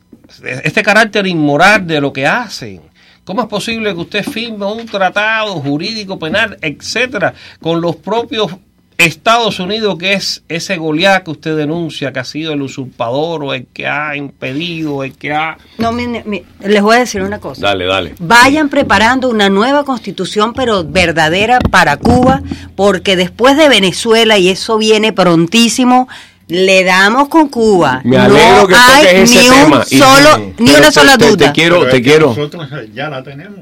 este 0.43 0.83
carácter 0.83 1.27
inmoral 1.27 1.87
de 1.87 2.01
lo 2.01 2.13
que 2.13 2.27
hacen. 2.27 2.83
¿Cómo 3.25 3.43
es 3.43 3.49
posible 3.49 3.93
que 3.93 4.01
usted 4.01 4.25
firme 4.25 4.67
un 4.67 4.87
tratado 4.87 5.55
jurídico, 5.55 6.19
penal, 6.19 6.57
etcétera, 6.61 7.35
con 7.61 7.81
los 7.81 7.97
propios 7.97 8.53
Estados 8.99 9.61
Unidos, 9.61 9.99
que 9.99 10.15
es 10.15 10.43
ese 10.49 10.77
Goliat 10.77 11.25
que 11.25 11.31
usted 11.31 11.57
denuncia, 11.57 12.13
que 12.13 12.21
ha 12.21 12.25
sido 12.25 12.53
el 12.53 12.63
usurpador 12.63 13.45
o 13.45 13.53
el 13.53 13.67
que 13.67 13.87
ha 13.87 14.17
impedido, 14.17 15.05
el 15.05 15.15
que 15.15 15.33
ha... 15.33 15.59
No, 15.79 15.93
mire, 15.93 16.23
mire, 16.25 16.47
les 16.61 16.81
voy 16.81 16.97
a 16.97 17.01
decir 17.01 17.21
una 17.23 17.39
cosa. 17.39 17.61
Dale, 17.61 17.85
dale. 17.85 18.15
Vayan 18.19 18.71
preparando 18.71 19.29
una 19.29 19.51
nueva 19.51 19.85
constitución, 19.85 20.55
pero 20.55 20.85
verdadera 20.85 21.59
para 21.59 21.99
Cuba, 21.99 22.43
porque 22.75 23.17
después 23.17 23.57
de 23.59 23.69
Venezuela, 23.69 24.39
y 24.39 24.49
eso 24.49 24.79
viene 24.79 25.13
prontísimo, 25.13 26.09
le 26.49 26.85
damos 26.85 27.29
con 27.29 27.49
Cuba. 27.49 28.01
Me 28.05 28.17
alegro 28.17 28.63
no 28.63 28.67
que 28.69 28.75
hay 28.75 29.05
toques 29.05 29.31
ese 29.31 29.41
ni 29.43 29.49
un 29.49 29.55
tema. 29.65 29.85
Y- 29.91 29.99
solo, 29.99 30.39
ni 30.39 30.53
pero 30.67 30.79
una 30.79 30.87
te- 30.87 30.93
sola 30.93 31.19
te- 31.19 31.27
duda. 31.31 31.47
Te 31.47 31.53
quiero, 31.53 31.79
Pero 31.81 31.91
te 31.91 32.03
quiero. 32.03 32.27
Nosotros 32.29 32.69
ya 32.95 33.09
la 33.09 33.23
tenemos. 33.23 33.61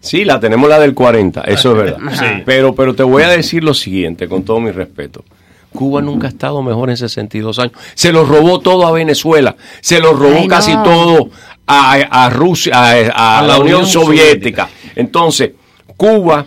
Sí, 0.00 0.24
la 0.24 0.38
tenemos 0.38 0.68
la 0.68 0.78
del 0.78 0.94
40, 0.94 1.40
eso 1.42 1.72
es 1.72 1.76
verdad. 1.76 1.98
Sí. 2.18 2.42
Pero, 2.46 2.74
pero 2.74 2.94
te 2.94 3.02
voy 3.02 3.24
a 3.24 3.28
decir 3.28 3.64
lo 3.64 3.74
siguiente, 3.74 4.28
con 4.28 4.44
todo 4.44 4.60
mi 4.60 4.70
respeto. 4.70 5.24
Cuba 5.72 6.00
nunca 6.00 6.28
ha 6.28 6.30
estado 6.30 6.62
mejor 6.62 6.88
en 6.90 6.96
62 6.96 7.58
años. 7.58 7.72
Se 7.94 8.10
lo 8.12 8.24
robó 8.24 8.60
todo 8.60 8.86
a 8.86 8.92
Venezuela, 8.92 9.56
se 9.80 10.00
lo 10.00 10.12
robó 10.14 10.36
Ay, 10.36 10.42
no. 10.48 10.48
casi 10.48 10.72
todo 10.84 11.30
a, 11.66 11.92
a 11.94 12.30
Rusia, 12.30 12.72
a, 12.74 13.38
a 13.40 13.42
la, 13.42 13.58
Unión 13.58 13.86
Soviética. 13.86 14.68
Entonces, 14.96 15.50
Cuba 15.96 16.44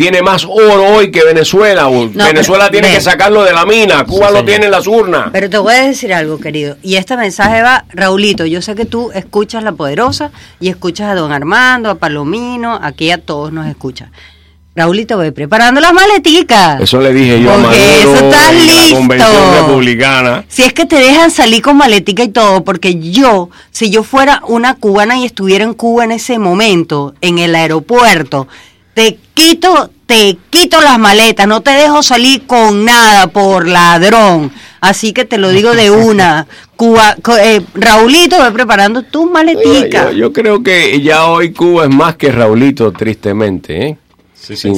tiene 0.00 0.22
más 0.22 0.46
oro 0.46 0.84
hoy 0.96 1.10
que 1.10 1.22
Venezuela. 1.24 1.82
No, 1.82 2.08
Venezuela 2.24 2.68
pero- 2.70 2.80
tiene 2.82 2.94
que 2.94 3.02
sacarlo 3.02 3.44
de 3.44 3.52
la 3.52 3.66
mina, 3.66 4.04
Cuba 4.06 4.26
lo 4.30 4.36
señor. 4.38 4.44
tiene 4.46 4.64
en 4.64 4.70
las 4.70 4.86
urnas. 4.86 5.28
Pero 5.30 5.50
te 5.50 5.58
voy 5.58 5.74
a 5.74 5.82
decir 5.82 6.14
algo, 6.14 6.38
querido. 6.40 6.78
Y 6.82 6.96
este 6.96 7.18
mensaje 7.18 7.60
va, 7.60 7.84
Raulito, 7.90 8.46
yo 8.46 8.62
sé 8.62 8.74
que 8.74 8.86
tú 8.86 9.10
escuchas 9.12 9.62
La 9.62 9.72
Poderosa 9.72 10.30
y 10.58 10.68
escuchas 10.68 11.10
a 11.10 11.14
don 11.14 11.32
Armando, 11.32 11.90
a 11.90 11.96
Palomino, 11.96 12.78
aquí 12.82 13.10
a 13.10 13.18
todos 13.18 13.52
nos 13.52 13.66
escuchas. 13.66 14.08
Raulito, 14.74 15.18
ve 15.18 15.32
preparando 15.32 15.80
las 15.80 15.92
maleticas. 15.92 16.80
Eso 16.80 17.00
le 17.00 17.12
dije 17.12 17.42
yo 17.42 17.50
a 17.50 17.54
Porque 17.56 17.66
Maduro 17.76 18.14
eso 18.14 18.14
está 18.24 18.50
en 18.52 18.66
la 18.66 18.72
listo. 18.72 18.96
convención 18.96 19.54
republicana. 19.66 20.44
Si 20.48 20.62
es 20.62 20.72
que 20.72 20.86
te 20.86 20.96
dejan 20.96 21.30
salir 21.30 21.60
con 21.60 21.76
maletica 21.76 22.22
y 22.22 22.28
todo, 22.28 22.64
porque 22.64 22.94
yo, 22.98 23.50
si 23.72 23.90
yo 23.90 24.02
fuera 24.04 24.40
una 24.46 24.76
cubana 24.76 25.18
y 25.18 25.26
estuviera 25.26 25.64
en 25.64 25.74
Cuba 25.74 26.04
en 26.04 26.12
ese 26.12 26.38
momento, 26.38 27.14
en 27.20 27.38
el 27.38 27.54
aeropuerto, 27.56 28.46
te 28.94 29.18
quito, 29.34 29.90
te 30.06 30.36
quito 30.50 30.80
las 30.80 30.98
maletas, 30.98 31.46
no 31.46 31.60
te 31.62 31.70
dejo 31.70 32.02
salir 32.02 32.46
con 32.46 32.84
nada 32.84 33.28
por 33.28 33.66
ladrón. 33.68 34.52
Así 34.80 35.12
que 35.12 35.24
te 35.24 35.38
lo 35.38 35.50
digo 35.50 35.72
de 35.74 35.90
una. 35.90 36.46
Cuba, 36.76 37.14
co- 37.22 37.36
eh, 37.36 37.60
Raulito, 37.74 38.42
ve 38.42 38.50
preparando 38.52 39.02
tus 39.02 39.30
maleticas. 39.30 40.06
Yo, 40.06 40.12
yo 40.12 40.32
creo 40.32 40.62
que 40.62 41.00
ya 41.02 41.26
hoy 41.26 41.52
Cuba 41.52 41.84
es 41.84 41.90
más 41.90 42.16
que 42.16 42.32
Raulito, 42.32 42.90
tristemente. 42.92 43.86
¿eh? 43.88 43.98
Sí, 44.34 44.56
Sí, 44.56 44.70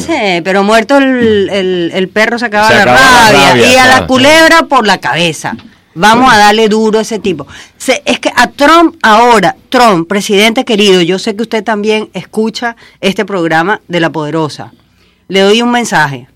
pero 0.43 0.65
muerto 0.65 0.99
el, 0.99 1.49
el- 1.49 1.91
el 1.95 2.09
perro 2.09 2.39
se 2.39 2.47
acaba 2.47 2.67
Se 2.69 2.75
la 2.75 2.83
acaba 2.83 3.01
la 3.01 3.23
rabia, 3.33 3.49
rabia, 3.51 3.73
y 3.73 3.77
a 3.77 3.87
la 3.87 4.07
culebra 4.09 4.63
por 4.65 4.85
la 4.87 4.99
cabeza. 4.99 5.57
Vamos 5.95 6.33
a 6.33 6.39
darle 6.39 6.69
duro 6.69 6.99
a 6.99 7.03
ese 7.03 7.19
tipo. 7.19 7.47
Se- 7.77 8.03
es 8.05 8.19
que 8.19 8.31
a 8.35 8.49
Trump 8.49 8.97
ahora, 9.03 9.57
Trump, 9.69 10.09
presidente 10.09 10.65
querido, 10.65 11.03
yo 11.03 11.19
sé 11.19 11.37
que 11.37 11.43
usted 11.43 11.63
también 11.63 12.09
escucha 12.15 12.77
este 13.01 13.25
programa 13.25 13.81
de 13.89 14.01
La 14.01 14.11
Poderosa. 14.11 14.73
Le 15.29 15.41
doy 15.41 15.63
un 15.63 15.71
mensaje. 15.71 16.29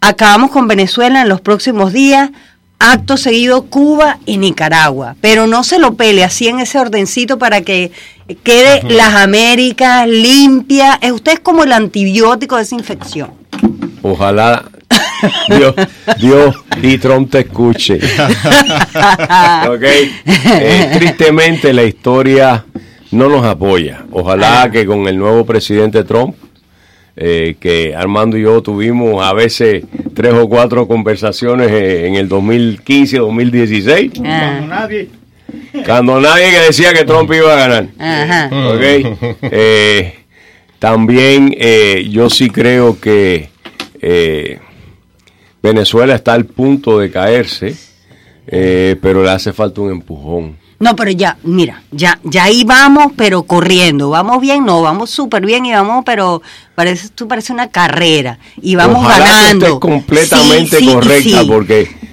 Acabamos 0.00 0.50
con 0.50 0.68
Venezuela 0.68 1.22
en 1.22 1.28
los 1.28 1.40
próximos 1.40 1.92
días. 1.92 2.30
acto 2.78 3.16
seguido 3.16 3.62
Cuba 3.66 4.18
y 4.26 4.36
Nicaragua, 4.36 5.16
pero 5.22 5.46
no 5.46 5.64
se 5.64 5.78
lo 5.78 5.94
pele 5.94 6.22
así 6.24 6.48
en 6.48 6.58
ese 6.60 6.78
ordencito 6.78 7.38
para 7.38 7.62
que 7.62 7.92
quede 8.42 8.82
las 8.92 9.14
Américas 9.14 10.06
limpias. 10.06 10.98
Eh, 11.00 11.12
Usted 11.12 11.32
es 11.34 11.40
como 11.40 11.62
el 11.62 11.72
antibiótico 11.72 12.56
de 12.56 12.62
esa 12.64 12.74
infección. 12.74 13.30
Ojalá 14.02 14.64
Dios, 15.48 15.74
Dios 16.20 16.56
y 16.82 16.98
Trump 16.98 17.30
te 17.30 17.40
escuche. 17.40 17.98
Ok. 19.68 19.82
Eh, 20.26 20.90
tristemente 20.94 21.72
la 21.72 21.82
historia 21.84 22.64
no 23.10 23.28
nos 23.28 23.44
apoya. 23.44 24.04
Ojalá 24.12 24.70
que 24.70 24.86
con 24.86 25.06
el 25.08 25.16
nuevo 25.18 25.44
presidente 25.44 26.04
Trump, 26.04 26.36
eh, 27.16 27.56
que 27.60 27.94
Armando 27.94 28.36
y 28.36 28.42
yo 28.42 28.60
tuvimos 28.62 29.24
a 29.24 29.32
veces 29.32 29.84
tres 30.14 30.32
o 30.34 30.48
cuatro 30.48 30.86
conversaciones 30.86 31.70
eh, 31.70 32.06
en 32.06 32.14
el 32.16 32.28
2015, 32.28 33.18
2016, 33.18 34.12
Cuando 34.16 34.66
nadie. 34.66 35.08
cuando 35.86 36.20
nadie 36.20 36.50
que 36.50 36.58
decía 36.60 36.92
que 36.92 37.04
Trump 37.04 37.32
iba 37.32 37.52
a 37.52 37.56
ganar. 37.68 37.86
Ajá. 37.98 38.50
Ok. 38.72 38.82
Eh, 39.42 40.14
también 40.78 41.54
eh, 41.58 42.06
yo 42.10 42.28
sí 42.30 42.50
creo 42.50 43.00
que 43.00 43.48
eh, 44.02 44.58
Venezuela 45.64 46.14
está 46.14 46.34
al 46.34 46.44
punto 46.44 46.98
de 46.98 47.10
caerse, 47.10 47.74
eh, 48.46 48.96
pero 49.00 49.22
le 49.24 49.30
hace 49.30 49.54
falta 49.54 49.80
un 49.80 49.90
empujón. 49.92 50.56
No, 50.78 50.94
pero 50.94 51.10
ya, 51.10 51.38
mira, 51.44 51.82
ya, 51.90 52.20
ya 52.22 52.44
ahí 52.44 52.64
vamos, 52.64 53.12
pero 53.16 53.44
corriendo. 53.44 54.10
Vamos 54.10 54.42
bien, 54.42 54.66
no, 54.66 54.82
vamos 54.82 55.08
súper 55.08 55.46
bien 55.46 55.64
y 55.64 55.72
vamos, 55.72 56.02
pero 56.04 56.42
parece, 56.74 57.08
tú 57.08 57.26
parece 57.26 57.54
una 57.54 57.68
carrera. 57.70 58.38
Y 58.60 58.74
vamos 58.74 58.98
Ojalá 58.98 59.24
que 59.24 59.30
ganando. 59.30 59.66
estés 59.66 59.80
completamente 59.80 60.76
Sí, 60.78 60.84
sí, 60.86 60.92
correcta, 60.92 61.40
sí. 61.40 61.46
porque 61.48 61.88
por 61.90 62.03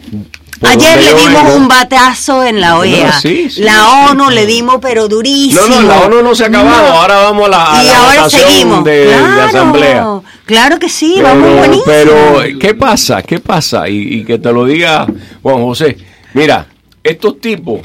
Ayer 0.64 0.98
le 1.02 1.14
dimos 1.16 1.44
vengo- 1.44 1.56
un 1.56 1.68
bateazo 1.68 2.44
en 2.46 2.62
la 2.62 2.78
OEA. 2.78 3.08
No, 3.08 3.20
sí, 3.20 3.50
sí, 3.50 3.62
la 3.64 4.10
ONU 4.12 4.30
sí. 4.30 4.36
le 4.36 4.46
dimos, 4.46 4.78
pero 4.82 5.08
durísimo. 5.08 5.62
No, 5.68 5.82
no, 5.82 5.88
la 5.88 6.00
ONU 6.02 6.22
no 6.22 6.36
se 6.36 6.44
ha 6.44 6.48
acabado. 6.48 6.88
No. 6.90 7.02
Ahora 7.02 7.18
vamos 7.18 7.46
a 7.48 7.50
la, 7.50 7.78
a 7.80 7.84
y 7.84 7.88
la 7.88 7.98
ahora 7.98 8.30
seguimos. 8.30 8.84
de, 8.84 8.92
de 8.92 9.06
claro, 9.18 9.42
asamblea. 9.44 10.08
Claro 10.46 10.80
que 10.80 10.90
sí, 10.90 11.20
vamos 11.22 11.58
buenísimo. 11.58 11.84
pero, 11.86 12.14
¿qué 12.60 12.74
pasa? 12.76 13.22
¿Qué 13.24 13.40
pasa? 13.40 13.90
Y, 13.90 14.20
y 14.20 14.24
que 14.24 14.38
te 14.38 14.52
lo 14.52 14.66
diga 14.66 15.08
Juan 15.42 15.64
José. 15.64 15.98
Mira, 16.34 16.68
estos 17.04 17.40
tipos 17.42 17.80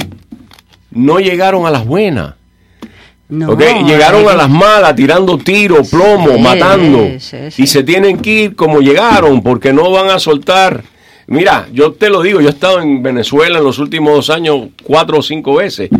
no 0.90 1.18
llegaron 1.18 1.66
a 1.66 1.70
las 1.70 1.84
buenas. 1.86 2.34
No. 3.28 3.56
Llegaron 3.58 4.28
a 4.28 4.34
las 4.34 4.48
malas 4.48 4.94
tirando 4.94 5.36
tiros, 5.38 5.88
plomo, 5.88 6.34
Sí, 6.36 6.40
matando. 6.40 7.08
sí, 7.18 7.36
sí. 7.50 7.62
Y 7.62 7.66
se 7.66 7.82
tienen 7.82 8.18
que 8.18 8.30
ir 8.30 8.54
como 8.56 8.80
llegaron 8.80 9.42
porque 9.42 9.72
no 9.72 9.90
van 9.90 10.10
a 10.10 10.18
soltar. 10.20 10.84
Mira, 11.28 11.68
yo 11.72 11.92
te 11.92 12.08
lo 12.08 12.22
digo, 12.22 12.40
yo 12.40 12.48
he 12.48 12.52
estado 12.52 12.80
en 12.80 13.02
Venezuela 13.02 13.58
en 13.58 13.64
los 13.64 13.78
últimos 13.78 14.14
dos 14.14 14.30
años 14.30 14.68
cuatro 14.82 15.18
o 15.18 15.22
cinco 15.22 15.56
veces. 15.56 15.90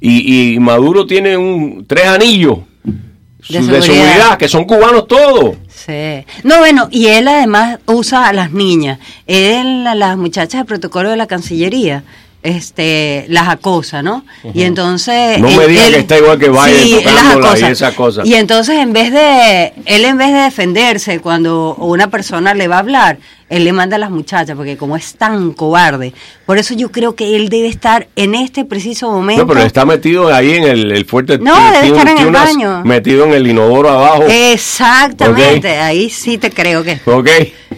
Y, 0.00 0.54
y 0.54 0.58
Maduro 0.60 1.06
tiene 1.06 1.36
un 1.36 1.86
tres 1.86 2.04
anillos 2.06 2.58
De 2.84 3.58
de, 3.58 3.62
seguridad. 3.64 3.82
seguridad, 3.82 4.38
que 4.38 4.48
son 4.48 4.64
cubanos 4.64 5.08
todos. 5.08 5.56
Sí. 5.68 6.24
No, 6.42 6.58
bueno, 6.58 6.88
y 6.90 7.06
él 7.06 7.28
además 7.28 7.78
usa 7.86 8.28
a 8.28 8.32
las 8.32 8.52
niñas. 8.52 8.98
Él, 9.26 9.86
a 9.86 9.94
las 9.94 10.16
muchachas 10.18 10.60
de 10.62 10.64
protocolo 10.66 11.10
de 11.10 11.16
la 11.16 11.26
Cancillería, 11.26 12.04
este, 12.44 13.24
las 13.28 13.48
acosa, 13.48 14.02
¿no? 14.02 14.24
Y 14.54 14.62
entonces... 14.62 15.38
No 15.40 15.48
él- 15.48 15.56
me 15.56 15.66
diga 15.66 15.86
él- 15.86 15.94
que 15.94 16.00
está 16.00 16.18
igual 16.18 16.38
que 16.38 16.50
Biden 16.50 16.82
sí, 16.82 17.00
las 17.04 17.34
acosa. 17.34 17.68
y 17.68 17.72
esas 17.72 17.94
cosas. 17.94 18.26
Y 18.26 18.34
entonces 18.34 18.78
en 18.78 18.92
vez 18.92 19.10
de, 19.12 19.72
él 19.86 20.04
en 20.04 20.16
vez 20.18 20.28
de 20.32 20.40
defenderse 20.40 21.18
cuando 21.20 21.74
una 21.76 22.08
persona 22.10 22.54
le 22.54 22.68
va 22.68 22.76
a 22.76 22.80
hablar, 22.80 23.18
él 23.48 23.64
le 23.64 23.72
manda 23.72 23.96
a 23.96 23.98
las 23.98 24.10
muchachas, 24.10 24.56
porque 24.56 24.76
como 24.76 24.96
es 24.96 25.14
tan 25.16 25.52
cobarde, 25.52 26.12
por 26.46 26.58
eso 26.58 26.74
yo 26.74 26.90
creo 26.90 27.14
que 27.14 27.34
él 27.36 27.48
debe 27.48 27.68
estar 27.68 28.08
en 28.16 28.34
este 28.34 28.64
preciso 28.64 29.10
momento... 29.10 29.42
No, 29.42 29.48
pero 29.48 29.60
está 29.62 29.84
metido 29.84 30.32
ahí 30.34 30.52
en 30.54 30.64
el, 30.64 30.92
el 30.92 31.04
fuerte. 31.04 31.38
No, 31.38 31.54
debe 31.72 31.88
estar 31.88 32.08
en 32.08 32.18
el 32.18 32.30
baño. 32.30 32.82
Metido 32.84 33.24
en 33.24 33.32
el 33.32 33.46
inodoro 33.46 33.88
abajo. 33.90 34.24
Exactamente, 34.28 35.78
ahí 35.78 36.10
sí 36.10 36.38
te 36.38 36.50
creo 36.50 36.82
que... 36.82 37.00
¿Ok? 37.06 37.28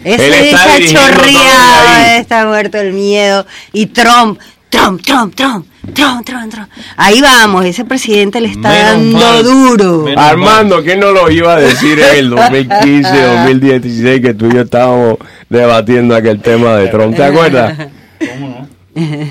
Ese 0.03 0.27
Él 0.27 0.33
está 0.33 0.77
está 0.77 0.93
chorreado, 0.93 2.19
está 2.19 2.45
muerto 2.45 2.77
el 2.77 2.93
miedo. 2.93 3.45
Y 3.73 3.87
Trump, 3.87 4.39
Trump, 4.69 5.01
Trump, 5.01 5.33
Trump, 5.35 5.65
Trump, 5.93 6.25
Trump, 6.25 6.51
Trump. 6.51 6.69
Ahí 6.97 7.21
vamos, 7.21 7.65
ese 7.65 7.85
presidente 7.85 8.41
le 8.41 8.49
está 8.49 8.69
dando 8.73 9.17
mal. 9.17 9.43
duro. 9.43 10.05
Armando, 10.17 10.83
¿quién 10.83 10.99
no 10.99 11.11
lo 11.11 11.31
iba 11.31 11.55
a 11.55 11.59
decir 11.59 11.99
en 11.99 12.17
el 12.17 12.29
2015, 12.29 13.21
2016 13.21 14.21
que 14.21 14.33
tú 14.33 14.47
y 14.47 14.55
yo 14.55 14.61
estábamos 14.61 15.17
debatiendo 15.49 16.15
aquel 16.15 16.41
tema 16.41 16.75
de 16.75 16.89
Trump? 16.89 17.15
¿Te 17.15 17.23
acuerdas? 17.23 17.87
¿Cómo 18.19 18.49
no? 18.49 18.67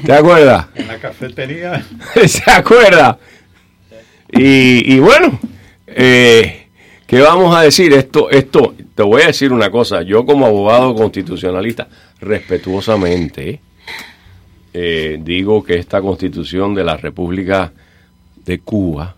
¿Te 0.05 0.13
acuerdas? 0.13 0.67
En 0.75 0.89
la 0.89 0.99
cafetería. 0.99 1.85
¿Se 2.27 2.51
acuerda? 2.51 3.19
Y, 4.33 4.95
y 4.95 4.99
bueno, 5.01 5.39
eh, 5.89 6.69
¿qué 7.07 7.21
vamos 7.21 7.55
a 7.55 7.63
decir? 7.63 7.93
Esto, 7.93 8.31
esto, 8.31 8.75
te 8.95 9.03
voy 9.03 9.23
a 9.23 9.27
decir 9.27 9.53
una 9.53 9.71
cosa. 9.71 10.03
Yo 10.03 10.25
como 10.25 10.47
abogado 10.47 10.95
constitucionalista, 10.95 11.89
respetuosamente, 12.21 13.61
eh, 14.79 15.19
digo 15.23 15.65
que 15.65 15.77
esta 15.77 16.03
constitución 16.03 16.75
de 16.75 16.85
la 16.85 16.99
República 16.99 17.73
de 18.45 18.59
Cuba 18.59 19.15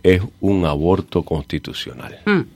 es 0.00 0.22
un 0.40 0.64
aborto 0.64 1.24
constitucional. 1.24 2.20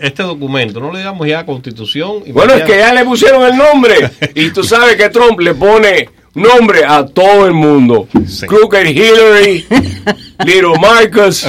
Este 0.00 0.24
documento, 0.24 0.80
no 0.80 0.90
le 0.90 0.98
digamos 0.98 1.28
ya 1.28 1.46
constitución. 1.46 2.24
y 2.26 2.32
Bueno, 2.32 2.54
es 2.54 2.64
que 2.64 2.76
ya 2.76 2.92
le 2.92 3.04
pusieron 3.04 3.44
el 3.44 3.56
nombre. 3.56 4.10
Y 4.34 4.50
tú 4.50 4.64
sabes 4.64 4.96
que 4.96 5.08
Trump 5.10 5.38
le 5.38 5.54
pone 5.54 6.08
nombre 6.34 6.84
a 6.84 7.06
todo 7.06 7.46
el 7.46 7.52
mundo. 7.52 8.08
Crooked 8.48 8.84
Hillary, 8.84 9.64
Little 10.44 10.76
Marcus. 10.80 11.46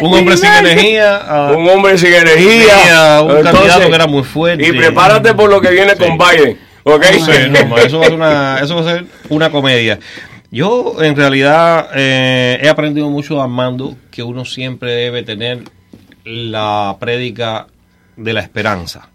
Un 0.00 0.14
hombre 0.14 0.36
sin 0.36 0.50
energía. 0.50 1.52
un 1.56 1.68
hombre 1.68 1.96
sin 1.96 2.12
energía. 2.12 2.74
tenía 2.82 3.22
un 3.22 3.30
Entonces, 3.30 3.52
candidato 3.52 3.88
que 3.88 3.94
era 3.94 4.06
muy 4.08 4.24
fuerte. 4.24 4.66
Y 4.66 4.72
prepárate 4.72 5.32
por 5.34 5.48
lo 5.48 5.60
que 5.60 5.70
viene 5.70 5.94
con 5.94 6.18
Biden. 6.18 6.58
Ok. 6.84 7.04
Sí, 7.04 7.32
no, 7.50 7.66
ma, 7.66 7.80
eso, 7.80 7.98
va 7.98 8.04
a 8.04 8.08
ser 8.08 8.14
una, 8.14 8.58
eso 8.62 8.74
va 8.76 8.80
a 8.82 8.94
ser 8.94 9.06
una 9.30 9.50
comedia. 9.50 9.98
Yo, 10.50 11.02
en 11.02 11.16
realidad, 11.16 11.88
eh, 11.94 12.60
he 12.62 12.68
aprendido 12.68 13.10
mucho 13.10 13.34
de 13.34 13.40
Armando 13.40 13.96
que 14.10 14.22
uno 14.22 14.44
siempre 14.44 14.92
debe 14.92 15.22
tener 15.22 15.64
la 16.24 16.96
prédica 17.00 17.66
de 18.16 18.32
la 18.32 18.40
esperanza. 18.40 19.08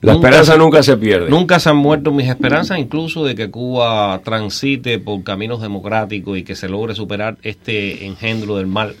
La 0.00 0.12
esperanza 0.12 0.56
nunca 0.56 0.82
se 0.82 0.98
pierde. 0.98 1.30
Nunca 1.30 1.58
se 1.58 1.70
han 1.70 1.78
muerto 1.78 2.12
mis 2.12 2.28
esperanzas, 2.28 2.78
incluso 2.78 3.24
de 3.24 3.34
que 3.34 3.50
Cuba 3.50 4.20
transite 4.22 4.98
por 4.98 5.24
caminos 5.24 5.62
democráticos 5.62 6.36
y 6.36 6.42
que 6.42 6.54
se 6.54 6.68
logre 6.68 6.94
superar 6.94 7.38
este 7.42 8.04
engendro 8.04 8.56
del 8.56 8.66
mal, 8.66 8.96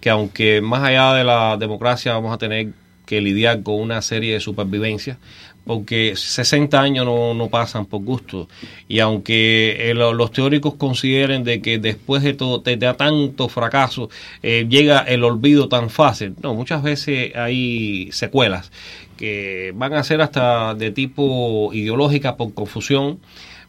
que 0.00 0.10
aunque 0.10 0.60
más 0.60 0.84
allá 0.84 1.12
de 1.14 1.24
la 1.24 1.56
democracia 1.56 2.12
vamos 2.12 2.32
a 2.32 2.38
tener 2.38 2.68
que 3.04 3.20
lidiar 3.20 3.64
con 3.64 3.74
una 3.74 4.00
serie 4.00 4.34
de 4.34 4.40
supervivencias, 4.40 5.18
porque 5.64 6.14
60 6.16 6.80
años 6.80 7.06
no, 7.06 7.32
no 7.34 7.48
pasan 7.48 7.86
por 7.86 8.02
gusto. 8.02 8.48
Y 8.88 8.98
aunque 9.00 9.90
eh, 9.90 9.94
lo- 9.94 10.12
los 10.12 10.30
teóricos 10.32 10.74
consideren 10.74 11.42
de 11.44 11.62
que 11.62 11.78
después 11.78 12.22
de, 12.22 12.34
todo, 12.34 12.58
de, 12.58 12.76
de 12.76 12.92
tanto 12.94 13.48
fracaso 13.48 14.10
eh, 14.42 14.66
llega 14.68 14.98
el 15.00 15.24
olvido 15.24 15.68
tan 15.68 15.88
fácil, 15.90 16.34
no, 16.42 16.54
muchas 16.54 16.82
veces 16.82 17.34
hay 17.34 18.08
secuelas 18.12 18.70
que 19.16 19.72
van 19.76 19.94
a 19.94 20.02
ser 20.04 20.20
hasta 20.20 20.74
de 20.74 20.90
tipo 20.90 21.70
ideológica 21.72 22.36
por 22.36 22.52
confusión, 22.52 23.20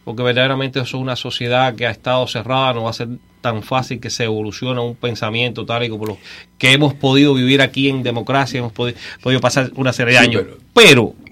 porque 0.03 0.23
verdaderamente 0.23 0.79
eso 0.79 0.97
es 0.97 1.01
una 1.01 1.15
sociedad 1.15 1.75
que 1.75 1.85
ha 1.87 1.91
estado 1.91 2.27
cerrada, 2.27 2.73
no 2.73 2.83
va 2.83 2.89
a 2.89 2.93
ser 2.93 3.07
tan 3.41 3.61
fácil 3.63 3.99
que 3.99 4.09
se 4.09 4.23
evolucione 4.23 4.81
un 4.81 4.95
pensamiento 4.95 5.65
tal 5.65 5.83
y 5.83 5.89
como 5.89 6.05
lo 6.07 6.17
que 6.57 6.73
hemos 6.73 6.95
podido 6.95 7.33
vivir 7.35 7.61
aquí 7.61 7.89
en 7.89 8.01
democracia, 8.01 8.57
hemos 8.59 8.71
podido, 8.73 8.97
podido 9.21 9.39
pasar 9.39 9.71
una 9.75 9.93
serie 9.93 10.13
de 10.15 10.19
Sí, 10.19 10.25
años. 10.25 10.43
pero, 10.73 11.13
pe- 11.13 11.24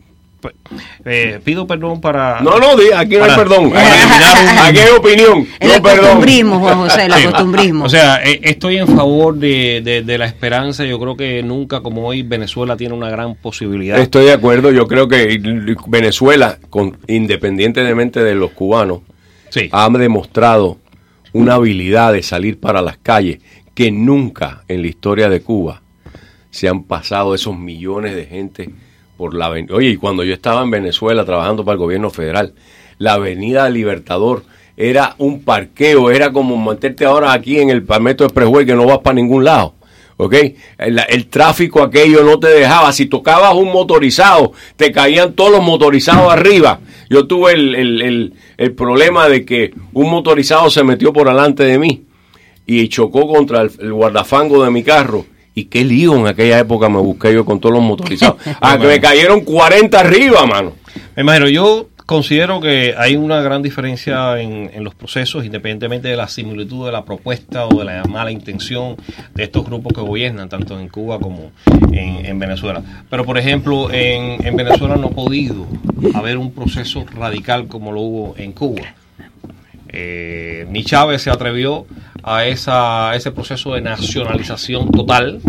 eh, 1.05 1.39
pido 1.43 1.65
perdón 1.67 2.01
para... 2.01 2.41
No, 2.41 2.59
no, 2.59 2.75
di- 2.75 2.91
aquí 2.95 3.15
no 3.17 3.23
hay 3.25 3.35
perdón. 3.35 3.71
para 3.71 3.87
eliminar 3.95 4.37
un- 4.43 4.59
Aquí 4.59 4.79
hay 4.79 4.89
opinión. 4.97 5.47
El 5.59 5.67
no 5.69 5.81
perdón. 5.81 5.99
acostumbrismo, 5.99 6.59
Juan 6.59 6.77
José, 6.77 7.05
el 7.05 7.13
Sí. 7.13 7.23
acostumbrismo. 7.27 7.85
O 7.85 7.89
sea, 7.89 8.23
eh, 8.23 8.39
estoy 8.43 8.77
en 8.77 8.87
favor 8.87 9.35
de, 9.35 9.81
de- 9.83 10.01
de 10.01 10.17
la 10.17 10.25
esperanza. 10.25 10.83
Yo 10.85 10.99
creo 10.99 11.15
que 11.17 11.43
nunca 11.43 11.81
como 11.81 12.07
hoy 12.07 12.23
Venezuela 12.23 12.75
tiene 12.77 12.93
una 12.95 13.09
gran 13.09 13.35
posibilidad. 13.35 13.99
Estoy 13.99 14.25
de 14.25 14.33
acuerdo, 14.33 14.71
yo 14.71 14.87
creo 14.87 15.07
que 15.07 15.39
Venezuela, 15.87 16.57
con, 16.69 16.97
independientemente 17.07 18.23
de 18.23 18.35
los 18.35 18.51
cubanos, 18.51 18.99
ha 19.71 19.89
demostrado 19.89 20.77
una 21.33 21.55
habilidad 21.55 22.13
de 22.13 22.23
salir 22.23 22.59
para 22.59 22.81
las 22.81 22.97
calles 22.97 23.39
que 23.75 23.91
nunca 23.91 24.63
en 24.67 24.81
la 24.81 24.87
historia 24.87 25.29
de 25.29 25.41
Cuba 25.41 25.81
se 26.51 26.67
han 26.67 26.83
pasado 26.83 27.33
esos 27.33 27.57
millones 27.57 28.15
de 28.15 28.25
gente 28.25 28.69
por 29.17 29.33
la. 29.33 29.49
Oye, 29.49 29.89
y 29.89 29.97
cuando 29.97 30.23
yo 30.23 30.33
estaba 30.33 30.61
en 30.63 30.71
Venezuela 30.71 31.25
trabajando 31.25 31.63
para 31.63 31.73
el 31.73 31.79
gobierno 31.79 32.09
federal, 32.09 32.53
la 32.97 33.13
avenida 33.13 33.69
Libertador 33.69 34.43
era 34.75 35.15
un 35.19 35.43
parqueo, 35.43 36.09
era 36.11 36.31
como 36.31 36.57
meterte 36.57 37.05
ahora 37.05 37.31
aquí 37.33 37.59
en 37.59 37.69
el 37.69 37.83
Palmetto 37.83 38.23
Expressway 38.25 38.65
que 38.65 38.75
no 38.75 38.85
vas 38.85 38.99
para 38.99 39.15
ningún 39.15 39.43
lado. 39.43 39.75
¿ok? 40.17 40.33
El, 40.77 41.01
el 41.09 41.27
tráfico 41.27 41.81
aquello 41.81 42.23
no 42.23 42.39
te 42.39 42.47
dejaba. 42.47 42.91
Si 42.93 43.07
tocabas 43.07 43.53
un 43.55 43.71
motorizado, 43.71 44.53
te 44.75 44.91
caían 44.91 45.33
todos 45.33 45.51
los 45.51 45.63
motorizados 45.63 46.31
arriba. 46.31 46.79
Yo 47.09 47.25
tuve 47.27 47.53
el, 47.53 47.75
el- 47.75 48.33
el- 48.57 48.73
problema 48.75 49.27
de 49.27 49.43
que 49.45 49.73
un 49.93 50.09
motorizado 50.09 50.69
se 50.69 50.83
metió 50.83 51.11
por 51.13 51.27
delante 51.27 51.63
de 51.63 51.77
mí 51.79 52.03
y 52.65 52.87
chocó 52.89 53.27
contra 53.27 53.61
el 53.61 53.91
guardafango 53.93 54.63
de 54.63 54.71
mi 54.71 54.83
carro. 54.83 55.25
Y 55.55 55.65
qué 55.65 55.83
lío 55.83 56.15
en 56.15 56.27
aquella 56.27 56.59
época 56.59 56.89
me 56.89 56.99
busqué 56.99 57.33
yo 57.33 57.45
con 57.45 57.59
todos 57.59 57.75
los 57.75 57.83
motorizados. 57.83 58.37
Ah, 58.61 58.77
que 58.79 58.87
me 58.87 58.99
cayeron 58.99 59.41
40 59.41 59.99
arriba, 59.99 60.45
mano. 60.45 60.73
Me 61.15 61.21
imagino, 61.21 61.47
yo 61.49 61.89
considero 62.05 62.59
que 62.59 62.95
hay 62.97 63.15
una 63.15 63.41
gran 63.41 63.61
diferencia 63.61 64.39
en, 64.39 64.69
en 64.73 64.83
los 64.83 64.95
procesos, 64.95 65.45
independientemente 65.45 66.07
de 66.07 66.15
la 66.15 66.27
similitud 66.27 66.85
de 66.85 66.91
la 66.91 67.05
propuesta 67.05 67.65
o 67.65 67.79
de 67.79 67.85
la 67.85 68.03
mala 68.05 68.31
intención 68.31 68.95
de 69.33 69.43
estos 69.43 69.65
grupos 69.65 69.93
que 69.93 70.01
gobiernan, 70.01 70.49
tanto 70.49 70.79
en 70.79 70.89
Cuba 70.89 71.19
como 71.19 71.51
en, 71.91 72.25
en 72.25 72.39
Venezuela. 72.39 72.81
Pero, 73.09 73.25
por 73.25 73.37
ejemplo, 73.37 73.91
en, 73.91 74.45
en 74.45 74.55
Venezuela 74.55 74.95
no 74.95 75.07
ha 75.07 75.11
podido 75.11 75.67
haber 76.13 76.37
un 76.37 76.51
proceso 76.51 77.05
radical 77.13 77.67
como 77.67 77.91
lo 77.91 78.01
hubo 78.01 78.35
en 78.37 78.53
Cuba. 78.53 78.95
Eh, 79.93 80.65
ni 80.69 80.83
Chávez 80.83 81.21
se 81.21 81.29
atrevió 81.29 81.85
a, 82.23 82.45
esa, 82.45 83.15
ese 83.15 83.31
proceso 83.31 83.75
de 83.75 83.81
nacionalización 83.81 84.91
total. 84.91 85.39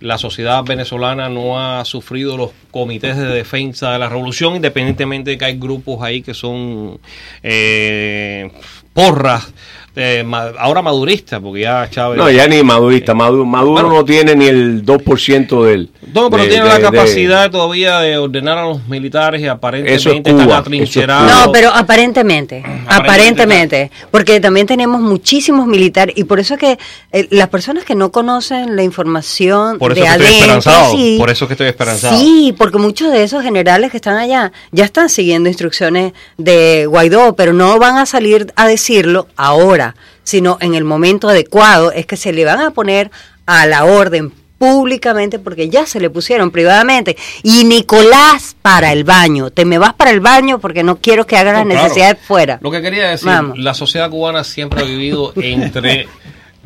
La 0.00 0.16
sociedad 0.16 0.64
venezolana 0.64 1.28
no 1.28 1.60
ha 1.60 1.84
sufrido 1.84 2.36
los 2.36 2.52
comités 2.70 3.16
de 3.16 3.26
defensa 3.26 3.92
de 3.92 3.98
la 3.98 4.08
revolución, 4.08 4.56
independientemente 4.56 5.32
de 5.32 5.38
que 5.38 5.44
hay 5.44 5.58
grupos 5.58 6.02
ahí 6.02 6.22
que 6.22 6.32
son 6.32 6.98
eh, 7.42 8.50
porras, 8.94 9.52
eh, 9.96 10.22
ma- 10.24 10.52
ahora 10.58 10.82
maduristas, 10.82 11.40
porque 11.40 11.62
ya 11.62 11.88
Chávez... 11.90 12.16
No, 12.18 12.30
ya 12.30 12.46
ni 12.46 12.62
madurista. 12.62 13.12
Maduro, 13.14 13.44
Maduro 13.44 13.88
no 13.88 14.04
tiene 14.04 14.34
ni 14.36 14.46
el 14.46 14.84
2% 14.84 15.64
del. 15.64 15.90
No, 16.14 16.30
pero 16.30 16.44
de- 16.44 16.48
tiene 16.48 16.62
de- 16.64 16.68
la 16.68 16.76
de- 16.76 16.82
capacidad 16.82 17.50
todavía 17.50 17.98
de 18.00 18.16
ordenar 18.18 18.58
a 18.58 18.64
los 18.64 18.86
militares 18.88 19.40
y 19.42 19.46
aparentemente 19.46 20.00
Eso 20.00 20.10
es 20.10 20.16
están 20.18 20.50
atrincherados. 20.52 21.46
No, 21.46 21.52
pero 21.52 21.70
aparentemente, 21.74 22.62
aparentemente, 22.86 23.90
porque 24.10 24.40
también 24.40 24.66
tenemos 24.66 25.00
muchísimos 25.00 25.66
militares 25.66 26.14
y 26.16 26.24
por 26.24 26.38
eso 26.40 26.54
es 26.54 26.60
que 26.60 26.78
eh, 27.12 27.26
las 27.30 27.48
personas 27.48 27.84
que 27.84 27.94
no 27.94 28.10
conocen 28.12 28.76
la 28.76 28.82
información 28.82 29.78
Por 29.78 29.92
eso 29.92 30.00
de 30.02 30.06
que 30.06 30.12
estoy 30.12 30.26
adentro, 30.26 30.40
esperanzado. 30.58 30.92
sí, 30.92 31.16
Por 31.18 31.30
eso 31.30 31.46
que 31.46 31.54
estoy 31.54 31.66
esperanzado. 31.68 32.16
Sí, 32.18 32.54
porque 32.56 32.78
muchos 32.78 33.12
de 33.12 33.22
esos 33.24 33.42
generales 33.42 33.90
que 33.90 33.96
están 33.96 34.16
allá 34.16 34.52
ya 34.70 34.84
están 34.84 35.08
siguiendo 35.08 35.48
instrucciones 35.48 36.12
de 36.38 36.86
Guaidó, 36.86 37.34
pero 37.34 37.52
no 37.52 37.78
van 37.78 37.96
a 37.98 38.06
salir 38.06 38.52
a 38.56 38.66
decirlo 38.66 39.26
ahora, 39.36 39.79
sino 40.22 40.58
en 40.60 40.74
el 40.74 40.84
momento 40.84 41.28
adecuado, 41.28 41.92
es 41.92 42.06
que 42.06 42.16
se 42.16 42.32
le 42.32 42.44
van 42.44 42.60
a 42.60 42.70
poner 42.70 43.10
a 43.46 43.66
la 43.66 43.84
orden 43.84 44.32
públicamente 44.58 45.38
porque 45.38 45.70
ya 45.70 45.86
se 45.86 46.00
le 46.00 46.10
pusieron 46.10 46.50
privadamente 46.50 47.16
y 47.42 47.64
Nicolás 47.64 48.54
para 48.60 48.92
el 48.92 49.04
baño, 49.04 49.50
te 49.50 49.64
me 49.64 49.78
vas 49.78 49.94
para 49.94 50.10
el 50.10 50.20
baño 50.20 50.58
porque 50.58 50.82
no 50.82 50.96
quiero 50.98 51.26
que 51.26 51.36
hagas 51.38 51.54
No, 51.54 51.60
las 51.60 51.66
claro. 51.68 51.82
necesidades 51.84 52.18
fuera. 52.26 52.58
Lo 52.60 52.70
que 52.70 52.82
quería 52.82 53.08
decir, 53.08 53.26
Vamos. 53.26 53.58
la 53.58 53.72
sociedad 53.72 54.10
cubana 54.10 54.44
siempre 54.44 54.82
ha 54.82 54.84
vivido 54.84 55.32
entre 55.36 56.06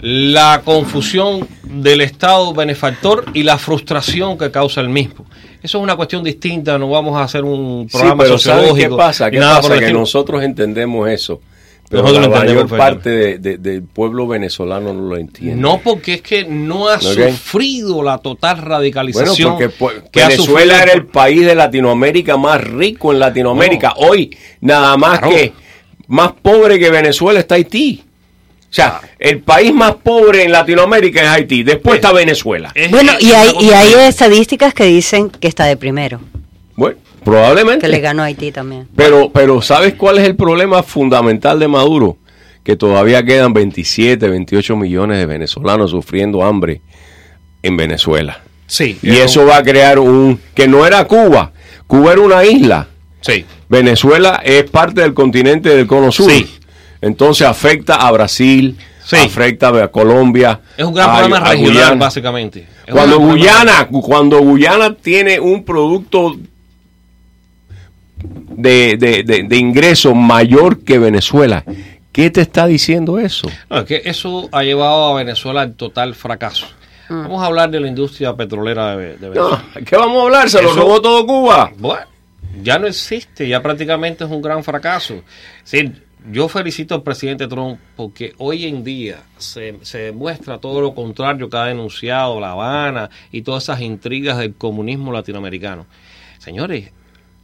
la 0.01 0.63
confusión 0.65 1.47
del 1.63 2.01
Estado 2.01 2.53
benefactor 2.53 3.27
y 3.33 3.45
la 3.45 3.59
frustración 3.59 4.37
que 4.37 4.51
causa 4.51 4.81
el 4.81 4.89
mismo. 4.89 5.25
Eso 5.63 5.79
es 5.79 5.83
una 5.85 5.95
cuestión 5.97 6.23
distinta, 6.25 6.77
no 6.79 6.91
vamos 6.91 7.17
a 7.17 7.23
hacer 7.23 7.45
un 7.45 7.87
Sí, 7.89 7.97
programa 7.97 8.25
pero 8.25 8.39
¿sabes 8.39 8.59
qué 8.63 8.67
sociológico. 8.67 8.97
pasa? 8.97 9.31
¿Qué 9.31 9.39
nada 9.39 9.61
pasa? 9.63 9.79
Que 9.79 9.93
nosotros 9.93 10.43
entendemos 10.43 11.09
eso. 11.09 11.41
Pero 11.95 12.09
Nosotros 12.09 12.29
la 12.29 12.39
mayor 12.45 12.69
parte 12.77 13.11
de- 13.11 13.39
de- 13.39 13.59
del 13.59 13.83
pueblo 13.85 14.27
venezolano 14.27 14.93
no 14.93 15.03
lo 15.09 15.17
entiende. 15.17 15.61
No, 15.61 15.81
porque 15.83 16.15
es 16.15 16.23
que 16.23 16.45
no 16.45 16.89
ha 16.89 17.01
sufrido 17.01 18.03
la 18.03 18.19
total 18.19 18.57
Bueno, 18.57 18.69
radicalización. 18.71 19.57
porque 19.57 19.71
que 20.11 20.23
ha 20.23 20.29
Venezuela 20.29 20.83
era 20.83 20.93
el 20.93 21.07
país 21.07 21.45
de 21.47 21.55
Latinoamérica 21.55 22.37
más 22.37 22.63
rico 22.63 23.13
en 23.13 23.19
Latinoamérica. 23.21 23.95
Hoy, 23.97 24.37
nada 24.61 24.97
más 24.97 25.19
Claro. 25.21 25.35
que 25.37 25.53
más 26.09 26.33
pobre 26.33 26.79
que 26.79 26.91
Venezuela 26.91 27.41
está 27.41 27.55
Haití. 27.55 28.03
O 28.05 28.73
sea, 28.75 29.01
el 29.21 29.41
país 29.41 29.73
más 29.73 29.95
pobre 30.03 30.43
en 30.43 30.51
Latinoamérica 30.51 31.23
es 31.23 31.29
Haití. 31.29 31.63
Después 31.63 31.95
está 31.97 32.13
Venezuela. 32.13 32.73
Bueno, 32.91 33.13
y 33.21 33.31
hay, 33.31 33.53
y 33.61 33.71
hay 33.71 33.93
estadísticas 34.09 34.75
que 34.75 34.85
dicen 34.85 35.31
que 35.31 35.47
está 35.47 35.65
de 35.67 35.77
primero, 35.77 36.19
Bueno, 36.75 36.97
probablemente. 37.25 37.87
que 37.87 37.89
le 37.93 38.01
ganó 38.01 38.23
a 38.23 38.27
Haití 38.27 38.53
también. 38.53 38.89
Pero, 38.97 39.31
pero 39.33 39.61
¿sabes 39.63 39.95
cuál 39.95 40.19
es 40.19 40.25
el 40.25 40.37
problema 40.37 40.83
fundamental 40.83 41.59
de 41.59 41.69
Maduro? 41.69 42.19
Que 42.63 42.77
todavía 42.77 43.23
quedan 43.25 43.53
27, 43.53 44.29
28 44.29 44.77
millones 44.77 45.19
de 45.19 45.27
venezolanos 45.27 45.91
sufriendo 45.91 46.43
hambre 46.45 46.81
en 47.63 47.77
Venezuela. 47.77 48.41
Sí. 48.67 48.99
Y 49.03 49.17
eso 49.17 49.45
va 49.45 49.59
a 49.59 49.63
crear 49.63 49.99
un... 49.99 50.41
que 50.55 50.67
no 50.67 50.87
era 50.87 51.05
Cuba. 51.07 51.53
Cuba 51.87 52.13
era 52.13 52.21
una 52.23 52.45
isla. 52.45 52.89
Sí. 53.21 53.45
Venezuela 53.69 54.41
es 54.45 54.65
parte 54.71 55.03
del 55.03 55.13
continente 55.15 55.69
del 55.75 55.87
Cono 55.87 56.11
Sur. 56.13 56.31
Sí. 56.31 56.47
Entonces 57.03 57.47
afecta 57.47 57.97
a 57.97 58.11
Brasil, 58.13 58.79
afecta 59.13 59.69
a 59.69 59.89
Colombia. 59.89 60.61
Es 60.77 60.85
un 60.87 60.95
gran 60.95 61.11
a- 61.11 61.13
problema 61.15 61.37
a 61.37 61.51
regional, 61.51 61.73
Guyana. 61.73 61.95
básicamente. 61.97 62.67
Es 62.87 62.95
Cuando 62.95 63.17
problema 63.17 63.35
Guyana, 63.35 63.89
cuando 63.89 64.39
Guyana 64.41 64.95
tiene 64.95 65.39
un 65.39 65.65
producto 65.65 66.35
de, 68.25 68.97
de, 68.97 69.23
de, 69.23 69.43
de 69.45 69.57
ingreso 69.57 70.15
mayor 70.15 70.83
que 70.85 70.99
Venezuela, 70.99 71.65
¿qué 72.13 72.31
te 72.31 72.41
está 72.41 72.67
diciendo 72.67 73.19
eso? 73.19 73.49
No, 73.71 73.79
es 73.79 73.85
que 73.85 74.03
eso 74.05 74.49
ha 74.53 74.63
llevado 74.63 75.07
a 75.07 75.15
Venezuela 75.17 75.63
al 75.63 75.75
total 75.75 76.15
fracaso. 76.15 76.67
Vamos 77.09 77.43
a 77.43 77.47
hablar 77.47 77.71
de 77.71 77.81
la 77.81 77.89
industria 77.89 78.35
petrolera 78.35 78.97
de, 78.97 79.17
de 79.19 79.29
Venezuela. 79.29 79.65
¿Qué 79.85 79.97
vamos 79.97 80.19
a 80.19 80.25
hablar? 80.25 80.49
¿Se 80.49 80.63
lo 80.63 80.71
Eso- 80.71 80.81
robó 80.81 81.03
todo 81.03 81.27
Cuba? 81.27 81.71
Bueno, 81.79 82.07
ya 82.63 82.79
no 82.79 82.87
existe, 82.87 83.47
ya 83.47 83.61
prácticamente 83.63 84.25
es 84.25 84.31
un 84.31 84.41
gran 84.41 84.65
fracaso. 84.65 85.23
Sí, 85.65 85.93
yo 86.33 86.49
felicito 86.49 86.95
al 86.95 87.03
presidente 87.03 87.47
Trump 87.47 87.79
porque 87.95 88.33
hoy 88.39 88.65
en 88.65 88.83
día 88.83 89.19
se, 89.37 89.77
se 89.83 89.99
demuestra 89.99 90.57
todo 90.57 90.81
lo 90.81 90.95
contrario 90.95 91.51
que 91.51 91.57
ha 91.59 91.65
denunciado 91.65 92.41
La 92.41 92.53
Habana 92.53 93.11
y 93.31 93.43
todas 93.43 93.65
esas 93.65 93.83
intrigas 93.83 94.39
del 94.39 94.55
comunismo 94.55 95.13
latinoamericano. 95.13 95.85
Señores, 96.39 96.91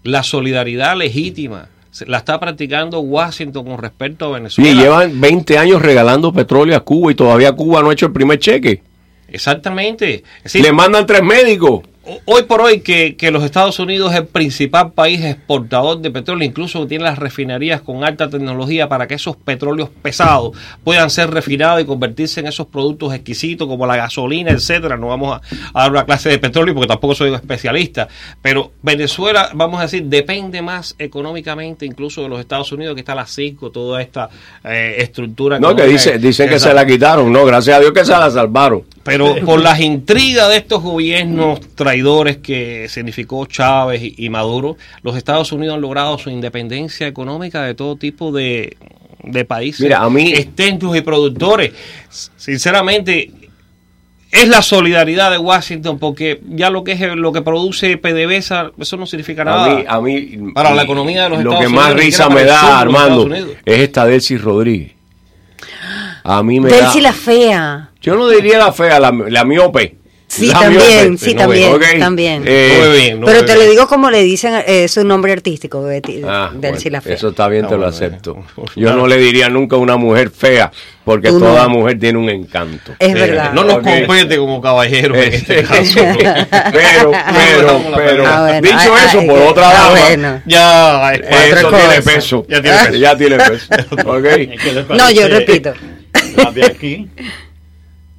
la 0.02 0.22
solidaridad 0.22 0.96
legítima 0.96 1.68
la 2.06 2.18
está 2.18 2.38
practicando 2.38 3.00
Washington 3.00 3.66
con 3.66 3.78
respecto 3.78 4.26
a 4.26 4.28
Sí, 4.28 4.34
Venezuela. 4.62 4.82
llevan 4.82 5.20
20 5.20 5.58
años 5.58 5.82
regalando 5.82 6.32
petróleo 6.32 6.76
a 6.76 6.80
Cuba 6.80 7.10
y 7.10 7.14
todavía 7.16 7.52
Cuba 7.52 7.82
no 7.82 7.90
ha 7.90 7.92
hecho 7.92 8.06
el 8.06 8.12
primer 8.12 8.38
cheque. 8.38 8.82
Exactamente. 9.28 10.22
Decir, 10.42 10.62
Le 10.62 10.72
mandan 10.72 11.06
tres 11.06 11.22
médicos. 11.22 11.80
Hoy 12.24 12.42
por 12.44 12.60
hoy 12.60 12.80
que, 12.80 13.16
que 13.16 13.30
los 13.30 13.44
Estados 13.44 13.78
Unidos 13.78 14.12
es 14.12 14.18
el 14.18 14.26
principal 14.26 14.92
país 14.92 15.24
exportador 15.24 15.98
de 16.00 16.10
petróleo, 16.10 16.46
incluso 16.48 16.86
tiene 16.86 17.04
las 17.04 17.18
refinerías 17.18 17.80
con 17.82 18.04
alta 18.04 18.28
tecnología 18.28 18.88
para 18.88 19.06
que 19.06 19.14
esos 19.14 19.36
petróleos 19.36 19.88
pesados 20.02 20.52
puedan 20.84 21.10
ser 21.10 21.30
refinados 21.30 21.82
y 21.82 21.84
convertirse 21.84 22.40
en 22.40 22.46
esos 22.46 22.66
productos 22.66 23.14
exquisitos 23.14 23.68
como 23.68 23.86
la 23.86 23.96
gasolina, 23.96 24.50
etcétera. 24.50 24.96
No 24.96 25.08
vamos 25.08 25.40
a, 25.40 25.78
a 25.78 25.82
dar 25.82 25.90
una 25.92 26.04
clase 26.04 26.28
de 26.28 26.38
petróleo 26.38 26.74
porque 26.74 26.88
tampoco 26.88 27.14
soy 27.14 27.30
un 27.30 27.36
especialista, 27.36 28.08
pero 28.42 28.72
Venezuela, 28.82 29.50
vamos 29.54 29.78
a 29.80 29.82
decir, 29.82 30.04
depende 30.04 30.62
más 30.62 30.94
económicamente 30.98 31.86
incluso 31.86 32.22
de 32.22 32.28
los 32.28 32.40
Estados 32.40 32.72
Unidos 32.72 32.94
que 32.94 33.00
está 33.00 33.14
la 33.14 33.26
CISCO, 33.26 33.70
toda 33.70 34.00
esta 34.02 34.28
eh, 34.64 34.96
estructura. 34.98 35.58
No, 35.58 35.76
que 35.76 35.86
dice, 35.86 36.18
dicen 36.18 36.48
que 36.48 36.56
esa- 36.56 36.68
se 36.70 36.74
la 36.74 36.86
quitaron. 36.86 37.32
No, 37.32 37.44
gracias 37.44 37.76
a 37.76 37.80
Dios 37.80 37.92
que 37.92 38.04
se 38.04 38.12
la 38.12 38.30
salvaron. 38.30 38.82
pero 39.02 39.36
por 39.44 39.60
las 39.60 39.80
intrigas 39.80 40.48
de 40.48 40.56
estos 40.56 40.82
gobiernos 40.82 41.60
traidores 41.74 41.99
que 42.38 42.88
significó 42.88 43.46
Chávez 43.46 44.00
y, 44.02 44.28
Maduro, 44.30 44.76
los 45.02 45.16
Estados 45.16 45.52
Unidos 45.52 45.74
han 45.76 45.80
logrado 45.80 46.18
su 46.18 46.30
independencia 46.30 47.06
económica 47.06 47.62
de 47.62 47.74
todo 47.74 47.96
tipo 47.96 48.32
de, 48.32 48.76
de 49.24 49.44
países 49.44 49.80
Mira, 49.80 50.02
a 50.02 50.10
mí- 50.10 50.32
extensos 50.32 50.96
y 50.96 51.00
productores. 51.00 51.72
Sinceramente, 52.36 53.30
es 54.32 54.48
la 54.48 54.62
solidaridad 54.62 55.30
de 55.30 55.38
Washington 55.38 55.98
porque 55.98 56.40
ya 56.48 56.70
lo 56.70 56.84
que 56.84 56.92
es 56.92 57.00
lo 57.16 57.32
que 57.32 57.42
produce 57.42 57.96
PDVSA, 57.96 58.70
eso 58.78 58.96
no 58.96 59.06
significa 59.06 59.44
nada. 59.44 59.64
A 59.64 59.74
mí, 59.74 59.84
a 59.88 60.00
mí 60.00 60.52
para 60.54 60.72
la 60.74 60.82
economía 60.84 61.24
de 61.24 61.30
los 61.30 61.42
lo 61.42 61.50
Estados 61.52 61.60
que 61.60 61.66
Unidos. 61.68 61.84
más 61.86 61.94
ni 61.96 62.00
risa 62.02 62.24
siquiera 62.24 62.42
me 62.44 62.48
da, 62.48 62.80
Armando, 62.80 63.34
es 63.34 63.78
esta 63.80 64.06
Delcy 64.06 64.36
Rodríguez. 64.36 64.92
A 66.22 66.42
mí 66.42 66.60
me 66.60 66.68
Delcy 66.70 66.98
da... 67.00 67.08
la 67.08 67.12
fea. 67.12 67.90
Yo 68.00 68.14
no 68.16 68.28
diría 68.28 68.58
la 68.58 68.72
fea, 68.72 69.00
la, 69.00 69.10
la 69.10 69.44
miope. 69.44 69.96
Sí, 70.32 70.46
La 70.46 70.60
también, 70.60 71.18
sí, 71.18 71.34
No 71.34 71.40
también, 71.40 71.70
ve. 71.72 71.76
Ok. 71.76 71.98
también. 71.98 72.44
Eh, 72.46 73.18
Pero 73.24 73.44
te 73.44 73.56
lo 73.56 73.68
digo 73.68 73.88
como 73.88 74.10
le 74.10 74.22
dicen 74.22 74.62
eh, 74.64 74.86
su 74.86 75.04
nombre 75.04 75.32
artístico, 75.32 75.82
Betty, 75.82 76.22
Ah, 76.24 76.52
bueno, 76.54 76.78
la 76.88 77.00
fea. 77.00 77.14
eso 77.16 77.30
está 77.30 77.48
bien, 77.48 77.64
Ah, 77.64 77.68
te 77.68 77.76
lo 77.76 77.86
acepto. 77.86 78.36
Yo 78.76 78.94
no 78.94 79.08
le 79.08 79.16
diría 79.16 79.48
nunca 79.48 79.74
a 79.74 79.80
una 79.80 79.96
mujer 79.96 80.30
fea, 80.30 80.70
porque 81.04 81.30
Tú 81.30 81.40
no. 81.40 81.46
toda 81.46 81.66
mujer 81.66 81.98
tiene 81.98 82.16
un 82.16 82.30
encanto. 82.30 82.92
Es 83.00 83.12
verdad. 83.12 83.52
No 83.54 83.64
nos 83.64 83.78
Ok. 83.78 83.82
compete 84.06 84.36
como 84.36 84.60
caballeros 84.60 85.18
en 85.18 85.32
este 85.34 85.62
caso. 85.64 86.00
pero, 86.72 87.12
pero, 87.12 87.82
pero, 87.96 88.24
Ah, 88.28 88.40
bueno. 88.42 88.60
dicho 88.68 88.94
Ah, 88.94 89.04
eso, 89.08 89.26
por 89.26 89.38
otra 89.42 89.72
dama, 89.72 89.90
bueno. 90.00 90.42
Ya, 90.46 91.12
eso 91.12 91.70
tiene 91.70 92.02
peso. 92.04 92.46
Ya 92.48 92.62
tiene 92.62 92.78
peso. 92.78 92.94
Ya 92.98 93.16
tiene 93.16 93.36
peso. 93.36 93.66
Ok. 94.06 94.90
No, 94.96 95.10
yo 95.10 95.26
repito. 95.26 95.72
La 96.36 96.52
de 96.52 96.64
aquí, 96.66 97.08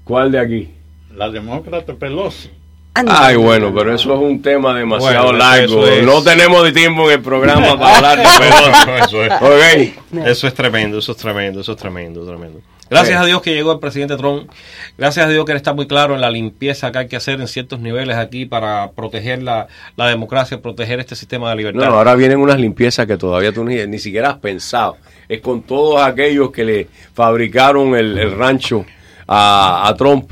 ¿Cuál 0.04 0.30
de 0.34 0.40
aquí? 0.40 0.70
La 1.16 1.30
demócrata 1.30 1.94
Pelosi. 1.94 2.50
Ay, 2.94 3.38
bueno, 3.38 3.74
pero 3.74 3.96
eso 3.96 4.14
es 4.14 4.20
un 4.20 4.42
tema 4.42 4.78
demasiado 4.78 5.28
Bueno, 5.28 5.38
largo. 5.40 5.88
es- 5.88 6.04
No 6.04 6.22
tenemos 6.24 6.74
tiempo 6.74 7.06
en 7.10 7.20
el 7.20 7.22
programa 7.22 7.80
para 7.80 7.96
hablar 7.98 8.18
de 8.18 8.24
Pelosi. 8.24 9.04
eso, 9.06 9.24
es, 9.24 10.28
eso 10.28 10.48
es 10.48 10.54
tremendo, 10.54 10.98
eso 10.98 11.12
es 11.14 11.18
tremendo, 11.18 11.62
eso 11.62 11.72
es 11.72 11.78
tremendo, 11.78 12.26
tremendo. 12.26 12.60
Gracias 12.90 13.18
Sí. 13.20 13.24
a 13.24 13.26
Dios 13.26 13.42
que 13.42 13.54
llegó 13.54 13.72
el 13.72 13.80
presidente 13.80 14.18
Trump. 14.18 14.52
Gracias 14.98 15.26
a 15.26 15.30
Dios 15.30 15.46
que 15.46 15.54
él 15.54 15.56
está 15.56 15.74
muy 15.74 15.88
claro 15.88 16.14
en 16.16 16.20
la 16.20 16.30
limpieza 16.30 16.92
que 16.92 16.98
hay 16.98 17.08
que 17.08 17.16
hacer 17.16 17.40
en 17.40 17.48
ciertos 17.48 17.80
niveles 17.80 18.18
aquí 18.18 18.46
para 18.46 18.92
proteger 18.92 19.42
la, 19.42 19.68
la 19.96 20.08
democracia, 20.08 20.62
proteger 20.62 21.00
este 21.00 21.16
sistema 21.16 21.50
de 21.52 21.56
libertad. 21.56 21.86
No, 21.86 21.94
ahora 21.96 22.16
vienen 22.16 22.40
unas 22.40 22.60
limpiezas 22.60 23.08
que 23.08 23.16
todavía 23.16 23.54
tú 23.54 23.64
ni, 23.64 23.88
ni 23.88 23.98
siquiera 24.00 24.32
has 24.32 24.40
pensado. 24.40 24.98
Es 25.30 25.40
con 25.40 25.62
todos 25.62 26.02
aquellos 26.02 26.52
que 26.52 26.66
le 26.66 26.88
fabricaron 27.14 27.96
el, 27.96 28.18
el 28.18 28.36
rancho 28.38 28.86
a, 29.28 29.88
a 29.88 29.96
Trump. 29.96 30.30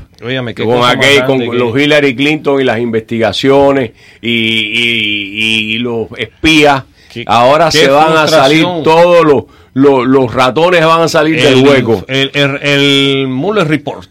Qué 0.54 0.64
con 0.64 0.84
aquel, 0.84 1.24
con 1.24 1.38
que- 1.40 1.46
los 1.46 1.78
Hillary 1.78 2.14
Clinton 2.14 2.60
y 2.60 2.64
las 2.64 2.78
investigaciones 2.78 3.92
y, 4.20 4.28
y- 4.30 5.74
y 5.74 5.78
los 5.78 6.08
espías. 6.16 6.84
ahora 7.26 7.70
qué 7.70 7.78
se 7.78 7.88
van 7.88 8.16
a 8.16 8.28
salir 8.28 8.64
todos 8.84 9.24
los, 9.24 9.44
los, 9.74 10.06
los 10.06 10.32
ratones 10.34 10.84
van 10.84 11.02
a 11.02 11.08
salir 11.08 11.40
del 11.42 11.66
hueco. 11.66 12.04
El, 12.08 12.30
el, 12.34 12.56
el 12.62 13.28
Mueller 13.28 13.66
Report. 13.66 14.08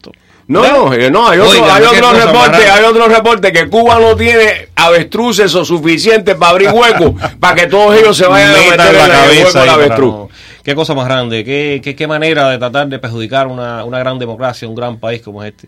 No, 0.48 0.64
no, 0.64 0.94
eh, 0.96 1.12
no, 1.12 1.28
hay 1.30 1.38
otro, 1.38 1.64
hay 1.72 1.84
otro 1.84 2.12
reporte, 2.12 2.68
hay 2.68 2.84
otro 2.84 3.08
reporte 3.08 3.52
que 3.54 3.70
Cuba 3.70 4.00
no 4.00 4.16
tiene 4.16 4.70
avestruces 4.76 5.54
o 5.54 5.64
suficientes 5.64 6.34
para 6.36 6.50
abrir 6.54 6.70
huecos 6.72 7.14
para 7.40 7.54
que 7.54 7.68
todos 7.68 7.96
ellos 7.96 8.18
se 8.18 8.26
vayan 8.26 8.50
a 8.50 8.54
meter 8.58 8.96
en 8.96 9.10
la 9.10 9.26
el 9.26 9.30
hueco 9.38 9.54
para 9.54 9.74
avestruz. 9.74 10.12
no- 10.12 10.30
Qué 10.64 10.76
cosa 10.76 10.94
más 10.94 11.06
grande, 11.08 11.44
qué, 11.44 11.82
qué, 11.84 11.96
qué 11.96 12.08
manera 12.08 12.50
de 12.50 12.58
tratar 12.58 12.88
de 12.88 13.00
perjudicar 13.00 13.48
una, 13.48 13.84
una 13.86 14.00
gran 14.00 14.20
democracia, 14.20 14.68
un 14.68 14.76
gran 14.76 14.98
país 15.00 15.22
como 15.22 15.44
este. 15.44 15.68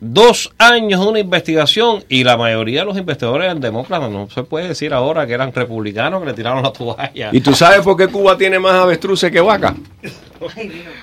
Dos 0.00 0.52
años 0.58 1.00
de 1.00 1.06
una 1.08 1.18
investigación 1.18 2.04
y 2.08 2.22
la 2.22 2.36
mayoría 2.36 2.80
de 2.80 2.86
los 2.86 2.96
investigadores 2.96 3.46
eran 3.46 3.60
demócratas. 3.60 4.08
No 4.10 4.28
se 4.30 4.44
puede 4.44 4.68
decir 4.68 4.94
ahora 4.94 5.26
que 5.26 5.32
eran 5.32 5.52
republicanos 5.52 6.20
que 6.20 6.26
le 6.28 6.34
tiraron 6.34 6.62
la 6.62 6.70
toalla. 6.72 7.30
¿Y 7.32 7.40
tú 7.40 7.52
sabes 7.52 7.80
por 7.80 7.96
qué 7.96 8.06
Cuba 8.06 8.38
tiene 8.38 8.60
más 8.60 8.74
avestruces 8.74 9.32
que 9.32 9.40
vaca? 9.40 9.74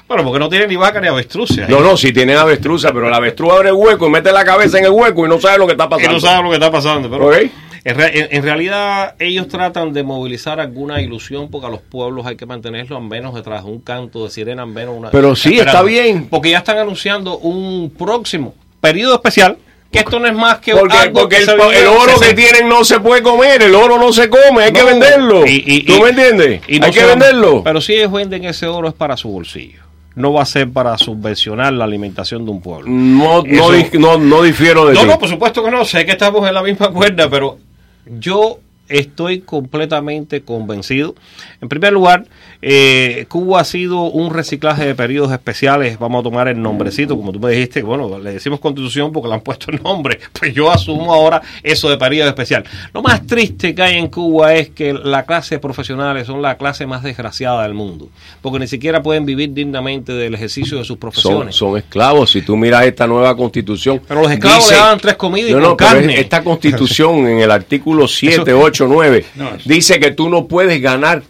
Bueno, 0.07 0.23
porque 0.23 0.39
no 0.39 0.47
tiene 0.47 0.67
ni 0.67 0.77
vaca 0.77 1.01
ni 1.01 1.09
avestruces. 1.09 1.67
No, 1.67 1.81
no, 1.81 1.97
sí 1.97 2.13
tienen 2.13 2.37
avestruces, 2.37 2.89
pero 2.93 3.09
la 3.09 3.17
avestruz 3.17 3.51
abre 3.51 3.67
el 3.69 3.75
hueco 3.75 4.07
y 4.07 4.09
mete 4.11 4.31
la 4.31 4.45
cabeza 4.45 4.77
en 4.79 4.85
el 4.85 4.91
hueco 4.91 5.25
y 5.25 5.29
no 5.29 5.41
sabe 5.41 5.57
lo 5.57 5.65
que 5.65 5.73
está 5.73 5.85
Y 5.85 5.89
pasando. 5.89 6.13
no 6.13 6.19
saben 6.21 6.43
lo 6.45 6.49
que 6.51 6.55
está 6.55 6.71
pasando. 6.71 7.09
Pero. 7.09 7.31
En, 7.85 7.95
re- 7.95 8.19
en- 8.19 8.27
en 8.31 8.43
realidad 8.43 9.15
ellos 9.19 9.47
tratan 9.47 9.93
de 9.93 10.03
movilizar 10.03 10.59
alguna 10.59 11.01
ilusión 11.01 11.49
porque 11.49 11.67
a 11.67 11.69
los 11.69 11.79
pueblos 11.81 12.25
hay 12.25 12.35
que 12.35 12.45
mantenerlos 12.45 12.99
al 12.99 13.07
menos 13.07 13.33
detrás 13.33 13.63
de 13.63 13.69
un 13.71 13.79
canto 13.79 14.25
de 14.25 14.31
sirena, 14.31 14.63
al 14.63 14.69
menos 14.69 14.95
una... 14.97 15.11
Pero 15.11 15.35
sí, 15.35 15.57
está 15.59 15.81
bien. 15.83 16.27
Porque 16.29 16.49
ya 16.49 16.57
están 16.57 16.79
anunciando 16.79 17.37
un 17.37 17.91
próximo 17.97 18.53
periodo 18.81 19.13
especial, 19.15 19.57
que 19.91 19.99
esto 19.99 20.19
no 20.19 20.27
es 20.27 20.33
más 20.35 20.57
que 20.57 20.73
Porque, 20.75 20.97
algo 20.97 21.21
porque 21.21 21.37
que 21.37 21.43
el, 21.43 21.87
oro 21.87 22.05
que 22.19 22.25
60. 22.25 22.35
tienen 22.35 22.67
no 22.67 22.83
se 22.83 22.99
puede 22.99 23.21
comer, 23.21 23.61
el 23.61 23.73
oro 23.75 23.97
no 23.97 24.11
se 24.11 24.29
come, 24.29 24.63
hay 24.63 24.73
que 24.73 24.81
No. 24.81 24.87
venderlo. 24.87 25.45
Y- 25.45 25.63
y- 25.65 25.83
¿Tú 25.85 26.01
me 26.01 26.09
entiendes? 26.09 26.61
y 26.67 26.79
no 26.79 26.87
hay 26.87 26.91
que 26.91 27.05
venderlo. 27.05 27.61
Pero 27.63 27.79
si 27.81 27.93
ellos 27.93 28.11
venden 28.11 28.43
ese 28.45 28.65
oro 28.67 28.87
es 28.89 28.93
para 28.93 29.15
su 29.15 29.29
bolsillo. 29.29 29.81
No 30.15 30.31
va 30.33 30.41
a 30.43 30.45
ser 30.45 30.71
para 30.71 30.97
subvencionar 30.97 31.73
la 31.73 31.83
alimentación 31.83 32.45
de 32.45 32.51
un 32.51 32.61
pueblo. 32.61 32.87
No, 32.89 33.43
no, 33.43 33.43
Eso- 33.45 33.71
di- 33.73 33.97
no, 33.99 34.17
no 34.17 34.41
difiero 34.41 34.85
de 34.87 34.93
No, 34.95 35.01
ti. 35.01 35.07
no, 35.07 35.19
por 35.19 35.27
supuesto 35.29 35.61
que 35.63 35.69
no. 35.71 35.83
Sé 35.85 36.05
que 36.05 36.13
estamos 36.13 36.47
en 36.47 36.53
la 36.53 36.63
misma 36.63 36.89
cuerda, 36.89 37.29
pero 37.29 37.57
yo 38.05 38.59
estoy 38.87 39.41
completamente 39.41 40.41
convencido. 40.41 41.15
En 41.61 41.69
primer 41.69 41.93
lugar, 41.93 42.25
eh, 42.61 43.25
Cuba 43.29 43.61
ha 43.61 43.63
sido 43.65 44.03
un 44.03 44.33
reciclaje 44.33 44.85
de 44.85 44.95
periodos 44.95 45.31
especiales. 45.31 45.97
Vamos 45.99 46.21
a 46.21 46.23
tomar 46.23 46.47
el 46.47 46.61
nombrecito, 46.61 47.15
como 47.15 47.31
tú 47.31 47.39
me 47.39 47.51
dijiste. 47.51 47.81
Bueno, 47.81 48.19
le 48.19 48.33
decimos 48.33 48.59
constitución 48.59 49.11
porque 49.11 49.27
le 49.27 49.35
han 49.35 49.41
puesto 49.41 49.71
el 49.71 49.81
nombre. 49.81 50.19
Pues 50.35 50.53
yo 50.53 50.69
asumo 50.69 51.13
ahora 51.13 51.41
eso 51.63 51.89
de 51.89 51.97
periodo 51.97 52.27
especial. 52.27 52.65
Lo 52.93 53.01
más 53.01 53.25
triste 53.25 53.73
que 53.73 53.81
hay 53.81 53.97
en 53.97 54.09
Cuba 54.09 54.53
es 54.53 54.69
que 54.69 54.93
la 54.93 55.23
clase 55.23 55.55
de 55.55 55.59
profesionales 55.59 56.27
son 56.27 56.41
la 56.41 56.57
clase 56.57 56.85
más 56.85 57.03
desgraciada 57.03 57.63
del 57.63 57.73
mundo. 57.73 58.09
Porque 58.41 58.59
ni 58.59 58.67
siquiera 58.67 59.01
pueden 59.01 59.25
vivir 59.25 59.53
dignamente 59.53 60.11
del 60.11 60.35
ejercicio 60.35 60.77
de 60.77 60.83
sus 60.83 60.97
profesiones. 60.97 61.55
son 61.55 61.77
esclavos. 61.77 62.31
Si 62.31 62.41
tú 62.41 62.57
miras 62.57 62.85
esta 62.85 63.07
nueva 63.07 63.35
constitución. 63.35 64.01
Pero 64.05 64.23
los 64.23 64.31
esclavos 64.31 64.69
le 64.69 64.75
daban 64.75 64.99
tres 64.99 65.15
comidas 65.15 65.51
y 65.51 65.53
no, 65.53 65.59
pero 65.59 65.77
carne. 65.77 66.19
Esta 66.19 66.43
constitución 66.43 67.27
en 67.27 67.39
el 67.39 67.51
artículo 67.51 68.07
7, 68.07 68.53
8, 68.53 68.74
9 68.81 69.25
dice 69.65 69.99
que 69.99 70.11
tú 70.11 70.29
no 70.29 70.47
puedes 70.47 70.81
ganar 70.81 71.23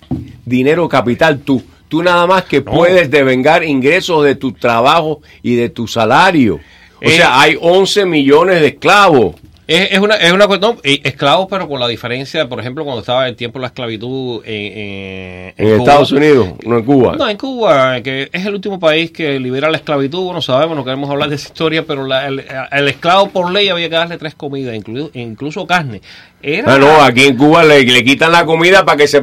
dinero 0.46 0.88
capital 0.90 1.40
tú. 1.40 1.64
Tú 1.88 2.02
nada 2.02 2.26
más 2.26 2.44
que 2.46 2.62
puedes 2.62 3.12
devengar 3.12 3.64
ingresos 3.64 4.24
de 4.26 4.36
tu 4.36 4.52
trabajo 4.54 5.22
y 5.44 5.56
de 5.56 5.70
tu 5.70 5.88
salario. 5.88 6.56
O 6.56 6.60
Eh, 7.02 7.12
sea, 7.12 7.40
hay 7.40 7.56
11 7.62 8.06
millones 8.06 8.60
de 8.60 8.68
esclavos. 8.68 9.36
Es, 9.68 9.94
es 9.94 10.00
una, 10.00 10.16
es 10.16 10.32
una 10.32 10.46
cuestión, 10.48 10.78
eh, 10.84 11.00
esclavos, 11.04 11.48
pero 11.50 11.68
con 11.68 11.80
la 11.80 11.88
diferencia, 11.88 12.48
por 12.48 12.60
ejemplo, 12.60 12.84
cuando 12.84 13.00
estaba 13.02 13.28
el 13.28 13.36
tiempo 13.36 13.58
de 13.58 13.62
la 13.62 13.68
esclavitud 13.68 14.44
en, 14.46 14.54
en- 14.54 15.54
en 15.58 15.68
En 15.68 15.78
Cuba. 15.78 15.78
Estados 15.78 16.12
Unidos, 16.12 16.50
no 16.66 16.78
en 16.78 16.84
Cuba. 16.86 17.16
No, 17.18 17.28
en 17.30 17.38
Cuba, 17.38 18.02
que 18.02 18.30
es 18.32 18.46
el 18.46 18.54
último 18.54 18.80
país 18.80 19.10
que 19.12 19.40
libera 19.40 19.70
la 19.72 19.78
esclavitud, 19.78 20.24
bueno, 20.24 20.40
sabemos, 20.42 20.76
no 20.78 20.84
queremos 20.86 21.10
hablar 21.10 21.30
de 21.30 21.36
esa 21.36 21.48
historia, 21.48 21.84
pero 21.84 22.06
la- 22.06 22.28
el, 22.28 22.46
el 22.72 22.88
esclavo 22.88 23.30
por 23.30 23.52
ley 23.52 23.70
había 23.70 23.90
que 23.90 23.96
darle 23.96 24.18
tres 24.20 24.36
comidas, 24.36 24.76
incluido, 24.76 25.10
incluso 25.16 25.66
carne. 25.66 26.02
Era, 26.48 26.76
Ah, 26.76 26.78
no, 26.78 27.02
aquí 27.02 27.26
en 27.26 27.36
Cuba 27.36 27.64
le, 27.64 27.84
le 27.84 28.04
quitan 28.04 28.32
la 28.32 28.46
comida 28.46 28.86
para 28.86 28.98
que 28.98 29.08
se 29.08 29.20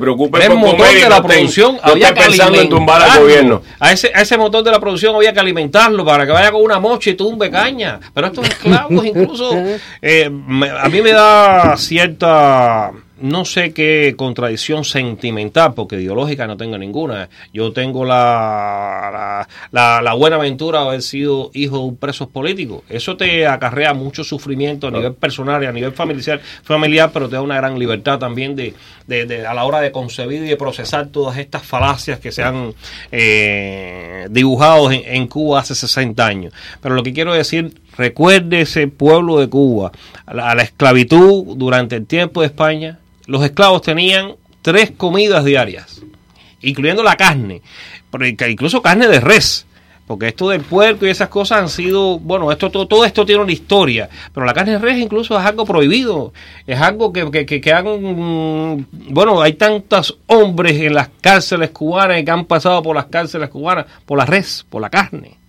el 0.46 0.48
por 0.58 0.58
motor 0.58 0.76
comer 0.78 0.96
y 0.96 1.00
de 1.02 1.08
la 1.08 1.22
producción, 1.22 1.76
no 1.76 1.92
había 1.92 2.12
que 2.12 2.20
pensando 2.20 2.60
en 2.60 2.68
tumbar 2.68 3.00
al 3.02 3.20
gobierno. 3.20 3.62
A 3.78 3.92
ese, 3.92 4.10
a 4.12 4.22
ese 4.22 4.36
motor 4.36 4.64
de 4.64 4.70
la 4.72 4.80
producción 4.80 5.14
había 5.14 5.32
que 5.32 5.38
alimentarlo 5.38 6.04
para 6.04 6.26
que 6.26 6.32
vaya 6.32 6.50
con 6.50 6.62
una 6.62 6.80
mocha 6.80 7.10
y 7.10 7.14
tumbe 7.14 7.48
caña. 7.48 8.00
Pero 8.12 8.26
estos 8.26 8.48
esclavos 8.48 9.04
incluso, 9.06 9.50
eh, 10.02 10.28
me- 10.30 10.68
a 10.70 10.88
mí 10.88 11.00
me 11.00 11.12
da 11.12 11.76
cierta, 11.76 12.90
no 13.22 13.44
sé 13.44 13.72
qué 13.72 14.14
contradicción 14.16 14.84
sentimental, 14.84 15.74
porque 15.74 15.96
ideológica 16.00 16.46
no 16.46 16.56
tengo 16.56 16.76
ninguna. 16.76 17.28
Yo 17.52 17.72
tengo 17.72 18.04
la, 18.04 19.10
la, 19.12 19.48
la- 19.70 20.02
la 20.02 20.12
buena 20.14 20.36
aventura 20.36 20.80
de 20.82 20.86
haber 20.88 21.02
sido 21.02 21.50
hijo 21.54 21.78
de 21.78 21.84
un 21.84 21.96
preso 21.96 22.28
político. 22.28 22.84
Eso 22.88 23.16
te 23.16 23.46
acarrea 23.46 23.94
mucho 23.94 24.24
sufrimiento 24.24 24.88
a 24.88 24.90
nivel 24.90 25.14
personal 25.14 25.62
y 25.62 25.66
a 25.66 25.72
nivel 25.72 25.92
familiar, 25.92 26.40
familiar 26.64 27.10
pero 27.12 27.28
te 27.28 27.36
da 27.36 27.42
una 27.42 27.56
gran 27.56 27.78
libertad 27.78 28.18
también 28.18 28.54
de, 28.56 28.74
de- 29.06 29.24
de- 29.26 29.46
a 29.46 29.54
la 29.54 29.64
hora 29.64 29.80
de 29.80 29.92
concebir 29.92 30.42
y 30.42 30.48
de 30.48 30.56
procesar 30.56 31.06
todas 31.08 31.38
estas 31.38 31.62
falacias 31.62 32.18
que 32.20 32.32
se 32.32 32.42
han 32.42 32.74
eh, 33.36 34.26
dibujado 34.30 34.90
en, 34.90 35.02
en 35.04 35.26
Cuba 35.28 35.60
hace 35.60 35.74
60 35.74 36.26
años. 36.26 36.52
Pero 36.80 36.94
lo 36.94 37.02
que 37.02 37.12
quiero 37.12 37.32
decir, 37.32 37.80
recuerde 37.96 38.62
ese 38.62 38.88
pueblo 38.88 39.38
de 39.38 39.48
Cuba, 39.48 39.92
a 40.26 40.34
la, 40.34 40.50
a 40.50 40.54
la 40.54 40.62
esclavitud 40.62 41.56
durante 41.56 41.96
el 41.96 42.06
tiempo 42.06 42.40
de 42.40 42.48
España, 42.48 42.98
los 43.32 43.42
esclavos 43.42 43.80
tenían 43.80 44.34
tres 44.60 44.90
comidas 44.94 45.42
diarias, 45.42 46.02
incluyendo 46.60 47.02
la 47.02 47.16
carne, 47.16 47.62
incluso 48.46 48.82
carne 48.82 49.08
de 49.08 49.20
res. 49.20 49.66
Porque 50.06 50.28
esto 50.28 50.50
del 50.50 50.60
puerco 50.60 51.06
y 51.06 51.08
esas 51.08 51.30
cosas 51.30 51.60
han 51.60 51.68
sido, 51.70 52.18
bueno, 52.18 52.52
esto 52.52 52.68
todo, 52.70 52.86
todo 52.86 53.06
esto 53.06 53.24
tiene 53.24 53.42
una 53.42 53.52
historia, 53.52 54.10
pero 54.34 54.44
la 54.44 54.52
carne 54.52 54.72
de 54.72 54.80
res 54.80 54.98
incluso 54.98 55.38
es 55.40 55.46
algo 55.46 55.64
prohibido, 55.64 56.34
es 56.66 56.78
algo 56.78 57.10
que, 57.10 57.30
que, 57.30 57.46
que, 57.46 57.62
que 57.62 57.72
han, 57.72 58.86
bueno, 59.08 59.40
hay 59.40 59.54
tantos 59.54 60.18
hombres 60.26 60.78
en 60.78 60.92
las 60.92 61.08
cárceles 61.22 61.70
cubanas 61.70 62.22
que 62.22 62.30
han 62.30 62.44
pasado 62.44 62.82
por 62.82 62.94
las 62.94 63.06
cárceles 63.06 63.48
cubanas 63.48 63.86
por 64.04 64.18
la 64.18 64.26
res, 64.26 64.66
por 64.68 64.82
la 64.82 64.90
carne 64.90 65.41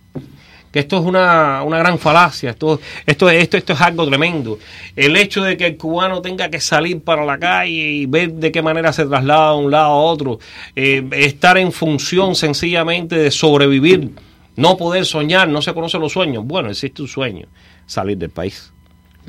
que 0.74 0.80
esto 0.80 0.98
es 0.98 1.04
una, 1.04 1.62
una 1.62 1.78
gran 1.78 2.00
falacia, 2.00 2.50
esto, 2.50 2.80
esto, 3.06 3.30
esto, 3.30 3.56
esto 3.56 3.72
es 3.74 3.80
algo 3.80 4.08
tremendo. 4.08 4.58
El 4.96 5.14
hecho 5.14 5.44
de 5.44 5.56
que 5.56 5.66
el 5.66 5.76
cubano 5.76 6.20
tenga 6.20 6.50
que 6.50 6.58
salir 6.58 7.00
para 7.00 7.24
la 7.24 7.38
calle 7.38 7.70
y 7.70 8.06
ver 8.06 8.32
de 8.32 8.50
qué 8.50 8.60
manera 8.60 8.92
se 8.92 9.06
traslada 9.06 9.52
de 9.52 9.58
un 9.58 9.70
lado 9.70 9.92
a 9.92 9.96
otro, 9.96 10.40
eh, 10.74 11.08
estar 11.12 11.58
en 11.58 11.70
función 11.70 12.34
sencillamente 12.34 13.14
de 13.14 13.30
sobrevivir, 13.30 14.10
no 14.56 14.76
poder 14.76 15.06
soñar, 15.06 15.48
no 15.48 15.62
se 15.62 15.72
conocen 15.72 16.00
los 16.00 16.10
sueños. 16.10 16.44
Bueno, 16.44 16.70
existe 16.70 17.02
un 17.02 17.06
sueño, 17.06 17.46
salir 17.86 18.18
del 18.18 18.30
país. 18.30 18.72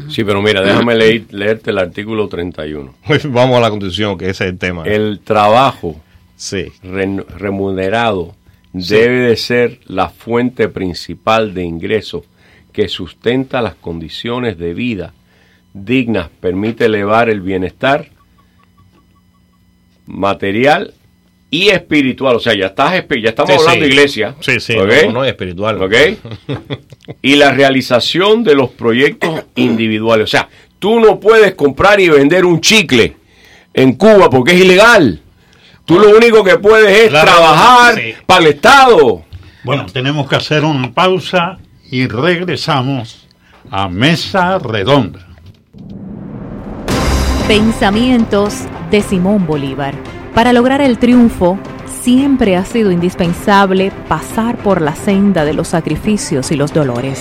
Sí, 0.09 0.23
pero 0.23 0.41
mira, 0.41 0.63
déjame 0.63 0.95
leer, 0.95 1.25
leerte 1.29 1.69
el 1.69 1.77
artículo 1.77 2.27
31. 2.27 2.91
Vamos 3.25 3.57
a 3.57 3.61
la 3.61 3.69
constitución, 3.69 4.17
que 4.17 4.31
ese 4.31 4.45
es 4.45 4.49
el 4.49 4.57
tema. 4.57 4.81
El 4.83 5.19
trabajo 5.19 5.95
sí. 6.35 6.71
remunerado 6.81 8.33
Sí. 8.81 8.95
debe 8.95 9.19
de 9.29 9.35
ser 9.35 9.79
la 9.85 10.09
fuente 10.09 10.67
principal 10.69 11.53
de 11.53 11.63
ingresos 11.63 12.23
que 12.73 12.87
sustenta 12.89 13.61
las 13.61 13.75
condiciones 13.75 14.57
de 14.57 14.73
vida 14.73 15.13
dignas, 15.73 16.29
permite 16.39 16.85
elevar 16.85 17.29
el 17.29 17.41
bienestar 17.41 18.09
material 20.05 20.93
y 21.49 21.69
espiritual. 21.69 22.37
O 22.37 22.39
sea, 22.39 22.53
ya, 22.57 22.67
estás, 22.67 22.93
ya 23.21 23.29
estamos 23.29 23.51
Sí, 23.51 23.57
hablando 23.59 23.73
sí. 23.73 23.79
de 23.81 23.87
iglesia. 23.87 24.35
Sí, 24.39 24.59
sí, 24.59 24.73
¿ok? 24.77 24.89
no, 25.07 25.11
no 25.11 25.23
es 25.25 25.31
espiritual. 25.31 25.81
¿Ok? 25.83 25.93
y 27.21 27.35
la 27.35 27.51
realización 27.51 28.43
de 28.43 28.55
los 28.55 28.69
proyectos 28.71 29.43
individuales. 29.55 30.23
O 30.25 30.27
sea, 30.27 30.49
tú 30.79 30.99
no 30.99 31.19
puedes 31.19 31.55
comprar 31.55 31.99
y 31.99 32.09
vender 32.09 32.45
un 32.45 32.61
chicle 32.61 33.15
en 33.73 33.93
Cuba 33.93 34.29
porque 34.29 34.53
es 34.53 34.61
ilegal. 34.61 35.21
Tú 35.85 35.99
lo 35.99 36.09
único 36.17 36.43
que 36.43 36.57
puedes 36.57 36.97
es 37.03 37.09
Claro, 37.09 37.31
trabajar 37.31 37.95
sí. 37.95 38.13
para 38.25 38.41
el 38.41 38.47
Estado. 38.47 39.23
Bueno, 39.63 39.85
tenemos 39.91 40.27
que 40.27 40.35
hacer 40.35 40.63
una 40.63 40.91
pausa 40.91 41.57
y 41.91 42.07
regresamos 42.07 43.27
a 43.69 43.87
Mesa 43.87 44.57
Redonda. 44.59 45.19
Pensamientos 47.47 48.61
de 48.89 49.01
Simón 49.01 49.45
Bolívar. 49.45 49.93
Para 50.33 50.51
lograr 50.53 50.81
el 50.81 50.97
triunfo, 50.97 51.59
siempre 52.01 52.55
ha 52.57 52.65
sido 52.65 52.91
indispensable 52.91 53.91
pasar 54.07 54.57
por 54.57 54.81
la 54.81 54.95
senda 54.95 55.45
de 55.45 55.53
los 55.53 55.67
sacrificios 55.69 56.51
y 56.51 56.55
los 56.55 56.73
dolores. 56.73 57.19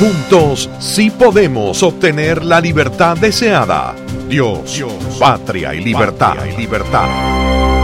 Juntos 0.00 0.68
sí 0.80 1.10
podemos 1.10 1.82
obtener 1.82 2.44
la 2.44 2.60
libertad 2.60 3.16
deseada. 3.16 3.94
Dios, 4.30 4.80
patria 5.18 5.74
y 5.74 5.80
libertad. 5.82 6.36
y 6.46 6.56
libertad. 6.56 7.79